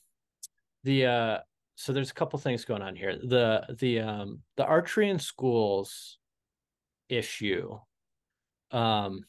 the, 0.85 1.07
uh, 1.07 1.39
so 1.77 1.93
there's 1.93 2.11
a 2.11 2.15
couple 2.15 2.39
things 2.39 2.65
going 2.65 2.83
on 2.83 2.95
here. 2.95 3.17
The, 3.17 3.65
the, 3.79 4.01
um, 4.01 4.41
the 4.57 4.65
archery 4.65 5.09
in 5.09 5.19
schools 5.19 6.19
issue 7.09 7.79
um, 8.71 9.25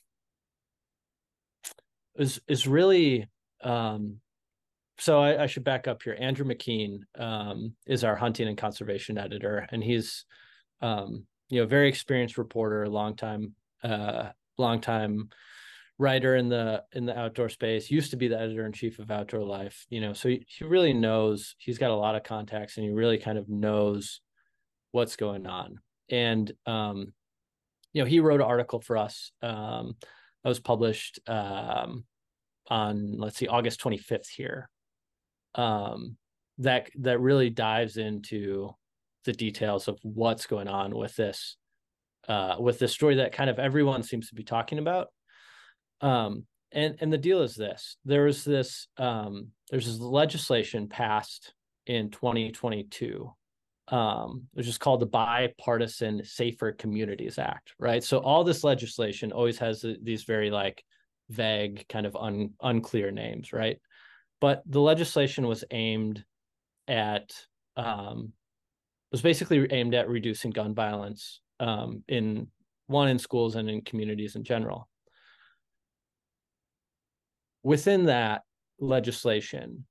is 2.16 2.39
is 2.48 2.68
really 2.68 3.28
um, 3.64 4.18
so 4.98 5.20
I, 5.20 5.44
I, 5.44 5.48
should 5.48 5.64
back 5.64 5.88
up 5.88 6.04
here. 6.04 6.16
Andrew 6.20 6.46
McKean 6.46 7.00
um, 7.18 7.74
is 7.88 8.04
our 8.04 8.16
hunting 8.16 8.48
and 8.48 8.58
conservation 8.58 9.18
editor, 9.18 9.68
and 9.72 9.84
he's 9.84 10.26
um, 10.82 11.26
you 11.50 11.62
know 11.62 11.68
very 11.68 11.89
experienced 11.89 12.38
reporter, 12.38 12.88
long 12.88 13.16
time 13.16 13.56
uh, 13.84 14.30
long 14.58 14.82
time 14.82 15.30
writer 16.02 16.36
in 16.36 16.49
the 16.49 16.84
in 16.93 17.06
the 17.06 17.18
outdoor 17.18 17.47
space. 17.47 17.91
Used 17.91 18.12
to 18.12 18.18
be 18.18 18.28
the 18.28 18.39
editor 18.39 18.66
in 18.66 18.74
chief 18.74 18.97
of 18.97 19.12
Outdoor 19.12 19.43
Life. 19.43 19.86
You 19.89 20.02
know, 20.02 20.14
so 20.14 20.30
he, 20.30 20.45
he 20.47 20.66
really 20.66 20.93
knows. 20.93 21.56
He's 21.60 21.78
got 21.78 21.91
a 21.91 21.95
lot 21.95 22.16
of 22.16 22.24
contacts, 22.24 22.76
and 22.76 22.86
he 22.86 22.91
really 22.91 23.20
kind 23.20 23.38
of 23.38 23.47
knows 23.47 24.20
what's 24.91 25.16
going 25.16 25.45
on. 25.45 25.80
And 26.10 26.52
um, 26.66 27.14
you 27.93 28.02
know, 28.02 28.10
he 28.10 28.20
wrote 28.20 28.41
an 28.41 28.47
article 28.47 28.82
for 28.82 28.97
us 28.97 29.32
um, 29.43 29.95
that 30.43 30.49
was 30.49 30.60
published 30.60 31.20
um, 31.28 32.04
on 32.68 33.18
let's 33.18 33.38
see, 33.38 33.47
August 33.47 33.80
25th 33.82 34.28
here. 34.28 34.70
Um, 35.54 36.18
that 36.58 36.89
that 36.99 37.20
really 37.20 37.52
dives 37.52 37.97
into 37.97 38.72
the 39.26 39.34
details 39.34 39.88
of 39.88 39.99
what's 40.02 40.47
going 40.47 40.68
on 40.68 40.95
with 40.95 41.16
this 41.16 41.58
uh, 42.28 42.56
with 42.60 42.80
this 42.80 42.91
story 42.91 43.16
that 43.16 43.34
kind 43.34 43.52
of 43.52 43.60
everyone 43.60 44.02
seems 44.02 44.30
to 44.30 44.36
be 44.36 44.43
talking 44.43 44.80
about. 44.80 45.10
Um, 46.02 46.45
and 46.72 46.95
and 46.99 47.12
the 47.12 47.18
deal 47.18 47.41
is 47.41 47.56
this: 47.56 47.97
there 48.06 48.24
was 48.24 48.43
this 48.43 48.88
um, 48.97 49.47
there's 49.70 49.86
this 49.86 49.99
legislation 49.99 50.88
passed 50.88 51.54
in 51.86 52.10
2022 52.12 53.32
um, 53.91 54.43
which 54.54 54.68
is 54.68 54.78
called 54.78 55.02
the 55.02 55.06
Bipartisan 55.06 56.24
Safer 56.24 56.72
Communities 56.72 57.38
Act, 57.38 57.74
right? 57.78 58.04
So 58.04 58.20
all 58.20 58.43
this 58.43 58.64
legislation 58.64 59.34
always 59.34 59.58
has 59.60 59.86
these 60.02 60.24
very 60.24 60.49
like 60.49 60.84
vague, 61.30 61.86
kind 61.89 62.06
of 62.06 62.16
un, 62.16 62.52
unclear 62.62 63.12
names, 63.12 63.52
right? 63.52 63.78
But 64.39 64.64
the 64.66 64.80
legislation 64.80 65.45
was 65.45 65.66
aimed 65.72 66.24
at 66.88 67.32
um, 67.76 68.32
was 69.12 69.22
basically 69.22 69.68
aimed 69.72 69.93
at 69.93 70.10
reducing 70.10 70.52
gun 70.52 70.74
violence 70.74 71.41
um, 71.60 72.04
in 72.08 72.47
one 72.88 73.10
in 73.10 73.20
schools 73.20 73.56
and 73.56 73.70
in 73.70 73.82
communities 73.82 74.36
in 74.36 74.43
general. 74.43 74.88
Within 77.64 78.05
that 78.05 78.41
legislation, 78.80 79.86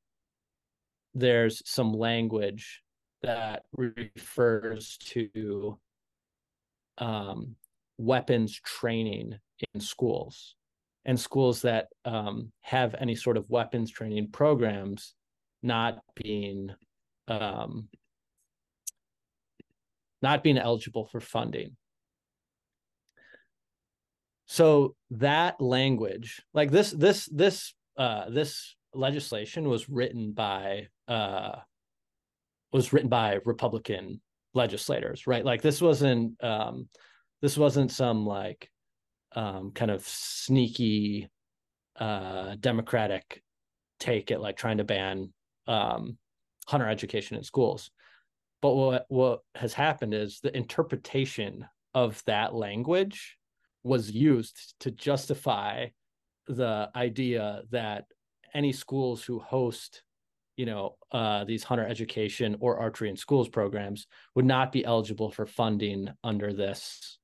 there's 1.14 1.62
some 1.68 1.93
language 1.93 2.83
that 3.23 3.64
refers 3.73 4.97
to 4.99 5.79
um, 6.99 7.57
weapons 7.99 8.59
training 8.64 9.39
in 9.75 9.81
schools 9.81 10.57
and 11.05 11.18
schools 11.18 11.62
that 11.62 11.89
um, 12.05 12.53
have 12.62 12.95
any 12.99 13.14
sort 13.14 13.37
of 13.37 13.49
weapons 13.51 13.91
training 13.91 14.31
programs 14.31 15.14
not 15.62 15.99
being 16.14 16.71
um, 17.29 17.89
not 20.23 20.43
being 20.43 20.59
eligible 20.59 21.07
for 21.07 21.21
funding 21.21 21.77
so 24.51 24.97
that 25.13 25.61
language 25.61 26.43
like 26.55 26.73
this 26.73 26.91
this 26.91 27.27
this 27.27 27.73
uh, 27.97 28.29
this 28.31 28.75
legislation 28.93 29.69
was 29.69 29.89
written 29.89 30.33
by 30.33 30.89
uh, 31.07 31.53
was 32.73 32.93
written 32.93 33.09
by 33.09 33.39
Republican 33.45 34.21
legislators, 34.53 35.29
right? 35.29 35.45
Like 35.45 35.63
this 35.63 35.81
wasn't 35.81 36.43
um, 36.43 36.89
this 37.41 37.57
wasn't 37.57 37.93
some 37.93 38.27
like 38.27 38.69
um, 39.37 39.71
kind 39.71 39.93
of 39.93 40.03
sneaky 40.03 41.31
uh, 41.95 42.57
Democratic 42.59 43.45
take 44.01 44.33
at 44.33 44.41
like 44.41 44.57
trying 44.57 44.79
to 44.79 44.85
ban 44.85 45.33
um, 45.69 46.19
hunter 46.67 46.89
education 46.89 47.37
in 47.37 47.45
schools. 47.45 47.93
But 48.61 48.75
what 48.75 49.07
what 49.11 49.41
has 49.55 49.75
happened 49.75 50.13
is 50.13 50.41
the 50.43 50.57
interpretation 50.57 51.67
of 51.95 52.21
that 52.27 52.53
language 52.53 53.37
was 53.83 54.11
used 54.11 54.74
to 54.81 54.91
justify 54.91 55.87
the 56.47 56.91
idea 56.95 57.62
that 57.70 58.05
any 58.55 58.72
schools 58.72 59.22
who 59.22 59.39
host 59.39 60.03
you 60.57 60.66
know 60.66 60.97
uh, 61.12 61.45
these 61.45 61.64
hunter 61.64 61.87
education 61.87 62.57
or 62.61 62.78
archery 62.78 63.09
in 63.09 63.16
schools 63.16 63.49
programs 63.49 64.07
would 64.35 64.45
not 64.45 64.72
be 64.72 64.85
eligible 64.85 65.31
for 65.31 65.47
funding 65.47 66.09
under 66.22 66.53
this 66.53 67.18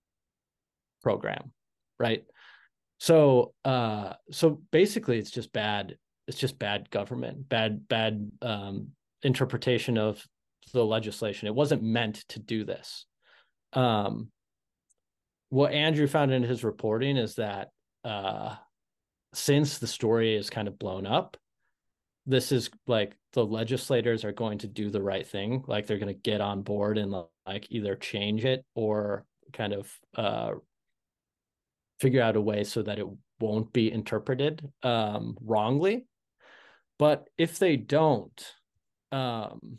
program 1.03 1.53
right? 1.99 2.25
So 2.99 3.53
uh 3.65 4.15
so 4.31 4.63
basically 4.71 5.19
it's 5.19 5.31
just 5.31 5.53
bad 5.53 5.97
it's 6.27 6.39
just 6.39 6.59
bad 6.59 6.91
government 6.91 7.49
bad 7.49 7.87
bad 7.89 8.31
um 8.43 8.89
interpretation 9.23 9.99
of 9.99 10.23
the 10.73 10.85
legislation. 10.85 11.47
It 11.47 11.55
wasn't 11.55 11.83
meant 11.83 12.25
to 12.31 12.39
do 12.39 12.65
this. 12.65 13.07
Um 13.73 14.31
what 15.51 15.73
andrew 15.73 16.07
found 16.07 16.33
in 16.33 16.43
his 16.43 16.65
reporting 16.65 17.17
is 17.17 17.37
that 17.37 17.69
uh 18.05 18.55
since 19.33 19.79
the 19.79 19.87
story 19.87 20.35
is 20.35 20.51
kind 20.51 20.69
of 20.69 20.79
blown 20.79 21.07
up 21.07 21.37
this 22.27 22.51
is 22.51 22.71
like 22.87 23.17
the 23.33 23.47
legislators 23.47 24.25
are 24.25 24.33
going 24.33 24.59
to 24.59 24.67
do 24.67 24.91
the 24.91 25.01
right 25.01 25.27
thing. 25.27 25.63
Like 25.67 25.87
they're 25.87 25.99
going 25.99 26.13
to 26.13 26.21
get 26.21 26.41
on 26.41 26.63
board 26.63 26.99
and 26.99 27.15
like 27.47 27.67
either 27.71 27.95
change 27.95 28.45
it 28.45 28.65
or 28.75 29.25
kind 29.53 29.73
of 29.73 29.91
uh 30.17 30.53
figure 32.01 32.21
out 32.21 32.37
a 32.37 32.41
way 32.41 32.65
so 32.65 32.83
that 32.83 32.99
it 32.99 33.07
won't 33.41 33.73
be 33.73 33.91
interpreted 33.91 34.69
um 34.83 35.37
wrongly. 35.41 36.07
But 36.99 37.29
if 37.39 37.59
they 37.59 37.77
don't 37.77 38.45
um 39.13 39.79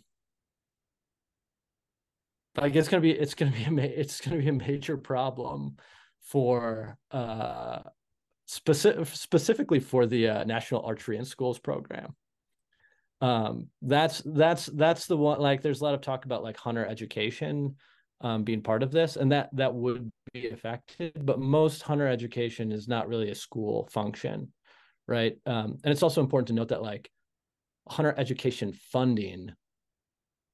like 2.60 2.76
it's 2.76 2.88
gonna 2.88 3.02
be 3.02 3.12
it's 3.12 3.34
gonna 3.36 3.52
be 3.52 3.64
a 3.64 3.72
ma- 3.72 3.82
it's 3.84 4.22
gonna 4.22 4.38
be 4.38 4.50
a 4.50 4.54
major 4.54 4.98
problem 4.98 5.78
for 6.22 6.98
uh 7.12 7.80
specific 8.46 9.08
specifically 9.08 9.80
for 9.80 10.06
the 10.06 10.28
uh, 10.28 10.44
national 10.44 10.82
archery 10.84 11.18
in 11.18 11.26
schools 11.26 11.60
program. 11.60 12.16
Um 13.22 13.70
that's 13.82 14.22
that's 14.26 14.68
that's 14.68 15.08
the 15.08 15.18
one 15.18 15.40
like 15.40 15.62
there's 15.62 15.82
a 15.82 15.84
lot 15.84 15.94
of 15.94 16.02
talk 16.02 16.26
about 16.26 16.44
like 16.44 16.58
hunter 16.58 16.86
education 16.86 17.76
um 18.22 18.44
being 18.44 18.62
part 18.62 18.84
of 18.84 18.92
this 18.92 19.16
and 19.16 19.32
that 19.32 19.50
that 19.54 19.74
would 19.74 20.12
be 20.34 20.50
affected 20.50 21.14
but 21.26 21.40
most 21.40 21.82
hunter 21.82 22.08
education 22.08 22.72
is 22.72 22.88
not 22.88 23.08
really 23.08 23.30
a 23.30 23.36
school 23.36 23.88
function 23.92 24.52
right? 25.08 25.38
Um 25.46 25.78
and 25.84 25.92
it's 25.92 26.04
also 26.04 26.22
important 26.22 26.48
to 26.48 26.54
note 26.54 26.70
that 26.70 26.82
like 26.82 27.10
hunter 27.88 28.14
education 28.18 28.74
funding 28.74 29.52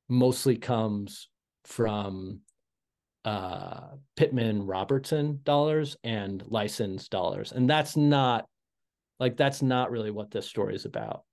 mostly 0.08 0.58
comes 0.58 1.30
from 1.66 2.40
uh 3.26 3.92
Pittman 4.16 4.66
Robertson 4.66 5.40
dollars 5.44 5.98
and 6.04 6.44
license 6.48 7.08
dollars. 7.08 7.52
And 7.52 7.70
that's 7.70 7.96
not 7.96 8.46
like 9.20 9.38
that's 9.38 9.62
not 9.62 9.92
really 9.92 10.12
what 10.12 10.32
this 10.32 10.48
story 10.48 10.76
is 10.76 10.86
about. 10.86 11.24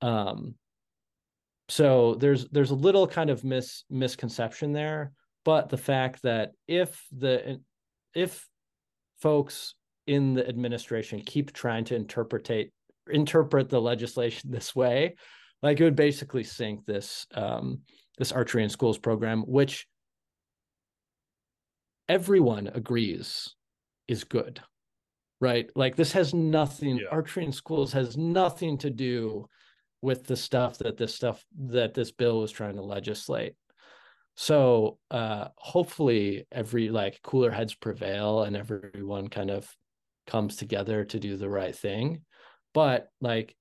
Um 0.00 0.54
so 1.68 2.14
there's 2.14 2.46
there's 2.48 2.70
a 2.70 2.76
little 2.76 3.06
kind 3.06 3.30
of 3.30 3.44
mis 3.44 3.84
misconception 3.90 4.72
there 4.72 5.12
but 5.44 5.68
the 5.68 5.76
fact 5.76 6.22
that 6.22 6.52
if 6.68 7.04
the 7.16 7.60
if 8.14 8.46
folks 9.20 9.74
in 10.06 10.34
the 10.34 10.46
administration 10.48 11.20
keep 11.24 11.52
trying 11.52 11.84
to 11.84 11.94
interpret 11.94 12.70
interpret 13.10 13.68
the 13.68 13.80
legislation 13.80 14.50
this 14.50 14.74
way 14.74 15.14
like 15.62 15.80
it 15.80 15.84
would 15.84 15.96
basically 15.96 16.44
sink 16.44 16.84
this 16.86 17.26
um 17.34 17.80
this 18.18 18.32
archery 18.32 18.62
in 18.62 18.68
schools 18.68 18.98
program 18.98 19.42
which 19.42 19.86
everyone 22.08 22.68
agrees 22.68 23.54
is 24.08 24.24
good 24.24 24.60
right? 25.40 25.68
Like 25.74 25.96
this 25.96 26.12
has 26.12 26.34
nothing 26.34 26.98
yeah. 26.98 27.08
archery 27.10 27.44
in 27.44 27.52
schools 27.52 27.92
has 27.92 28.16
nothing 28.16 28.78
to 28.78 28.90
do 28.90 29.46
with 30.02 30.26
the 30.26 30.36
stuff 30.36 30.78
that 30.78 30.96
this 30.96 31.14
stuff 31.14 31.44
that 31.68 31.94
this 31.94 32.12
bill 32.12 32.40
was 32.40 32.52
trying 32.52 32.76
to 32.76 32.82
legislate. 32.82 33.54
So 34.36 34.98
uh 35.10 35.48
hopefully 35.56 36.46
every 36.52 36.90
like 36.90 37.20
cooler 37.22 37.50
heads 37.50 37.74
prevail 37.74 38.42
and 38.42 38.56
everyone 38.56 39.28
kind 39.28 39.50
of 39.50 39.68
comes 40.26 40.56
together 40.56 41.04
to 41.04 41.18
do 41.18 41.36
the 41.36 41.48
right 41.48 41.74
thing. 41.74 42.22
But 42.74 43.08
like 43.20 43.54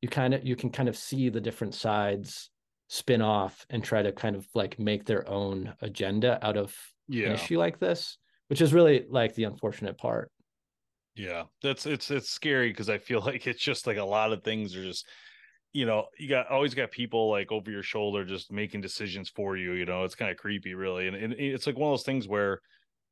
you 0.00 0.08
kind 0.08 0.34
of 0.34 0.44
you 0.44 0.56
can 0.56 0.70
kind 0.70 0.88
of 0.88 0.96
see 0.96 1.28
the 1.28 1.40
different 1.40 1.74
sides 1.74 2.50
spin 2.88 3.22
off 3.22 3.66
and 3.70 3.84
try 3.84 4.02
to 4.02 4.12
kind 4.12 4.34
of 4.34 4.46
like 4.54 4.78
make 4.78 5.04
their 5.04 5.28
own 5.28 5.74
agenda 5.82 6.38
out 6.44 6.56
of 6.56 6.74
yeah. 7.06 7.28
an 7.28 7.32
issue 7.32 7.58
like 7.58 7.78
this 7.78 8.18
which 8.48 8.60
is 8.60 8.72
really 8.72 9.04
like 9.08 9.34
the 9.34 9.44
unfortunate 9.44 9.96
part 9.98 10.30
yeah 11.14 11.44
that's 11.62 11.86
it's 11.86 12.10
it's 12.10 12.30
scary 12.30 12.70
because 12.70 12.88
i 12.88 12.98
feel 12.98 13.20
like 13.24 13.46
it's 13.46 13.62
just 13.62 13.86
like 13.86 13.98
a 13.98 14.04
lot 14.04 14.32
of 14.32 14.42
things 14.42 14.74
are 14.74 14.84
just 14.84 15.06
you 15.72 15.86
know, 15.86 16.06
you 16.18 16.28
got 16.28 16.50
always 16.50 16.74
got 16.74 16.90
people 16.90 17.30
like 17.30 17.52
over 17.52 17.70
your 17.70 17.82
shoulder 17.82 18.24
just 18.24 18.50
making 18.50 18.80
decisions 18.80 19.28
for 19.28 19.56
you. 19.56 19.72
You 19.72 19.84
know, 19.84 20.04
it's 20.04 20.14
kind 20.14 20.30
of 20.30 20.36
creepy, 20.36 20.74
really. 20.74 21.08
And, 21.08 21.16
and 21.16 21.32
it's 21.34 21.66
like 21.66 21.76
one 21.76 21.92
of 21.92 21.98
those 21.98 22.06
things 22.06 22.26
where 22.26 22.60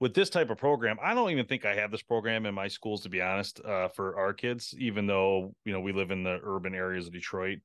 with 0.01 0.15
this 0.15 0.31
type 0.31 0.51
of 0.51 0.59
program, 0.59 0.97
I 1.03 1.15
don't 1.15 1.31
even 1.31 1.47
think 1.47 1.65
I 1.65 1.75
have 1.75 1.91
this 1.91 2.03
program 2.03 2.47
in 2.47 2.55
my 2.55 2.69
schools, 2.69 3.03
to 3.03 3.09
be 3.09 3.21
honest, 3.21 3.61
uh, 3.65 3.89
for 3.89 4.19
our 4.19 4.33
kids, 4.33 4.75
even 4.79 5.07
though, 5.07 5.55
you 5.65 5.73
know, 5.73 5.81
we 5.81 5.93
live 5.93 6.11
in 6.11 6.23
the 6.23 6.39
urban 6.43 6.75
areas 6.75 7.07
of 7.07 7.13
Detroit. 7.13 7.59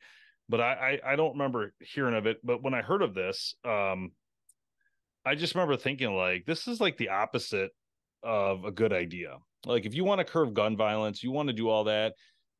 But 0.52 0.60
I, 0.60 1.00
I, 1.06 1.14
I 1.14 1.16
don't 1.16 1.32
remember 1.32 1.74
hearing 1.80 2.14
of 2.14 2.28
it. 2.28 2.38
But 2.44 2.62
when 2.62 2.74
I 2.74 2.82
heard 2.82 3.02
of 3.02 3.16
this, 3.16 3.56
um, 3.64 4.12
I 5.26 5.34
just 5.34 5.56
remember 5.56 5.78
thinking 5.78 6.14
like 6.14 6.46
this 6.46 6.68
is 6.68 6.82
like 6.82 6.98
the 6.98 7.08
opposite 7.08 7.72
of 8.22 8.66
a 8.66 8.72
good 8.72 8.92
idea. 8.92 9.38
Like 9.66 9.86
if 9.86 9.96
you 9.96 10.04
want 10.04 10.20
to 10.20 10.26
curb 10.26 10.54
gun 10.54 10.76
violence, 10.76 11.24
you 11.24 11.32
want 11.32 11.48
to 11.48 11.54
do 11.54 11.70
all 11.70 11.86
that. 11.86 12.16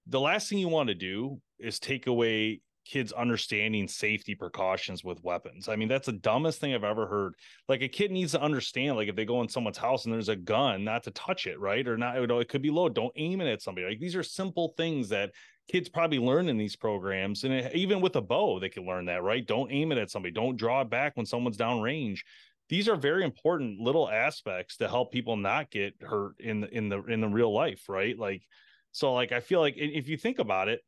The 0.08 0.22
last 0.22 0.48
thing 0.48 0.58
you 0.58 0.70
want 0.70 0.88
to 0.88 0.96
do 0.96 1.42
is 1.60 1.80
take 1.80 2.08
away 2.08 2.62
kids 2.86 3.12
understanding 3.12 3.88
safety 3.88 4.36
precautions 4.36 5.04
with 5.04 5.24
weapons. 5.24 5.70
I 5.70 5.76
mean, 5.76 5.88
that's 5.88 6.08
the 6.08 6.14
dumbest 6.14 6.60
thing 6.60 6.74
I've 6.74 6.84
ever 6.84 7.08
heard. 7.08 7.36
Like 7.68 7.82
a 7.82 7.88
kid 7.88 8.12
needs 8.12 8.32
to 8.32 8.42
understand, 8.42 8.96
like 8.96 9.08
if 9.08 9.16
they 9.16 9.26
go 9.26 9.42
in 9.42 9.50
someone's 9.50 9.78
house 9.78 10.06
and 10.06 10.14
there's 10.14 10.30
a 10.30 10.36
gun, 10.36 10.84
not 10.84 11.04
to 11.04 11.12
touch 11.12 11.48
it, 11.48 11.60
right? 11.60 11.88
Or 11.88 11.98
not, 11.98 12.20
you 12.20 12.28
know, 12.28 12.40
it 12.40 12.50
could 12.50 12.62
be 12.62 12.72
low. 12.72 12.90
Don't 12.90 13.14
aim 13.16 13.42
it 13.42 13.52
at 13.52 13.62
somebody. 13.62 13.88
Like 13.88 14.00
these 14.00 14.16
are 14.16 14.24
simple 14.24 14.74
things 14.78 15.10
that 15.10 15.32
kids 15.70 15.90
probably 15.90 16.20
learn 16.20 16.50
in 16.50 16.58
these 16.58 16.76
programs. 16.76 17.44
And 17.44 17.54
it, 17.54 17.76
even 17.76 18.02
with 18.02 18.16
a 18.16 18.22
bow, 18.22 18.60
they 18.60 18.70
can 18.70 18.86
learn 18.86 19.06
that, 19.06 19.24
right? 19.24 19.46
Don't 19.46 19.72
aim 19.72 19.92
it 19.92 19.98
at 19.98 20.10
somebody. 20.10 20.34
Don't 20.34 20.58
draw 20.58 20.82
it 20.82 20.90
back 20.90 21.16
when 21.16 21.26
someone's 21.26 21.58
down 21.58 21.82
range. 21.82 22.26
These 22.68 22.88
are 22.88 22.96
very 22.96 23.24
important 23.24 23.80
little 23.80 24.10
aspects 24.10 24.78
to 24.78 24.88
help 24.88 25.12
people 25.12 25.36
not 25.36 25.70
get 25.70 25.94
hurt 26.02 26.40
in 26.40 26.62
the 26.62 26.70
in 26.70 26.90
the 26.90 27.04
in 27.04 27.22
the 27.22 27.28
real 27.28 27.54
life, 27.54 27.90
right? 27.90 28.18
Like 28.18 28.44
so 28.92 29.14
like 29.14 29.32
I 29.32 29.40
feel 29.40 29.60
like 29.60 29.76
if 29.78 30.08
you 30.08 30.18
think 30.18 30.40
about 30.40 30.68
it, 30.68 30.82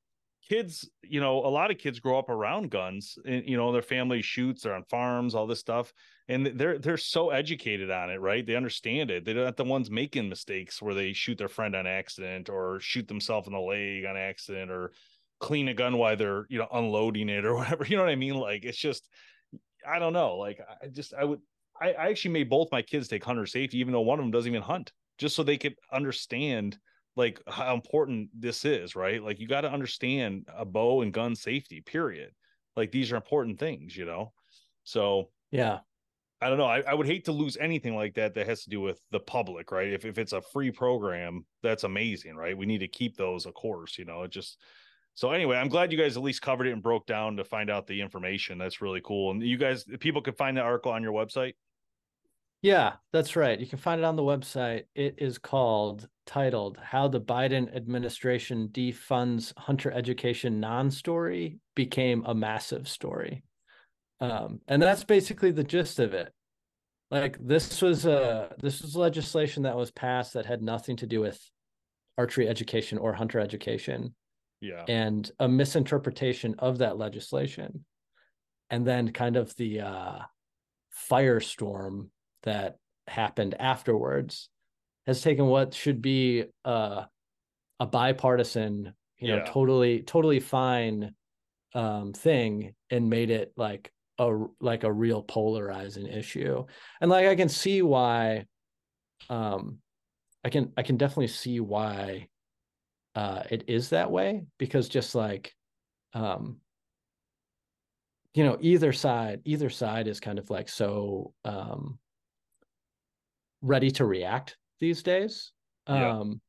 kids, 0.47 0.89
you 1.01 1.19
know, 1.19 1.39
a 1.39 1.47
lot 1.47 1.71
of 1.71 1.77
kids 1.77 1.99
grow 1.99 2.19
up 2.19 2.29
around 2.29 2.71
guns. 2.71 3.17
And, 3.25 3.47
you 3.47 3.57
know, 3.57 3.71
their 3.71 3.81
family 3.81 4.21
shoots, 4.21 4.63
they're 4.63 4.75
on 4.75 4.83
farms, 4.83 5.35
all 5.35 5.47
this 5.47 5.59
stuff, 5.59 5.93
and 6.27 6.45
they're 6.45 6.79
they're 6.79 6.97
so 6.97 7.29
educated 7.29 7.89
on 7.91 8.09
it, 8.09 8.19
right? 8.19 8.45
They 8.45 8.55
understand 8.55 9.11
it. 9.11 9.25
They're 9.25 9.35
not 9.35 9.57
the 9.57 9.63
ones 9.63 9.89
making 9.89 10.29
mistakes 10.29 10.81
where 10.81 10.93
they 10.93 11.13
shoot 11.13 11.37
their 11.37 11.49
friend 11.49 11.75
on 11.75 11.87
accident 11.87 12.49
or 12.49 12.79
shoot 12.79 13.07
themselves 13.07 13.47
in 13.47 13.53
the 13.53 13.59
leg 13.59 14.05
on 14.05 14.17
accident 14.17 14.71
or 14.71 14.91
clean 15.39 15.67
a 15.67 15.73
gun 15.73 15.97
while 15.97 16.15
they're 16.15 16.45
you 16.49 16.59
know 16.59 16.67
unloading 16.71 17.29
it 17.29 17.45
or 17.45 17.55
whatever. 17.57 17.85
You 17.85 17.97
know 17.97 18.03
what 18.03 18.11
I 18.11 18.15
mean? 18.15 18.35
Like 18.35 18.63
it's 18.63 18.77
just, 18.77 19.09
I 19.87 19.99
don't 19.99 20.13
know. 20.13 20.37
Like 20.37 20.59
I 20.81 20.87
just 20.87 21.13
I 21.13 21.23
would. 21.23 21.39
I, 21.81 21.93
I 21.93 22.09
actually 22.09 22.31
made 22.31 22.51
both 22.51 22.71
my 22.71 22.83
kids 22.83 23.07
take 23.07 23.23
hunter 23.23 23.47
safety, 23.47 23.79
even 23.79 23.93
though 23.93 24.01
one 24.01 24.19
of 24.19 24.23
them 24.23 24.31
doesn't 24.31 24.49
even 24.49 24.61
hunt, 24.61 24.91
just 25.17 25.35
so 25.35 25.41
they 25.41 25.57
could 25.57 25.75
understand 25.91 26.77
like 27.15 27.41
how 27.47 27.73
important 27.73 28.29
this 28.33 28.65
is, 28.65 28.95
right? 28.95 29.21
Like 29.21 29.39
you 29.39 29.47
got 29.47 29.61
to 29.61 29.71
understand 29.71 30.47
a 30.55 30.65
bow 30.65 31.01
and 31.01 31.13
gun 31.13 31.35
safety, 31.35 31.81
period. 31.81 32.31
Like 32.75 32.91
these 32.91 33.11
are 33.11 33.15
important 33.15 33.59
things, 33.59 33.95
you 33.95 34.05
know? 34.05 34.33
So, 34.83 35.29
yeah. 35.51 35.79
I 36.41 36.49
don't 36.49 36.57
know. 36.57 36.65
I, 36.65 36.81
I 36.81 36.93
would 36.93 37.07
hate 37.07 37.25
to 37.25 37.31
lose 37.31 37.55
anything 37.55 37.95
like 37.95 38.15
that 38.15 38.33
that 38.33 38.47
has 38.47 38.63
to 38.63 38.69
do 38.69 38.81
with 38.81 38.99
the 39.11 39.19
public, 39.19 39.71
right? 39.71 39.93
If 39.93 40.03
if 40.03 40.17
it's 40.17 40.33
a 40.33 40.41
free 40.41 40.71
program, 40.71 41.45
that's 41.61 41.85
amazing, 41.85 42.35
right? 42.35 42.57
We 42.57 42.65
need 42.65 42.79
to 42.79 42.87
keep 42.89 43.15
those, 43.15 43.45
of 43.45 43.53
course, 43.53 43.97
you 43.97 44.03
know, 44.03 44.23
it 44.23 44.31
just 44.31 44.59
so 45.15 45.31
anyway, 45.31 45.57
I'm 45.57 45.69
glad 45.69 45.91
you 45.91 45.97
guys 45.97 46.17
at 46.17 46.23
least 46.23 46.41
covered 46.41 46.67
it 46.67 46.71
and 46.71 46.81
broke 46.81 47.05
down 47.05 47.37
to 47.37 47.43
find 47.43 47.69
out 47.69 47.85
the 47.85 48.01
information. 48.01 48.57
That's 48.57 48.81
really 48.81 49.01
cool. 49.01 49.31
And 49.31 49.41
you 49.43 49.57
guys, 49.57 49.85
people 49.99 50.21
could 50.21 50.37
find 50.37 50.57
the 50.57 50.61
article 50.61 50.91
on 50.91 51.03
your 51.03 51.13
website. 51.13 51.53
Yeah, 52.63 52.93
that's 53.11 53.35
right. 53.35 53.59
You 53.59 53.67
can 53.67 53.77
find 53.77 53.99
it 53.99 54.05
on 54.05 54.15
the 54.15 54.23
website. 54.23 54.83
It 54.95 55.15
is 55.17 55.37
called 55.37 56.07
titled 56.25 56.79
How 56.81 57.09
the 57.09 57.19
Biden 57.19 57.75
Administration 57.75 58.69
Defunds 58.71 59.51
Hunter 59.57 59.91
Education 59.91 60.61
Non-Story 60.61 61.59
Became 61.75 62.23
a 62.25 62.33
Massive 62.33 62.87
Story. 62.87 63.43
Um, 64.21 64.61
and 64.69 64.81
that's 64.81 65.03
basically 65.03 65.51
the 65.51 65.65
gist 65.65 65.99
of 65.99 66.13
it. 66.13 66.31
Like 67.11 67.37
this 67.45 67.81
was 67.81 68.05
a 68.05 68.55
this 68.61 68.81
was 68.81 68.95
legislation 68.95 69.63
that 69.63 69.75
was 69.75 69.91
passed 69.91 70.33
that 70.33 70.45
had 70.45 70.61
nothing 70.61 70.95
to 70.97 71.05
do 71.05 71.19
with 71.19 71.37
archery 72.17 72.47
education 72.47 72.97
or 72.97 73.11
hunter 73.11 73.41
education. 73.41 74.15
Yeah. 74.61 74.85
And 74.87 75.29
a 75.37 75.49
misinterpretation 75.49 76.55
of 76.59 76.77
that 76.77 76.97
legislation. 76.97 77.83
And 78.69 78.87
then 78.87 79.11
kind 79.11 79.35
of 79.35 79.53
the 79.57 79.81
uh 79.81 80.19
firestorm 81.11 82.07
that 82.43 82.77
happened 83.07 83.55
afterwards 83.59 84.49
has 85.05 85.21
taken 85.21 85.47
what 85.47 85.73
should 85.73 86.01
be 86.01 86.45
uh, 86.63 87.03
a 87.79 87.85
bipartisan, 87.85 88.93
you 89.17 89.27
know, 89.27 89.37
yeah. 89.37 89.45
totally 89.45 90.01
totally 90.01 90.39
fine 90.39 91.13
um, 91.73 92.13
thing 92.13 92.73
and 92.89 93.09
made 93.09 93.29
it 93.29 93.51
like 93.57 93.91
a 94.19 94.45
like 94.61 94.83
a 94.83 94.91
real 94.91 95.21
polarizing 95.23 96.07
issue. 96.07 96.65
And 97.01 97.09
like 97.09 97.27
I 97.27 97.35
can 97.35 97.49
see 97.49 97.81
why 97.81 98.45
um 99.29 99.79
I 100.43 100.49
can 100.49 100.73
I 100.77 100.83
can 100.83 100.97
definitely 100.97 101.27
see 101.27 101.59
why 101.59 102.27
uh 103.15 103.43
it 103.49 103.65
is 103.67 103.89
that 103.89 104.11
way 104.11 104.45
because 104.57 104.89
just 104.89 105.15
like 105.15 105.53
um 106.13 106.57
you 108.33 108.43
know 108.43 108.57
either 108.59 108.91
side 108.91 109.41
either 109.45 109.69
side 109.69 110.07
is 110.07 110.19
kind 110.19 110.39
of 110.39 110.49
like 110.49 110.67
so 110.67 111.33
um 111.45 111.99
ready 113.63 113.89
to 113.91 114.05
react 114.05 114.57
these 114.79 115.01
days. 115.01 115.51
Yeah. 115.87 116.19
Um, 116.19 116.41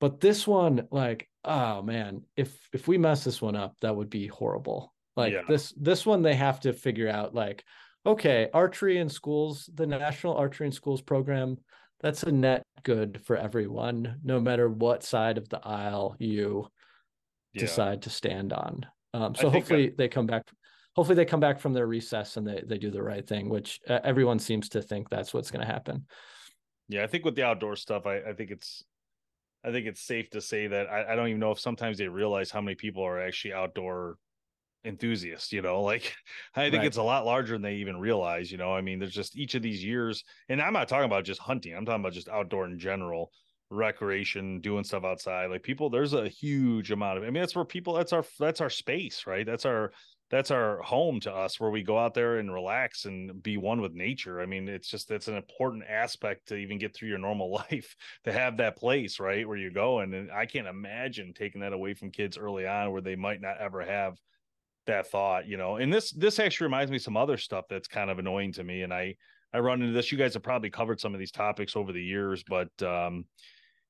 but 0.00 0.20
this 0.20 0.46
one, 0.46 0.86
like, 0.90 1.28
oh 1.44 1.80
man, 1.80 2.22
if 2.36 2.54
if 2.74 2.86
we 2.86 2.98
mess 2.98 3.24
this 3.24 3.40
one 3.40 3.56
up, 3.56 3.74
that 3.80 3.96
would 3.96 4.10
be 4.10 4.26
horrible. 4.26 4.92
Like 5.16 5.32
yeah. 5.32 5.42
this 5.48 5.72
this 5.80 6.04
one, 6.04 6.20
they 6.20 6.34
have 6.34 6.60
to 6.60 6.74
figure 6.74 7.08
out 7.08 7.34
like, 7.34 7.64
okay, 8.04 8.50
archery 8.52 8.98
in 8.98 9.08
schools, 9.08 9.70
the 9.72 9.86
National 9.86 10.34
Archery 10.34 10.66
in 10.66 10.72
Schools 10.72 11.00
program, 11.00 11.56
that's 12.00 12.22
a 12.24 12.32
net 12.32 12.64
good 12.82 13.22
for 13.24 13.36
everyone, 13.36 14.20
no 14.22 14.40
matter 14.40 14.68
what 14.68 15.02
side 15.02 15.38
of 15.38 15.48
the 15.48 15.64
aisle 15.66 16.16
you 16.18 16.68
yeah. 17.54 17.60
decide 17.60 18.02
to 18.02 18.10
stand 18.10 18.52
on. 18.52 18.84
Um, 19.14 19.34
so 19.34 19.48
hopefully 19.48 19.94
they 19.96 20.08
come 20.08 20.26
back. 20.26 20.42
Hopefully 20.96 21.16
they 21.16 21.24
come 21.24 21.40
back 21.40 21.58
from 21.58 21.72
their 21.72 21.86
recess 21.86 22.36
and 22.36 22.46
they 22.46 22.62
they 22.66 22.78
do 22.78 22.90
the 22.90 23.02
right 23.02 23.26
thing, 23.26 23.48
which 23.48 23.80
uh, 23.88 24.00
everyone 24.04 24.38
seems 24.38 24.68
to 24.70 24.82
think 24.82 25.08
that's 25.10 25.34
what's 25.34 25.50
going 25.50 25.66
to 25.66 25.72
happen. 25.72 26.06
Yeah, 26.88 27.02
I 27.02 27.06
think 27.06 27.24
with 27.24 27.34
the 27.34 27.44
outdoor 27.44 27.76
stuff, 27.76 28.06
I, 28.06 28.18
I 28.18 28.32
think 28.34 28.50
it's 28.50 28.84
I 29.64 29.72
think 29.72 29.86
it's 29.86 30.02
safe 30.02 30.30
to 30.30 30.40
say 30.40 30.66
that 30.66 30.88
I, 30.90 31.12
I, 31.12 31.16
don't 31.16 31.28
even 31.28 31.40
know 31.40 31.50
if 31.50 31.58
sometimes 31.58 31.96
they 31.96 32.06
realize 32.06 32.50
how 32.50 32.60
many 32.60 32.74
people 32.74 33.02
are 33.02 33.18
actually 33.18 33.54
outdoor 33.54 34.18
enthusiasts 34.84 35.50
you 35.50 35.62
know 35.62 35.80
like 35.92 36.14
i 36.54 36.64
think 36.70 36.80
Right. 36.80 36.86
it's 36.86 36.98
a 36.98 37.02
lot 37.02 37.24
larger 37.24 37.54
than 37.54 37.62
they 37.62 37.76
even 37.76 37.96
realize 37.96 38.52
you 38.52 38.58
know 38.58 38.74
i 38.74 38.82
mean 38.82 38.98
there's 38.98 39.14
just 39.14 39.34
each 39.34 39.54
of 39.54 39.62
these 39.62 39.82
years 39.82 40.22
and 40.50 40.60
i'm 40.60 40.74
not 40.74 40.88
talking 40.88 41.06
about 41.06 41.24
just 41.24 41.40
hunting 41.40 41.74
i'm 41.74 41.86
talking 41.86 42.02
about 42.02 42.12
just 42.12 42.28
outdoor 42.28 42.66
in 42.66 42.78
general 42.78 43.30
recreation 43.70 44.60
doing 44.60 44.84
stuff 44.84 45.04
outside 45.04 45.46
like 45.50 45.62
people 45.62 45.88
there's 45.88 46.12
a 46.12 46.28
huge 46.28 46.90
amount 46.90 47.16
of 47.16 47.24
i 47.24 47.30
mean 47.30 47.40
that's 47.40 47.56
where 47.56 47.64
people 47.64 47.94
that's 47.94 48.12
our 48.12 48.24
that's 48.38 48.60
our 48.60 48.68
space 48.68 49.26
right 49.26 49.46
that's 49.46 49.64
our 49.64 49.90
that's 50.34 50.50
our 50.50 50.82
home 50.82 51.20
to 51.20 51.32
us 51.32 51.60
where 51.60 51.70
we 51.70 51.84
go 51.84 51.96
out 51.96 52.12
there 52.12 52.38
and 52.38 52.52
relax 52.52 53.04
and 53.04 53.40
be 53.40 53.56
one 53.56 53.80
with 53.80 53.94
nature. 53.94 54.40
I 54.40 54.46
mean 54.46 54.68
it's 54.68 54.88
just 54.88 55.08
that's 55.08 55.28
an 55.28 55.36
important 55.36 55.84
aspect 55.88 56.48
to 56.48 56.56
even 56.56 56.76
get 56.76 56.92
through 56.92 57.08
your 57.08 57.18
normal 57.18 57.52
life 57.70 57.94
to 58.24 58.32
have 58.32 58.56
that 58.56 58.76
place 58.76 59.20
right 59.20 59.46
where 59.46 59.56
you 59.56 59.70
go 59.70 60.00
and, 60.00 60.32
i 60.32 60.44
can't 60.44 60.66
imagine 60.66 61.32
taking 61.32 61.60
that 61.60 61.72
away 61.72 61.94
from 61.94 62.10
kids 62.10 62.36
early 62.36 62.66
on 62.66 62.90
where 62.90 63.00
they 63.00 63.14
might 63.14 63.40
not 63.40 63.58
ever 63.58 63.80
have 63.80 64.18
that 64.86 65.06
thought 65.06 65.46
you 65.46 65.56
know? 65.56 65.76
And 65.76 65.92
this 65.92 66.10
this 66.10 66.40
actually 66.40 66.66
reminds 66.66 66.90
me 66.90 66.98
some 66.98 67.16
other 67.16 67.36
stuff 67.36 67.66
that's 67.70 67.86
kind 67.86 68.10
of 68.10 68.18
annoying 68.18 68.52
to 68.54 68.64
me 68.64 68.82
and 68.82 68.92
i 68.92 69.14
i 69.52 69.60
run 69.60 69.82
into 69.82 69.94
this. 69.94 70.10
You 70.10 70.18
guys 70.18 70.34
have 70.34 70.42
probably 70.42 70.70
covered 70.70 70.98
some 70.98 71.14
of 71.14 71.20
these 71.20 71.30
topics 71.30 71.76
over 71.76 71.92
the 71.92 72.02
years 72.02 72.42
but 72.42 72.70
um 72.82 73.24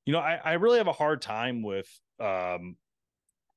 you 0.05 0.13
know 0.13 0.19
i 0.19 0.39
i 0.43 0.53
really 0.53 0.77
have 0.77 0.87
a 0.87 0.93
hard 0.93 1.23
time 1.23 1.63
with 1.63 1.89
um 2.19 2.75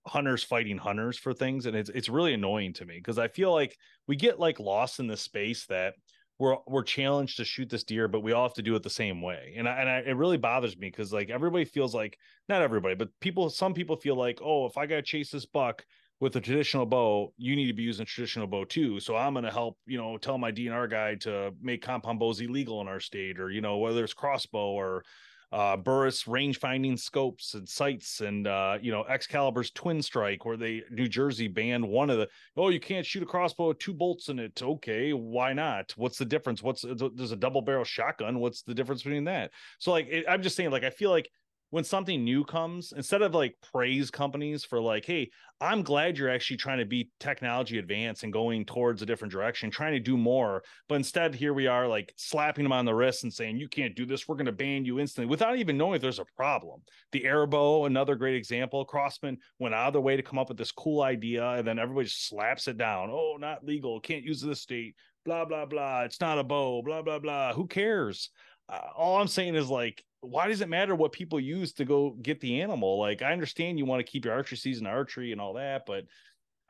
hunters 0.09 0.43
fighting 0.43 0.79
hunters 0.79 1.19
for 1.19 1.33
things 1.33 1.67
and 1.67 1.77
it's 1.77 1.91
it's 1.91 2.09
really 2.09 2.35
annoying 2.35 2.73
to 2.73 2.85
me 2.85 2.97
because 2.97 3.19
i 3.19 3.29
feel 3.29 3.53
like 3.53 3.77
we 4.07 4.17
get 4.17 4.41
like 4.41 4.59
lost 4.59 5.01
in 5.01 5.07
the 5.07 5.17
space 5.17 5.67
that 5.67 5.95
we're 6.39 6.57
we're 6.67 6.83
challenged 6.83 7.37
to 7.37 7.45
shoot 7.45 7.69
this 7.69 7.85
deer 7.85 8.09
but 8.09 8.23
we 8.23 8.33
all 8.33 8.47
have 8.47 8.55
to 8.55 8.63
do 8.63 8.75
it 8.75 8.83
the 8.83 8.91
same 8.91 9.23
way 9.23 9.55
and 9.57 9.69
I, 9.69 9.81
and 9.81 9.89
I, 9.89 9.99
it 9.99 10.17
really 10.17 10.37
bothers 10.37 10.77
me 10.77 10.89
because 10.89 11.13
like 11.13 11.31
everybody 11.31 11.65
feels 11.65 11.95
like 11.95 12.19
not 12.49 12.63
everybody 12.63 12.95
but 12.95 13.09
people 13.21 13.51
some 13.51 13.75
people 13.75 13.97
feel 13.97 14.17
like 14.17 14.41
oh 14.43 14.67
if 14.67 14.77
i 14.79 14.87
gotta 14.87 15.03
chase 15.03 15.31
this 15.31 15.47
buck 15.47 15.85
with 16.21 16.35
a 16.35 16.41
traditional 16.41 16.85
bow, 16.85 17.33
you 17.37 17.55
need 17.55 17.69
to 17.69 17.73
be 17.73 17.85
using 17.85 18.05
traditional 18.05 18.47
bow 18.47 18.65
too. 18.65 18.99
So 18.99 19.15
I'm 19.15 19.35
going 19.35 19.45
to 19.45 19.53
help, 19.53 19.79
you 19.87 19.99
know, 19.99 20.17
tell 20.17 20.37
my 20.37 20.51
DNR 20.51 20.91
guy 20.91 21.15
to 21.17 21.53
make 21.63 21.83
compound 21.83 22.19
bows 22.19 22.41
illegal 22.41 22.81
in 22.81 22.89
our 22.89 23.01
state, 23.01 23.39
or 23.39 23.51
you 23.51 23.61
know, 23.61 23.79
whether 23.79 24.03
it's 24.03 24.15
crossbow 24.15 24.73
or 24.73 25.05
uh, 25.51 25.77
Burris 25.77 26.27
range 26.27 26.59
finding 26.59 26.97
scopes 26.97 27.55
and 27.55 27.69
sights, 27.69 28.21
and 28.21 28.47
uh, 28.47 28.79
you 28.81 28.93
know, 28.93 29.03
Excalibur's 29.05 29.71
twin 29.71 30.03
strike, 30.03 30.45
where 30.45 30.57
they 30.57 30.83
New 30.91 31.09
Jersey 31.09 31.49
banned 31.49 31.87
one 31.87 32.11
of 32.11 32.19
the. 32.19 32.29
Oh, 32.57 32.69
you 32.69 32.81
can't 32.81 33.07
shoot 33.07 33.23
a 33.23 33.27
crossbow 33.27 33.69
with 33.69 33.79
two 33.79 33.95
bolts 33.95 34.29
in 34.29 34.39
it. 34.39 34.63
Okay, 34.63 35.13
why 35.13 35.53
not? 35.53 35.93
What's 35.97 36.19
the 36.19 36.25
difference? 36.25 36.63
What's 36.63 36.83
there's 36.83 37.33
a 37.33 37.37
double 37.37 37.63
barrel 37.63 37.85
shotgun? 37.85 38.41
What's 38.41 38.63
the 38.63 38.75
difference 38.75 39.03
between 39.03 39.25
that? 39.25 39.51
So 39.79 39.91
like, 39.91 40.09
it, 40.09 40.27
I'm 40.29 40.43
just 40.43 40.57
saying, 40.57 40.71
like, 40.71 40.85
I 40.85 40.91
feel 40.91 41.11
like 41.11 41.31
when 41.71 41.85
something 41.85 42.25
new 42.25 42.45
comes 42.45 42.93
instead 42.97 43.23
of 43.23 43.35
like 43.35 43.55
praise 43.73 44.11
companies 44.11 44.65
for 44.65 44.81
like 44.81 45.05
hey 45.05 45.29
i'm 45.61 45.83
glad 45.83 46.17
you're 46.17 46.31
actually 46.31 46.57
trying 46.57 46.79
to 46.79 46.85
be 46.85 47.11
technology 47.21 47.79
advanced 47.79 48.23
and 48.23 48.33
going 48.33 48.65
towards 48.65 49.03
a 49.03 49.07
different 49.07 49.33
direction 49.33 49.71
trying 49.71 49.93
to 49.93 50.01
do 50.01 50.17
more 50.17 50.63
but 50.89 50.97
instead 50.97 51.35
here 51.35 51.53
we 51.53 51.67
are 51.67 51.87
like 51.87 52.13
slapping 52.17 52.65
them 52.65 52.73
on 52.73 52.85
the 52.85 52.95
wrist 52.95 53.25
and 53.25 53.33
saying 53.33 53.57
you 53.57 53.69
can't 53.69 53.95
do 53.95 54.07
this. 54.07 54.27
We're 54.27 54.37
going 54.37 54.47
to 54.47 54.53
ban 54.53 54.85
you 54.85 54.99
instantly 54.99 55.29
without 55.29 55.57
even 55.57 55.77
knowing 55.77 55.97
if 55.97 56.03
there's 56.03 56.19
a 56.19 56.25
problem. 56.37 56.83
The 57.13 57.23
airbow 57.23 57.87
another 57.87 58.17
great 58.17 58.37
example 58.37 58.85
Crosman 58.85 59.39
went 59.59 59.75
out 59.75 59.89
of 59.89 59.93
their 59.95 60.03
way 60.03 60.17
to 60.17 60.23
come 60.23 60.39
up 60.39 60.49
with 60.49 60.59
this 60.59 60.73
cool 60.73 61.03
idea 61.03 61.49
and 61.51 61.67
then 61.67 61.79
everybody 61.79 62.07
just 62.07 62.29
slaps 62.29 62.69
it 62.69 62.79
down. 62.79 63.11
Oh 63.11 63.37
not 63.39 63.65
legal. 63.65 64.01
Can't 64.01 64.25
use 64.25 64.41
this 64.41 64.61
state. 64.61 64.95
Blah 65.25 65.45
blah 65.45 65.67
blah. 65.67 66.03
It's 66.03 66.21
not 66.21 66.39
a 66.39 66.45
bow. 66.45 66.83
Blah 66.83 67.03
blah 67.03 67.19
blah. 67.19 67.53
Who 67.53 67.67
cares? 67.67 68.31
Uh, 68.71 68.81
all 68.95 69.19
i'm 69.19 69.29
saying 69.29 69.55
is 69.55 69.71
like 69.71 70.05
why 70.21 70.49
does 70.49 70.61
it 70.61 70.69
matter 70.69 70.95
what 70.95 71.13
people 71.13 71.39
use 71.39 71.73
to 71.75 71.85
go 71.85 72.17
get 72.23 72.41
the 72.41 72.61
animal? 72.61 72.99
Like, 72.99 73.23
I 73.23 73.33
understand 73.33 73.79
you 73.79 73.85
want 73.85 74.05
to 74.05 74.11
keep 74.11 74.25
your 74.25 74.35
archery 74.35 74.59
season 74.59 74.87
archery 74.87 75.33
and 75.33 75.41
all 75.41 75.55
that, 75.55 75.85
but 75.87 76.05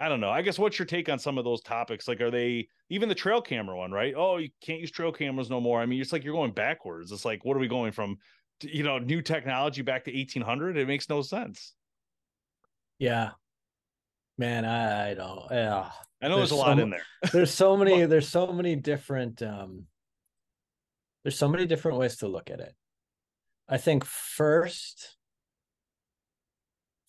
I 0.00 0.08
don't 0.08 0.20
know. 0.20 0.30
I 0.30 0.42
guess 0.42 0.58
what's 0.58 0.78
your 0.78 0.86
take 0.86 1.08
on 1.08 1.18
some 1.18 1.38
of 1.38 1.44
those 1.44 1.60
topics? 1.62 2.06
Like, 2.06 2.20
are 2.20 2.30
they 2.30 2.68
even 2.90 3.08
the 3.08 3.14
trail 3.14 3.40
camera 3.40 3.76
one, 3.76 3.90
right? 3.90 4.14
Oh, 4.16 4.36
you 4.36 4.50
can't 4.60 4.80
use 4.80 4.90
trail 4.90 5.12
cameras 5.12 5.50
no 5.50 5.60
more. 5.60 5.80
I 5.80 5.86
mean, 5.86 6.00
it's 6.00 6.12
like 6.12 6.24
you're 6.24 6.34
going 6.34 6.52
backwards. 6.52 7.10
It's 7.10 7.24
like, 7.24 7.44
what 7.44 7.56
are 7.56 7.60
we 7.60 7.68
going 7.68 7.92
from, 7.92 8.18
you 8.62 8.84
know, 8.84 8.98
new 8.98 9.22
technology 9.22 9.82
back 9.82 10.04
to 10.04 10.16
1800? 10.16 10.76
It 10.76 10.86
makes 10.86 11.08
no 11.08 11.22
sense. 11.22 11.74
Yeah. 12.98 13.30
Man, 14.36 14.64
I, 14.64 15.10
I 15.10 15.14
don't. 15.14 15.46
Yeah. 15.50 15.90
I 16.22 16.28
know 16.28 16.36
There's 16.36 16.50
there's, 16.50 16.60
a 16.60 16.62
lot 16.62 16.76
so 16.76 16.82
in 16.82 16.90
there. 16.90 17.02
There's 17.32 17.52
so 17.52 17.76
many. 17.76 18.04
There's 18.04 18.28
so 18.28 18.52
many 18.52 18.76
different. 18.76 19.42
um 19.42 19.86
There's 21.24 21.38
so 21.38 21.48
many 21.48 21.66
different 21.66 21.98
ways 21.98 22.18
to 22.18 22.28
look 22.28 22.50
at 22.50 22.60
it. 22.60 22.74
I 23.68 23.76
think 23.76 24.04
first, 24.04 25.16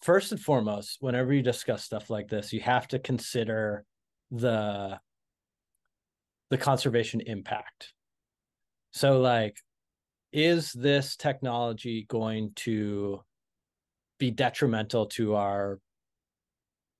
first 0.01 0.32
and 0.32 0.41
foremost, 0.41 0.97
whenever 0.99 1.34
you 1.34 1.41
discuss 1.41 1.84
stuff 1.84 2.10
like 2.10 2.28
this, 2.28 2.51
you 2.51 2.60
have 2.60 2.88
to 2.89 2.99
consider 2.99 3.86
the 4.32 4.99
the 6.49 6.57
conservation 6.57 7.22
impact. 7.22 7.93
So, 8.91 9.20
like, 9.20 9.57
is 10.34 10.72
this 10.74 11.16
technology 11.16 12.05
going 12.10 12.51
to 12.55 13.22
be 14.18 14.32
detrimental 14.32 15.05
to 15.07 15.36
our 15.36 15.80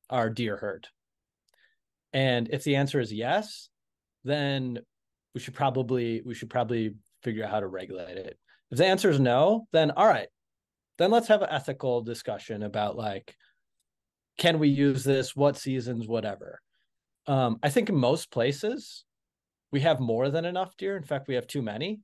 our 0.10 0.30
deer 0.30 0.55
herd? 0.55 0.88
And 2.14 2.49
if 2.51 2.64
the 2.64 2.78
answer 2.78 2.99
is 2.99 3.12
yes, 3.12 3.70
then 4.24 4.80
we 5.34 5.41
should 5.41 5.53
probably 5.53 6.22
we 6.26 6.34
should 6.34 6.49
probably 6.49 6.95
figure 7.24 7.43
out 7.43 7.51
how 7.51 7.60
to 7.60 7.68
regulate 7.68 8.18
it. 8.18 8.39
If 8.72 8.78
the 8.78 8.86
answer 8.86 9.09
is 9.09 9.20
no, 9.20 9.67
then 9.72 9.91
all 9.91 10.07
right, 10.07 10.28
then 10.97 11.11
let's 11.11 11.28
have 11.28 11.41
an 11.41 11.49
ethical 11.49 12.01
discussion 12.01 12.63
about 12.63 12.95
like, 12.95 13.36
can 14.38 14.59
we 14.59 14.70
use 14.70 15.03
this? 15.03 15.36
What 15.36 15.57
seasons? 15.57 16.07
Whatever. 16.07 16.61
Um, 17.28 17.59
I 17.61 17.70
think 17.70 17.89
in 17.89 17.95
most 17.95 18.32
places 18.32 19.05
we 19.72 19.82
have 19.82 19.99
more 19.99 20.30
than 20.30 20.45
enough 20.45 20.76
deer. 20.78 20.97
In 20.97 21.03
fact, 21.03 21.28
we 21.28 21.36
have 21.36 21.47
too 21.47 21.61
many. 21.61 21.99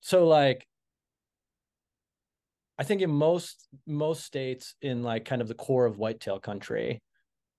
So 0.00 0.26
like, 0.26 0.66
I 2.78 2.84
think 2.84 3.00
in 3.00 3.10
most 3.10 3.66
most 3.86 4.24
states 4.24 4.74
in 4.82 5.02
like 5.02 5.24
kind 5.24 5.40
of 5.40 5.48
the 5.48 5.54
core 5.54 5.86
of 5.86 5.98
whitetail 5.98 6.38
country, 6.38 7.02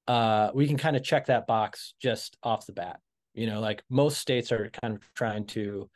uh, 0.08 0.52
we 0.54 0.68
can 0.68 0.78
kind 0.78 0.96
of 0.96 1.04
check 1.04 1.26
that 1.26 1.48
box 1.48 1.96
just 2.02 2.38
off 2.44 2.66
the 2.66 2.74
bat. 2.74 3.00
You 3.34 3.48
know, 3.48 3.60
like 3.60 3.84
most 3.90 4.20
states 4.20 4.52
are 4.52 4.70
kind 4.82 4.96
of 4.96 5.02
trying 5.16 5.46
to 5.48 5.90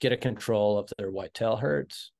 get 0.00 0.12
a 0.12 0.16
control 0.16 0.78
of 0.78 0.90
their 0.98 1.10
whitetail 1.10 1.56
herds. 1.56 2.12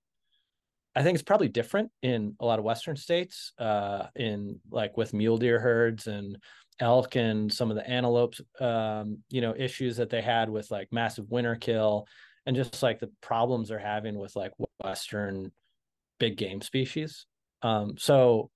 I 0.94 1.02
think 1.02 1.14
it's 1.14 1.22
probably 1.22 1.48
different 1.48 1.90
in 2.02 2.36
a 2.40 2.46
lot 2.46 2.58
of 2.58 2.64
Western 2.64 2.96
states, 2.96 3.52
uh, 3.58 4.06
in 4.16 4.60
like 4.70 4.96
with 4.96 5.12
mule 5.12 5.36
deer 5.36 5.60
herds 5.60 6.06
and 6.06 6.38
elk 6.80 7.16
and 7.16 7.52
some 7.52 7.70
of 7.70 7.76
the 7.76 7.88
antelopes, 7.88 8.40
um, 8.60 9.18
you 9.28 9.40
know, 9.42 9.54
issues 9.56 9.98
that 9.98 10.08
they 10.08 10.22
had 10.22 10.48
with 10.48 10.70
like 10.70 10.88
massive 10.90 11.30
winter 11.30 11.54
kill 11.54 12.06
and 12.46 12.56
just 12.56 12.82
like 12.82 12.98
the 12.98 13.10
problems 13.20 13.68
they're 13.68 13.78
having 13.78 14.18
with 14.18 14.34
like 14.36 14.52
Western 14.82 15.52
big 16.18 16.36
game 16.36 16.62
species. 16.62 17.26
Um, 17.62 17.96
so 17.98 18.50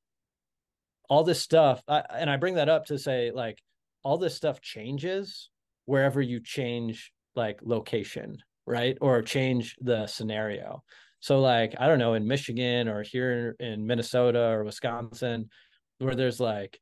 all 1.08 1.24
this 1.24 1.42
stuff, 1.42 1.82
I, 1.88 2.04
and 2.10 2.30
I 2.30 2.36
bring 2.36 2.54
that 2.54 2.68
up 2.68 2.86
to 2.86 2.98
say 2.98 3.32
like 3.32 3.58
all 4.02 4.16
this 4.16 4.34
stuff 4.34 4.60
changes 4.60 5.50
wherever 5.84 6.22
you 6.22 6.40
change 6.40 7.12
like 7.34 7.60
location 7.62 8.38
right? 8.70 8.96
Or 9.00 9.22
change 9.22 9.76
the 9.80 10.06
scenario. 10.06 10.82
So 11.22 11.40
like 11.40 11.74
i 11.78 11.86
don't 11.86 11.98
know 11.98 12.14
in 12.14 12.26
michigan 12.26 12.88
or 12.88 13.02
here 13.02 13.54
in 13.60 13.86
minnesota 13.86 14.40
or 14.40 14.64
wisconsin 14.64 15.50
where 15.98 16.14
there's 16.14 16.40
like 16.40 16.80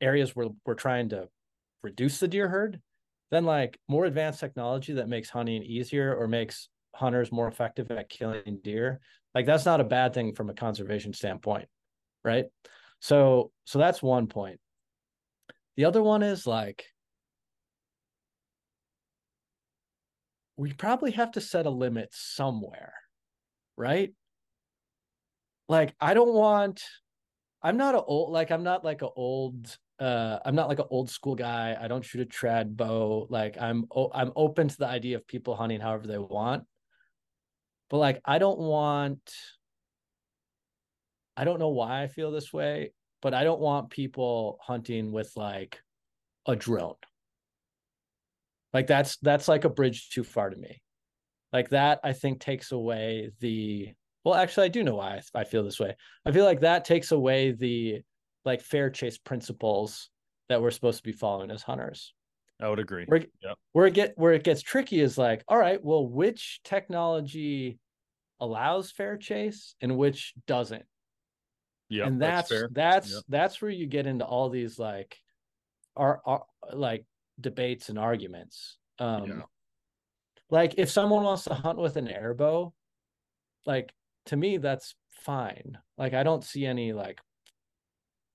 areas 0.00 0.36
where 0.36 0.50
we're 0.64 0.74
trying 0.74 1.08
to 1.08 1.26
reduce 1.82 2.20
the 2.20 2.28
deer 2.28 2.46
herd 2.46 2.80
then 3.32 3.44
like 3.44 3.76
more 3.88 4.04
advanced 4.04 4.38
technology 4.38 4.92
that 4.92 5.08
makes 5.08 5.28
hunting 5.28 5.64
easier 5.64 6.14
or 6.14 6.28
makes 6.28 6.68
hunters 6.94 7.32
more 7.32 7.48
effective 7.48 7.90
at 7.90 8.08
killing 8.08 8.60
deer 8.62 9.00
like 9.34 9.46
that's 9.46 9.66
not 9.66 9.80
a 9.80 9.84
bad 9.98 10.14
thing 10.14 10.32
from 10.32 10.48
a 10.48 10.54
conservation 10.54 11.12
standpoint 11.12 11.66
right? 12.24 12.46
So 13.00 13.52
so 13.64 13.78
that's 13.78 14.02
one 14.02 14.26
point. 14.26 14.58
The 15.76 15.84
other 15.84 16.02
one 16.02 16.22
is 16.22 16.46
like 16.46 16.86
we 20.56 20.72
probably 20.72 21.12
have 21.12 21.32
to 21.32 21.40
set 21.40 21.66
a 21.66 21.70
limit 21.70 22.10
somewhere, 22.12 22.94
right? 23.76 24.12
Like, 25.68 25.94
I 26.00 26.14
don't 26.14 26.32
want, 26.32 26.82
I'm 27.62 27.76
not 27.76 27.94
a 27.94 28.02
old, 28.02 28.32
like, 28.32 28.50
I'm 28.50 28.62
not 28.62 28.84
like 28.84 29.02
an 29.02 29.08
old, 29.16 29.76
uh, 29.98 30.38
I'm 30.44 30.54
not 30.54 30.68
like 30.68 30.78
an 30.78 30.86
old 30.90 31.10
school 31.10 31.34
guy. 31.34 31.76
I 31.80 31.88
don't 31.88 32.04
shoot 32.04 32.20
a 32.20 32.26
trad 32.26 32.76
bow. 32.76 33.26
Like, 33.30 33.56
I'm, 33.60 33.86
I'm 34.12 34.32
open 34.36 34.68
to 34.68 34.76
the 34.76 34.86
idea 34.86 35.16
of 35.16 35.26
people 35.26 35.56
hunting 35.56 35.80
however 35.80 36.06
they 36.06 36.18
want. 36.18 36.64
But 37.90 37.98
like, 37.98 38.20
I 38.24 38.38
don't 38.38 38.58
want, 38.58 39.32
I 41.36 41.44
don't 41.44 41.58
know 41.58 41.70
why 41.70 42.02
I 42.02 42.06
feel 42.06 42.30
this 42.30 42.52
way, 42.52 42.92
but 43.22 43.34
I 43.34 43.44
don't 43.44 43.60
want 43.60 43.90
people 43.90 44.58
hunting 44.60 45.10
with 45.10 45.32
like 45.36 45.80
a 46.46 46.54
drone. 46.54 46.94
Like 48.74 48.86
that's 48.88 49.16
that's 49.18 49.48
like 49.48 49.64
a 49.64 49.68
bridge 49.70 50.10
too 50.10 50.24
far 50.24 50.50
to 50.50 50.56
me. 50.56 50.82
Like 51.52 51.70
that 51.70 52.00
I 52.02 52.12
think 52.12 52.40
takes 52.40 52.72
away 52.72 53.30
the 53.40 53.92
well 54.24 54.34
actually 54.34 54.66
I 54.66 54.70
do 54.70 54.82
know 54.82 54.96
why 54.96 55.20
I, 55.34 55.40
I 55.40 55.44
feel 55.44 55.62
this 55.62 55.78
way. 55.80 55.96
I 56.26 56.32
feel 56.32 56.44
like 56.44 56.60
that 56.60 56.84
takes 56.84 57.12
away 57.12 57.52
the 57.52 58.02
like 58.44 58.60
fair 58.60 58.90
chase 58.90 59.16
principles 59.16 60.10
that 60.48 60.60
we're 60.60 60.72
supposed 60.72 60.98
to 60.98 61.04
be 61.04 61.12
following 61.12 61.50
as 61.50 61.62
hunters. 61.62 62.12
I 62.60 62.68
would 62.68 62.78
agree. 62.78 63.04
Where, 63.06 63.24
Yep. 63.42 63.58
where 63.72 63.86
it 63.86 63.94
get 63.94 64.12
where 64.16 64.32
it 64.32 64.44
gets 64.44 64.60
tricky 64.62 65.00
is 65.00 65.16
like, 65.16 65.44
all 65.48 65.58
right, 65.58 65.82
well, 65.82 66.06
which 66.06 66.60
technology 66.64 67.78
allows 68.40 68.90
fair 68.90 69.16
chase 69.16 69.74
and 69.80 69.96
which 69.96 70.34
doesn't? 70.46 70.84
Yeah, 71.88 72.06
and 72.06 72.20
that's 72.20 72.48
fair. 72.48 72.68
that's 72.72 73.12
Yep. 73.12 73.22
that's 73.28 73.62
where 73.62 73.70
you 73.70 73.86
get 73.86 74.06
into 74.06 74.24
all 74.24 74.50
these 74.50 74.78
like 74.78 75.16
are, 75.96 76.20
are 76.26 76.44
like 76.72 77.04
debates 77.40 77.88
and 77.88 77.98
arguments. 77.98 78.78
Um 78.98 79.24
Yeah. 79.26 79.42
like 80.50 80.74
if 80.78 80.90
someone 80.90 81.24
wants 81.24 81.44
to 81.44 81.54
hunt 81.54 81.78
with 81.78 81.96
an 81.96 82.06
airbow, 82.06 82.72
like 83.66 83.92
to 84.26 84.36
me 84.36 84.58
that's 84.58 84.94
fine. 85.10 85.78
Like 85.96 86.14
I 86.14 86.22
don't 86.22 86.44
see 86.44 86.66
any 86.66 86.92
like 86.92 87.20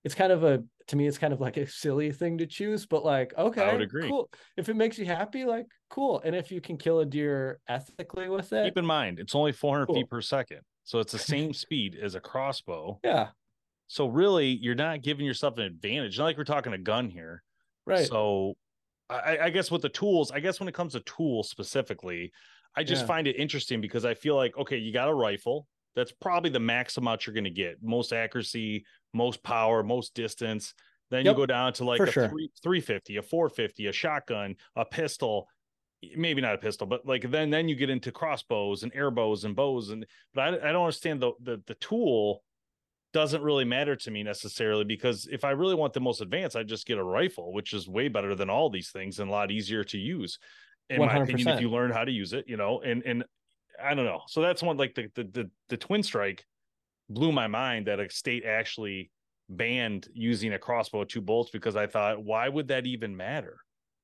it's 0.03 0.15
kind 0.15 0.31
of 0.31 0.43
a 0.43 0.63
to 0.87 0.95
me 0.95 1.07
it's 1.07 1.17
kind 1.17 1.33
of 1.33 1.39
like 1.41 1.57
a 1.57 1.67
silly 1.67 2.11
thing 2.11 2.39
to 2.39 2.47
choose, 2.47 2.85
but 2.85 3.05
like 3.05 3.33
okay, 3.37 3.61
I 3.61 3.71
would 3.71 3.81
agree. 3.81 4.09
cool. 4.09 4.29
If 4.57 4.69
it 4.69 4.75
makes 4.75 4.97
you 4.97 5.05
happy, 5.05 5.45
like 5.45 5.67
cool. 5.89 6.21
And 6.23 6.35
if 6.35 6.51
you 6.51 6.61
can 6.61 6.77
kill 6.77 6.99
a 6.99 7.05
deer 7.05 7.59
ethically 7.67 8.29
with 8.29 8.51
it, 8.53 8.65
Keep 8.65 8.77
in 8.77 8.85
mind, 8.85 9.19
it's 9.19 9.35
only 9.35 9.51
400 9.51 9.87
Cool. 9.87 9.95
feet 9.95 10.09
per 10.09 10.21
second, 10.21 10.61
so 10.83 10.99
it's 10.99 11.11
the 11.11 11.19
same 11.33 11.53
speed 11.53 11.95
as 12.01 12.15
a 12.15 12.19
crossbow. 12.19 12.99
yeah, 13.03 13.29
So 13.87 14.07
really, 14.07 14.47
you're 14.47 14.75
not 14.75 15.01
giving 15.01 15.25
yourself 15.25 15.57
an 15.57 15.63
advantage. 15.63 16.17
Not 16.17 16.25
like 16.25 16.37
we're 16.37 16.43
talking 16.43 16.73
a 16.73 16.77
gun 16.77 17.09
here. 17.09 17.43
right. 17.85 18.07
So 18.07 18.55
I, 19.09 19.37
I 19.45 19.49
guess 19.49 19.71
with 19.71 19.81
the 19.81 19.89
tools, 19.89 20.31
I 20.31 20.39
guess 20.39 20.59
when 20.59 20.69
it 20.69 20.75
comes 20.75 20.93
to 20.93 20.99
tools 21.01 21.49
specifically, 21.49 22.31
I 22.75 22.83
just 22.83 23.03
Yeah. 23.03 23.05
find 23.05 23.27
it 23.27 23.35
interesting 23.35 23.81
because 23.81 24.05
I 24.05 24.13
feel 24.13 24.35
like, 24.35 24.55
okay, 24.57 24.77
you 24.77 24.93
got 24.93 25.09
a 25.09 25.13
rifle. 25.13 25.67
That's 25.95 26.11
probably 26.11 26.51
the 26.51 26.59
max 26.59 26.97
amount 26.97 27.25
you're 27.25 27.33
going 27.33 27.43
to 27.45 27.49
get. 27.49 27.81
Most 27.81 28.13
accuracy, 28.13 28.85
most 29.13 29.41
power, 29.43 29.81
most 29.83 30.13
distance. 30.13 30.73
Then 31.09 31.25
Yep, 31.25 31.27
you 31.27 31.33
go 31.35 31.47
down 31.47 31.73
to 31.73 31.85
like 31.85 32.05
for 32.05 32.05
a 32.05 32.11
sure. 32.11 32.29
three, 32.29 32.51
350, 32.61 33.17
a 33.17 33.21
450, 33.23 33.87
a 33.87 33.91
shotgun, 33.91 34.55
a 34.75 34.85
pistol, 34.85 35.47
maybe 36.15 36.41
not 36.41 36.55
a 36.55 36.59
pistol, 36.59 36.87
but 36.87 37.05
like 37.05 37.29
then 37.29 37.49
then 37.49 37.67
you 37.67 37.75
get 37.75 37.89
into 37.89 38.11
crossbows 38.11 38.83
and 38.83 38.93
air 38.95 39.11
bows 39.11 39.43
and 39.43 39.55
bows 39.55 39.89
and 39.89 40.05
but 40.33 40.41
I, 40.63 40.69
I 40.69 40.71
don't 40.71 40.85
understand 40.85 41.21
the, 41.21 41.33
the 41.41 41.61
the 41.67 41.75
tool 41.75 42.43
doesn't 43.11 43.41
really 43.41 43.65
matter 43.65 43.95
to 43.95 44.11
me 44.11 44.23
necessarily 44.23 44.83
because 44.83 45.27
if 45.31 45.43
I 45.43 45.51
really 45.51 45.75
want 45.75 45.93
the 45.93 45.99
most 45.99 46.21
advanced, 46.21 46.55
I 46.55 46.63
just 46.63 46.85
get 46.85 46.97
a 46.97 47.03
rifle, 47.03 47.53
which 47.53 47.73
is 47.73 47.87
way 47.87 48.07
better 48.07 48.35
than 48.35 48.49
all 48.49 48.69
these 48.69 48.91
things 48.91 49.19
and 49.19 49.29
a 49.29 49.31
lot 49.31 49.51
easier 49.51 49.83
to 49.85 49.97
use. 49.97 50.37
In 50.89 50.99
my 50.99 51.17
opinion, 51.17 51.47
if 51.49 51.61
you 51.61 51.69
learn 51.69 51.91
how 51.91 52.03
to 52.03 52.11
use 52.11 52.33
it, 52.33 52.45
you 52.47 52.57
know, 52.57 52.81
and 52.81 53.03
and 53.05 53.23
I 53.83 53.93
don't 53.93 54.05
know. 54.05 54.21
So 54.27 54.41
that's 54.41 54.63
one 54.63 54.77
like 54.77 54.95
the 54.95 55.09
the 55.15 55.23
the, 55.23 55.51
the 55.69 55.77
twin 55.77 56.03
strike 56.03 56.45
blew 57.09 57.31
my 57.31 57.47
mind 57.47 57.87
that 57.87 57.99
a 57.99 58.09
state 58.09 58.45
actually 58.45 59.11
banned 59.49 60.07
using 60.13 60.53
a 60.53 60.59
crossbow 60.59 61.03
two 61.03 61.21
bolts 61.21 61.49
because 61.51 61.75
I 61.75 61.87
thought, 61.87 62.23
why 62.23 62.47
would 62.47 62.67
that 62.67 62.85
even 62.85 63.15
matter? 63.15 63.57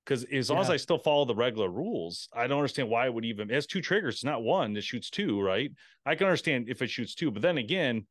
Because 0.03 0.23
as 0.25 0.51
long 0.51 0.59
as 0.59 0.69
I 0.69 0.77
still 0.77 0.99
follow 0.99 1.25
the 1.25 1.35
regular 1.35 1.69
rules, 1.69 2.29
I 2.31 2.45
don't 2.45 2.59
understand 2.59 2.89
why 2.89 3.07
it 3.07 3.13
would 3.13 3.25
even. 3.25 3.49
It 3.49 3.55
has 3.55 3.65
two 3.65 3.81
triggers, 3.81 4.15
it's 4.15 4.23
not 4.23 4.43
one. 4.43 4.77
It 4.77 4.83
shoots 4.83 5.09
two, 5.09 5.41
right? 5.41 5.71
I 6.05 6.13
can 6.13 6.27
understand 6.27 6.69
if 6.69 6.83
it 6.83 6.91
shoots 6.91 7.15
two, 7.15 7.31
but 7.31 7.41
then 7.41 7.57
again, 7.57 8.05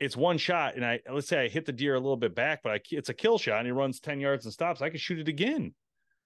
it's 0.00 0.16
one 0.16 0.38
shot, 0.38 0.74
and 0.74 0.84
I 0.84 1.00
let's 1.10 1.28
say 1.28 1.44
I 1.44 1.48
hit 1.48 1.66
the 1.66 1.72
deer 1.72 1.94
a 1.94 2.00
little 2.00 2.16
bit 2.16 2.34
back, 2.34 2.62
but 2.62 2.72
I 2.72 2.80
it's 2.90 3.08
a 3.08 3.14
kill 3.14 3.38
shot, 3.38 3.58
and 3.58 3.66
he 3.66 3.72
runs 3.72 4.00
ten 4.00 4.20
yards 4.20 4.44
and 4.44 4.52
stops. 4.52 4.82
I 4.82 4.90
can 4.90 4.98
shoot 4.98 5.18
it 5.18 5.28
again. 5.28 5.74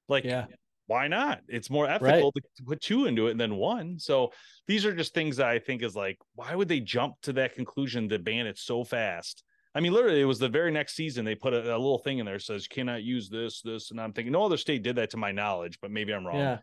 Like, 0.08 0.24
Yeah. 0.24 0.46
why 0.86 1.06
not? 1.08 1.42
It's 1.48 1.68
more 1.68 1.86
ethical 1.88 2.32
to 2.32 2.40
to 2.56 2.62
put 2.64 2.80
two 2.80 3.06
into 3.06 3.26
it 3.26 3.36
than 3.36 3.56
one. 3.56 3.98
So 3.98 4.32
these 4.66 4.86
are 4.86 4.94
just 4.94 5.12
things 5.14 5.36
that 5.36 5.46
I 5.46 5.58
think 5.58 5.82
is 5.82 5.94
like, 5.94 6.18
why 6.34 6.54
would 6.54 6.68
they 6.68 6.80
jump 6.80 7.14
to 7.22 7.32
that 7.34 7.54
conclusion 7.54 8.08
to 8.08 8.18
ban 8.18 8.46
it 8.46 8.58
so 8.58 8.84
fast? 8.84 9.44
I 9.74 9.80
mean, 9.80 9.92
literally, 9.92 10.20
it 10.20 10.24
was 10.24 10.38
the 10.38 10.48
very 10.48 10.70
next 10.72 10.94
season 10.96 11.24
they 11.26 11.34
put 11.34 11.52
a, 11.52 11.58
a 11.58 11.76
little 11.76 11.98
thing 11.98 12.18
in 12.18 12.26
there 12.26 12.38
says 12.38 12.64
you 12.64 12.74
cannot 12.74 13.02
use 13.02 13.28
this, 13.28 13.60
this, 13.60 13.90
and 13.90 14.00
I'm 14.00 14.12
thinking 14.14 14.32
no 14.32 14.44
other 14.44 14.56
state 14.56 14.82
did 14.82 14.96
that 14.96 15.10
to 15.10 15.18
my 15.18 15.30
knowledge, 15.30 15.78
but 15.80 15.90
maybe 15.90 16.12
I'm 16.12 16.26
wrong. 16.26 16.38
Yeah. 16.38 16.58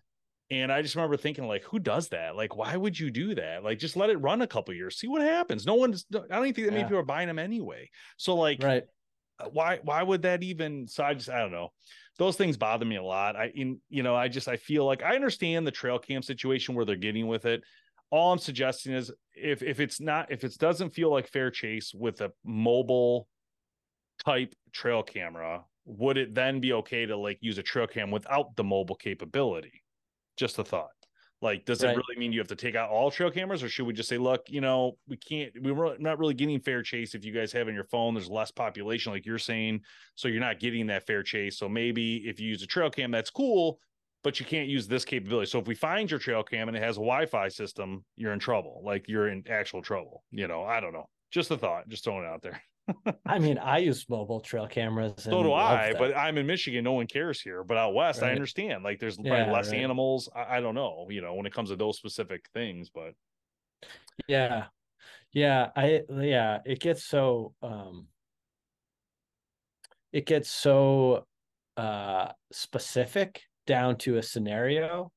And 0.51 0.71
I 0.71 0.81
just 0.83 0.95
remember 0.95 1.17
thinking, 1.17 1.47
like, 1.47 1.63
who 1.63 1.79
does 1.79 2.09
that? 2.09 2.35
Like, 2.35 2.55
why 2.55 2.77
would 2.77 2.99
you 2.99 3.09
do 3.09 3.33
that? 3.35 3.63
Like, 3.63 3.79
just 3.79 3.95
let 3.95 4.11
it 4.11 4.17
run 4.17 4.43
a 4.43 4.47
couple 4.47 4.73
years, 4.75 4.97
see 4.97 5.07
what 5.07 5.21
happens. 5.21 5.65
No 5.65 5.73
one's. 5.73 6.05
I 6.13 6.19
don't 6.19 6.45
even 6.45 6.53
think 6.53 6.67
that 6.67 6.71
many 6.71 6.83
Yeah. 6.83 6.87
people 6.87 6.99
are 6.99 7.03
buying 7.03 7.27
them 7.27 7.39
anyway. 7.39 7.89
So, 8.17 8.35
like, 8.35 8.61
Right. 8.61 8.85
uh, 9.39 9.49
why 9.49 9.79
why 9.83 10.01
would 10.03 10.21
that 10.21 10.43
even 10.43 10.87
so 10.87 11.03
i 11.03 11.13
just 11.13 11.29
i 11.29 11.39
don't 11.39 11.51
know 11.51 11.69
those 12.17 12.37
things 12.37 12.55
bother 12.55 12.85
me 12.85 12.95
a 12.95 13.03
lot 13.03 13.35
i 13.35 13.47
in 13.53 13.81
you 13.89 14.01
know 14.01 14.15
i 14.15 14.29
just 14.29 14.47
i 14.47 14.55
feel 14.55 14.85
like 14.85 15.03
i 15.03 15.13
understand 15.13 15.67
the 15.67 15.71
trail 15.71 15.99
cam 15.99 16.21
situation 16.21 16.73
where 16.73 16.85
they're 16.85 16.95
getting 16.95 17.27
with 17.27 17.43
it 17.45 17.61
all 18.11 18.31
i'm 18.31 18.37
suggesting 18.39 18.93
is 18.93 19.11
if 19.33 19.61
if 19.61 19.81
it's 19.81 19.99
not 19.99 20.31
if 20.31 20.45
it 20.45 20.57
doesn't 20.57 20.91
feel 20.91 21.11
like 21.11 21.27
fair 21.27 21.51
chase 21.51 21.93
with 21.93 22.21
a 22.21 22.31
mobile 22.45 23.27
type 24.23 24.55
trail 24.71 25.03
camera 25.03 25.65
would 25.83 26.17
it 26.17 26.33
then 26.33 26.61
be 26.61 26.71
okay 26.71 27.05
to 27.05 27.17
like 27.17 27.37
use 27.41 27.57
a 27.57 27.63
trail 27.63 27.87
cam 27.87 28.11
without 28.11 28.55
the 28.55 28.63
mobile 28.63 28.95
capability 28.95 29.83
just 30.37 30.59
a 30.59 30.63
thought. 30.63 30.89
Like 31.41 31.65
does 31.65 31.83
Right. 31.83 31.91
it 31.91 31.97
really 31.97 32.17
mean 32.19 32.31
you 32.31 32.39
have 32.39 32.47
to 32.47 32.55
take 32.55 32.75
out 32.75 32.89
all 32.89 33.11
trail 33.11 33.29
cameras 33.29 33.61
or 33.61 33.69
should 33.69 33.85
we 33.85 33.93
just 33.93 34.07
say 34.09 34.17
look 34.17 34.49
you 34.49 34.61
know 34.61 34.97
we 35.07 35.17
can't 35.17 35.51
we 35.61 35.71
we're 35.71 35.97
not 35.97 36.17
really 36.17 36.33
getting 36.33 36.59
fair 36.61 36.81
chase 36.81 37.13
if 37.13 37.25
you 37.25 37.33
guys 37.33 37.51
have 37.51 37.67
on 37.67 37.73
your 37.75 37.83
phone 37.83 38.13
there's 38.13 38.29
less 38.29 38.51
population 38.51 39.11
like 39.11 39.25
you're 39.25 39.37
saying 39.37 39.81
so 40.15 40.27
you're 40.29 40.39
not 40.39 40.59
getting 40.59 40.87
that 40.87 41.05
fair 41.05 41.21
chase. 41.23 41.59
So 41.59 41.67
maybe 41.67 42.17
if 42.27 42.39
you 42.39 42.47
use 42.47 42.63
a 42.63 42.67
trail 42.67 42.89
cam 42.89 43.11
that's 43.11 43.29
cool 43.29 43.79
but 44.23 44.39
you 44.39 44.45
can't 44.45 44.67
use 44.69 44.87
this 44.87 45.05
capability. 45.05 45.47
So 45.47 45.59
if 45.59 45.67
we 45.67 45.75
find 45.75 46.09
your 46.09 46.19
trail 46.19 46.41
cam 46.41 46.67
and 46.67 46.75
it 46.75 46.81
has 46.81 46.95
a 46.95 46.99
wi-fi 46.99 47.49
system 47.49 48.03
you're 48.15 48.33
in 48.33 48.39
trouble 48.39 48.81
like 48.83 49.07
you're 49.07 49.27
in 49.27 49.43
actual 49.49 49.81
trouble 49.81 50.23
you 50.31 50.47
know 50.47 50.63
i 50.63 50.79
don't 50.79 50.93
know. 50.93 51.09
Just 51.31 51.51
a 51.51 51.57
thought 51.57 51.87
just 51.89 52.05
throwing 52.05 52.23
it 52.23 52.27
out 52.27 52.41
there 52.41 52.61
I 53.25 53.39
mean, 53.39 53.57
I 53.57 53.79
use 53.79 54.07
mobile 54.09 54.39
trail 54.39 54.67
cameras. 54.67 55.13
so 55.17 55.43
do 55.43 55.51
I, 55.53 55.93
but 55.93 56.15
I'm 56.15 56.37
in 56.37 56.45
Michigan. 56.45 56.83
No 56.83 56.93
one 56.93 57.07
cares 57.07 57.41
here. 57.41 57.63
But 57.63 57.77
out 57.77 57.93
west, 57.93 58.21
I 58.23 58.31
understand. 58.31 58.83
Like 58.83 58.99
there's 58.99 59.17
probably 59.17 59.35
Yeah, 59.35 59.51
less 59.51 59.67
right. 59.67 59.75
animals. 59.75 60.29
I, 60.33 60.57
I 60.57 60.61
don't 60.61 60.75
know, 60.75 61.07
you 61.09 61.21
know, 61.21 61.33
when 61.35 61.45
it 61.45 61.53
comes 61.53 61.69
to 61.69 61.75
those 61.75 61.97
specific 61.97 62.49
things. 62.53 62.89
But 62.89 63.15
yeah 64.27 64.67
yeah 65.33 65.71
i 65.75 66.03
yeah 66.09 66.59
it 66.65 66.79
gets 66.79 67.05
so 67.05 67.55
um 67.61 68.07
it 70.11 70.25
gets 70.25 70.49
so 70.49 71.27
uh 71.77 72.31
specific 72.51 73.43
down 73.65 73.97
to 73.97 74.17
a 74.17 74.23
scenario 74.23 75.11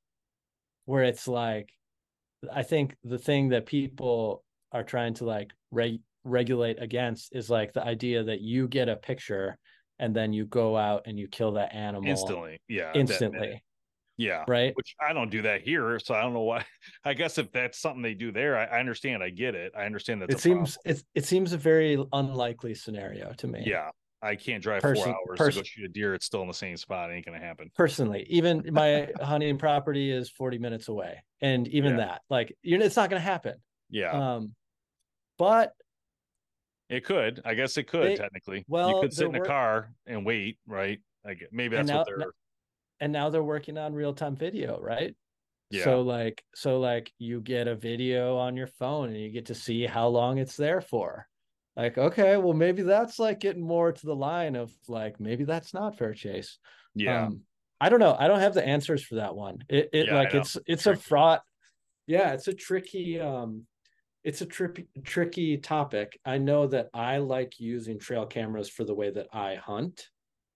where 0.87 1.05
it's 1.05 1.29
like 1.29 1.71
i 2.53 2.63
think 2.63 2.97
the 3.05 3.19
thing 3.19 3.51
that 3.51 3.67
people 3.67 4.45
are 4.73 4.85
trying 4.85 5.15
to 5.15 5.25
like 5.25 5.53
reg- 5.71 6.03
regulate 6.25 6.81
against 6.83 7.35
is 7.35 7.49
like 7.51 7.73
the 7.73 7.85
idea 7.85 8.23
that 8.25 8.41
you 8.41 8.69
get 8.69 8.89
a 8.89 8.97
picture 8.97 9.57
and 9.99 10.15
then 10.15 10.33
you 10.33 10.47
go 10.47 10.77
out 10.77 11.03
and 11.07 11.19
you 11.19 11.27
kill 11.29 11.53
that 11.53 11.75
animal 11.75 12.09
instantly, 12.09 12.59
yeah, 12.69 12.93
instantly 12.95 13.63
yeah. 14.17 14.45
right 14.47 14.73
Which 14.77 14.95
I 15.01 15.13
don't 15.13 15.31
do 15.31 15.43
that 15.43 15.63
here, 15.63 15.99
so 15.99 16.15
I 16.15 16.23
don't 16.23 16.35
know 16.35 16.43
why. 16.43 16.65
I 17.05 17.15
guess 17.15 17.39
if 17.39 17.51
that's 17.53 17.79
something 17.79 18.03
they 18.03 18.15
do 18.15 18.31
there, 18.33 18.57
I, 18.57 18.65
I 18.65 18.81
understand. 18.81 19.23
I 19.23 19.31
get 19.31 19.55
it. 19.55 19.73
I 19.77 19.85
understand 19.87 20.23
that 20.23 20.31
it 20.31 20.41
seems 20.41 20.77
it, 20.85 21.03
it 21.15 21.25
seems 21.25 21.53
a 21.53 21.57
very 21.57 22.05
unlikely 22.13 22.75
scenario 22.75 23.33
to 23.39 23.47
me 23.49 23.63
Yeah, 23.67 23.91
I 24.23 24.37
can't 24.37 24.63
drive 24.63 24.83
Person- 24.83 25.05
four 25.05 25.15
hours 25.45 25.55
to 25.55 25.61
go 25.61 25.65
shoot 25.65 25.85
a 25.85 25.89
deer. 25.89 26.15
It's 26.15 26.27
still 26.27 26.43
in 26.43 26.49
the 26.49 26.55
same 26.55 26.77
spot. 26.77 27.11
It 27.11 27.15
ain't 27.15 27.27
gonna 27.27 27.39
happen. 27.39 27.71
personally 27.77 28.25
even 28.29 28.65
my 28.73 29.09
hunting 29.21 29.59
property 29.59 30.11
is 30.13 30.29
40 30.31 30.59
minutes 30.59 30.89
away 30.89 31.23
and 31.41 31.67
even 31.69 31.93
Yeah. 31.93 32.07
that 32.07 32.23
like 32.31 32.57
you're 32.63 32.81
it's 32.81 32.97
not 32.97 33.11
to 33.11 33.19
happen 33.21 33.55
Yeah, 33.91 34.11
um 34.35 34.55
but 35.39 35.73
it 36.89 37.05
could. 37.05 37.41
I 37.45 37.55
guess 37.55 37.77
it 37.77 37.85
could 37.89 38.03
they- 38.09 38.17
technically. 38.17 38.65
you 38.69 38.99
could 39.01 39.13
sit 39.13 39.29
in 39.29 39.35
a 39.35 39.41
were- 39.41 39.45
car 39.45 39.93
and 40.07 40.25
wait, 40.25 40.59
right? 40.67 41.01
Like 41.25 41.49
maybe 41.53 41.77
that's 41.77 41.91
what 41.91 42.07
they're. 42.07 42.33
and 43.01 43.13
now 43.13 43.29
they're 43.31 43.43
working 43.43 43.77
on 43.79 43.93
real-time 43.93 44.35
video 44.37 44.81
right 44.81 45.15
Yeah. 45.71 45.85
so 45.85 46.01
like 46.03 46.43
so 46.55 46.81
like 46.81 47.13
you 47.19 47.41
get 47.41 47.69
a 47.69 47.75
video 47.77 48.37
on 48.39 48.57
your 48.57 48.67
phone 48.67 49.09
and 49.11 49.19
you 49.19 49.31
get 49.31 49.47
to 49.47 49.55
see 49.55 49.85
how 49.87 50.09
long 50.09 50.39
it's 50.39 50.57
there 50.57 50.81
for 50.81 51.29
like 51.77 51.99
okay 51.99 52.37
well 52.39 52.55
maybe 52.55 52.83
that's 52.83 53.19
like 53.19 53.39
getting 53.41 53.63
more 53.63 53.93
to 53.93 54.07
the 54.07 54.17
line 54.17 54.57
of 54.57 54.73
like 54.89 55.21
maybe 55.21 55.45
that's 55.45 55.75
not 55.75 55.97
fair 55.99 56.15
chase 56.15 56.59
Yeah, 56.95 57.27
um 57.27 57.43
i 57.81 57.89
don't 57.89 58.01
know 58.01 58.17
i 58.19 58.27
don't 58.27 58.41
have 58.41 58.55
the 58.55 58.67
answers 58.67 59.05
for 59.05 59.17
that 59.17 59.35
one 59.37 59.59
it, 59.69 59.91
it 59.93 60.07
Yeah, 60.07 60.15
like 60.17 60.35
it's 60.35 60.57
it's 60.67 60.87
a 60.87 60.97
fraught 60.97 61.43
yeah 62.07 62.33
it's 62.33 62.49
a 62.49 62.55
tricky 62.55 63.21
um 63.21 63.67
it's 64.29 64.43
a 64.43 64.47
tricky 64.47 64.87
tricky 65.05 65.57
topic 65.57 66.21
i 66.27 66.37
know 66.37 66.67
that 66.67 66.91
i 66.93 67.17
like 67.17 67.59
using 67.59 67.99
trail 67.99 68.27
cameras 68.27 68.69
for 68.69 68.85
the 68.85 68.95
way 68.95 69.11
that 69.11 69.27
i 69.33 69.55
hunt 69.55 70.11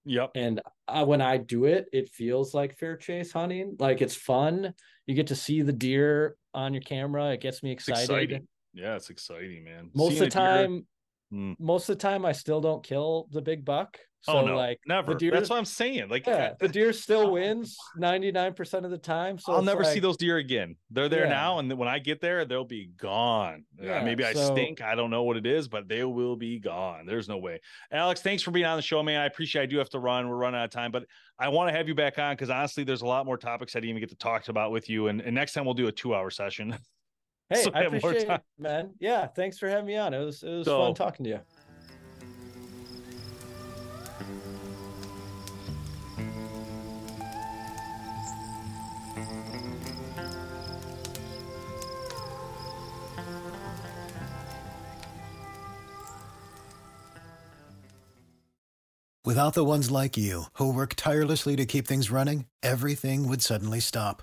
yep. 0.04 0.30
and 0.34 0.60
uh, 0.88 1.02
when 1.02 1.22
i 1.22 1.38
do 1.38 1.64
it 1.64 1.86
it 1.90 2.10
feels 2.10 2.52
like 2.52 2.76
fair 2.76 2.98
chase 2.98 3.32
hunting 3.32 3.74
like 3.78 4.02
it's 4.02 4.14
fun 4.14 4.74
you 5.06 5.14
get 5.14 5.28
to 5.28 5.34
see 5.34 5.62
the 5.62 5.72
deer 5.72 6.36
on 6.52 6.74
your 6.74 6.82
camera 6.82 7.32
it 7.32 7.40
gets 7.40 7.62
me 7.62 7.72
excited. 7.72 8.46
Yeah, 8.74 8.96
it's 8.96 9.10
exciting, 9.10 9.64
man. 9.64 9.90
most 9.94 10.12
Seeing 10.12 10.22
of 10.22 10.30
the 10.30 10.34
time 10.34 10.86
Mm. 11.32 11.56
most 11.58 11.88
of 11.88 11.96
the 11.96 12.02
time 12.02 12.24
I 12.26 12.32
still 12.32 12.60
don't 12.60 12.84
kill 12.84 13.28
the 13.30 13.40
big 13.40 13.64
buck. 13.64 13.98
So 14.24 14.34
oh 14.34 14.46
no, 14.46 14.56
like 14.56 14.78
never. 14.86 15.14
the 15.14 15.18
deer, 15.18 15.30
That's 15.32 15.50
what 15.50 15.58
I'm 15.58 15.64
saying. 15.64 16.08
Like, 16.08 16.28
yeah, 16.28 16.52
the 16.60 16.68
deer 16.68 16.92
still 16.92 17.32
wins 17.32 17.76
99% 18.00 18.84
of 18.84 18.92
the 18.92 18.98
time. 18.98 19.36
So 19.36 19.52
I'll 19.52 19.62
never 19.62 19.82
see 19.82 19.98
those 19.98 20.16
deer 20.16 20.36
again. 20.36 20.76
They're 20.92 21.08
there 21.08 21.24
Yeah. 21.24 21.30
now, 21.30 21.58
and 21.58 21.72
when 21.72 21.88
I 21.88 21.98
get 21.98 22.20
there, 22.20 22.44
they'll 22.44 22.64
be 22.64 22.90
gone. 22.96 23.64
Uh, 23.80 23.86
Yeah, 23.86 24.04
maybe 24.04 24.24
I 24.24 24.32
so- 24.32 24.52
stink. 24.54 24.80
I 24.80 24.94
don't 24.94 25.10
know 25.10 25.24
what 25.24 25.36
it 25.36 25.44
is, 25.44 25.66
but 25.66 25.88
they 25.88 26.04
will 26.04 26.36
be 26.36 26.60
gone. 26.60 27.04
There's 27.04 27.28
no 27.28 27.38
way. 27.38 27.58
Alex, 27.90 28.22
thanks 28.22 28.44
for 28.44 28.52
being 28.52 28.64
on 28.66 28.76
the 28.76 28.82
show, 28.82 29.02
man. 29.02 29.20
I 29.20 29.26
appreciate. 29.26 29.62
I 29.62 29.66
do 29.66 29.78
have 29.78 29.90
to 29.90 29.98
run. 29.98 30.28
We're 30.28 30.36
running 30.36 30.60
out 30.60 30.66
of 30.66 30.70
time, 30.70 30.92
but 30.92 31.04
I 31.40 31.48
want 31.48 31.70
to 31.72 31.76
have 31.76 31.88
you 31.88 31.94
back 31.96 32.16
on 32.20 32.34
because 32.34 32.48
honestly, 32.50 32.84
there's 32.84 33.02
a 33.02 33.06
lot 33.06 33.26
more 33.26 33.36
topics 33.38 33.74
I 33.74 33.80
didn't 33.80 33.90
even 33.90 34.00
get 34.02 34.10
to 34.10 34.16
talk 34.16 34.46
about 34.46 34.70
with 34.70 34.88
you. 34.88 35.08
And, 35.08 35.20
and 35.20 35.34
next 35.34 35.52
time 35.54 35.64
we'll 35.64 35.74
do 35.74 35.88
a 35.88 35.92
two 35.92 36.14
hour 36.14 36.30
session. 36.30 36.78
Hey, 37.54 37.62
so 37.64 37.70
I 37.74 37.82
we 37.82 37.88
more 37.88 38.10
appreciate 38.10 38.26
time. 38.28 38.40
it, 38.58 38.62
man. 38.62 38.90
Yeah, 38.98 39.26
thanks 39.26 39.58
for 39.58 39.68
having 39.68 39.86
me 39.86 39.96
on. 39.96 40.14
It 40.14 40.24
was 40.24 40.42
it 40.42 40.50
was 40.50 40.66
So- 40.66 40.80
fun 40.80 40.94
talking 40.94 41.24
to 41.24 41.30
you. 41.30 41.40
Without 59.24 59.54
the 59.54 59.64
ones 59.64 59.90
like 59.90 60.16
you, 60.16 60.44
who 60.54 60.72
work 60.72 60.94
tirelessly 60.96 61.54
to 61.56 61.64
keep 61.64 61.86
things 61.86 62.10
running, 62.10 62.46
everything 62.62 63.28
would 63.28 63.40
suddenly 63.40 63.78
stop. 63.80 64.22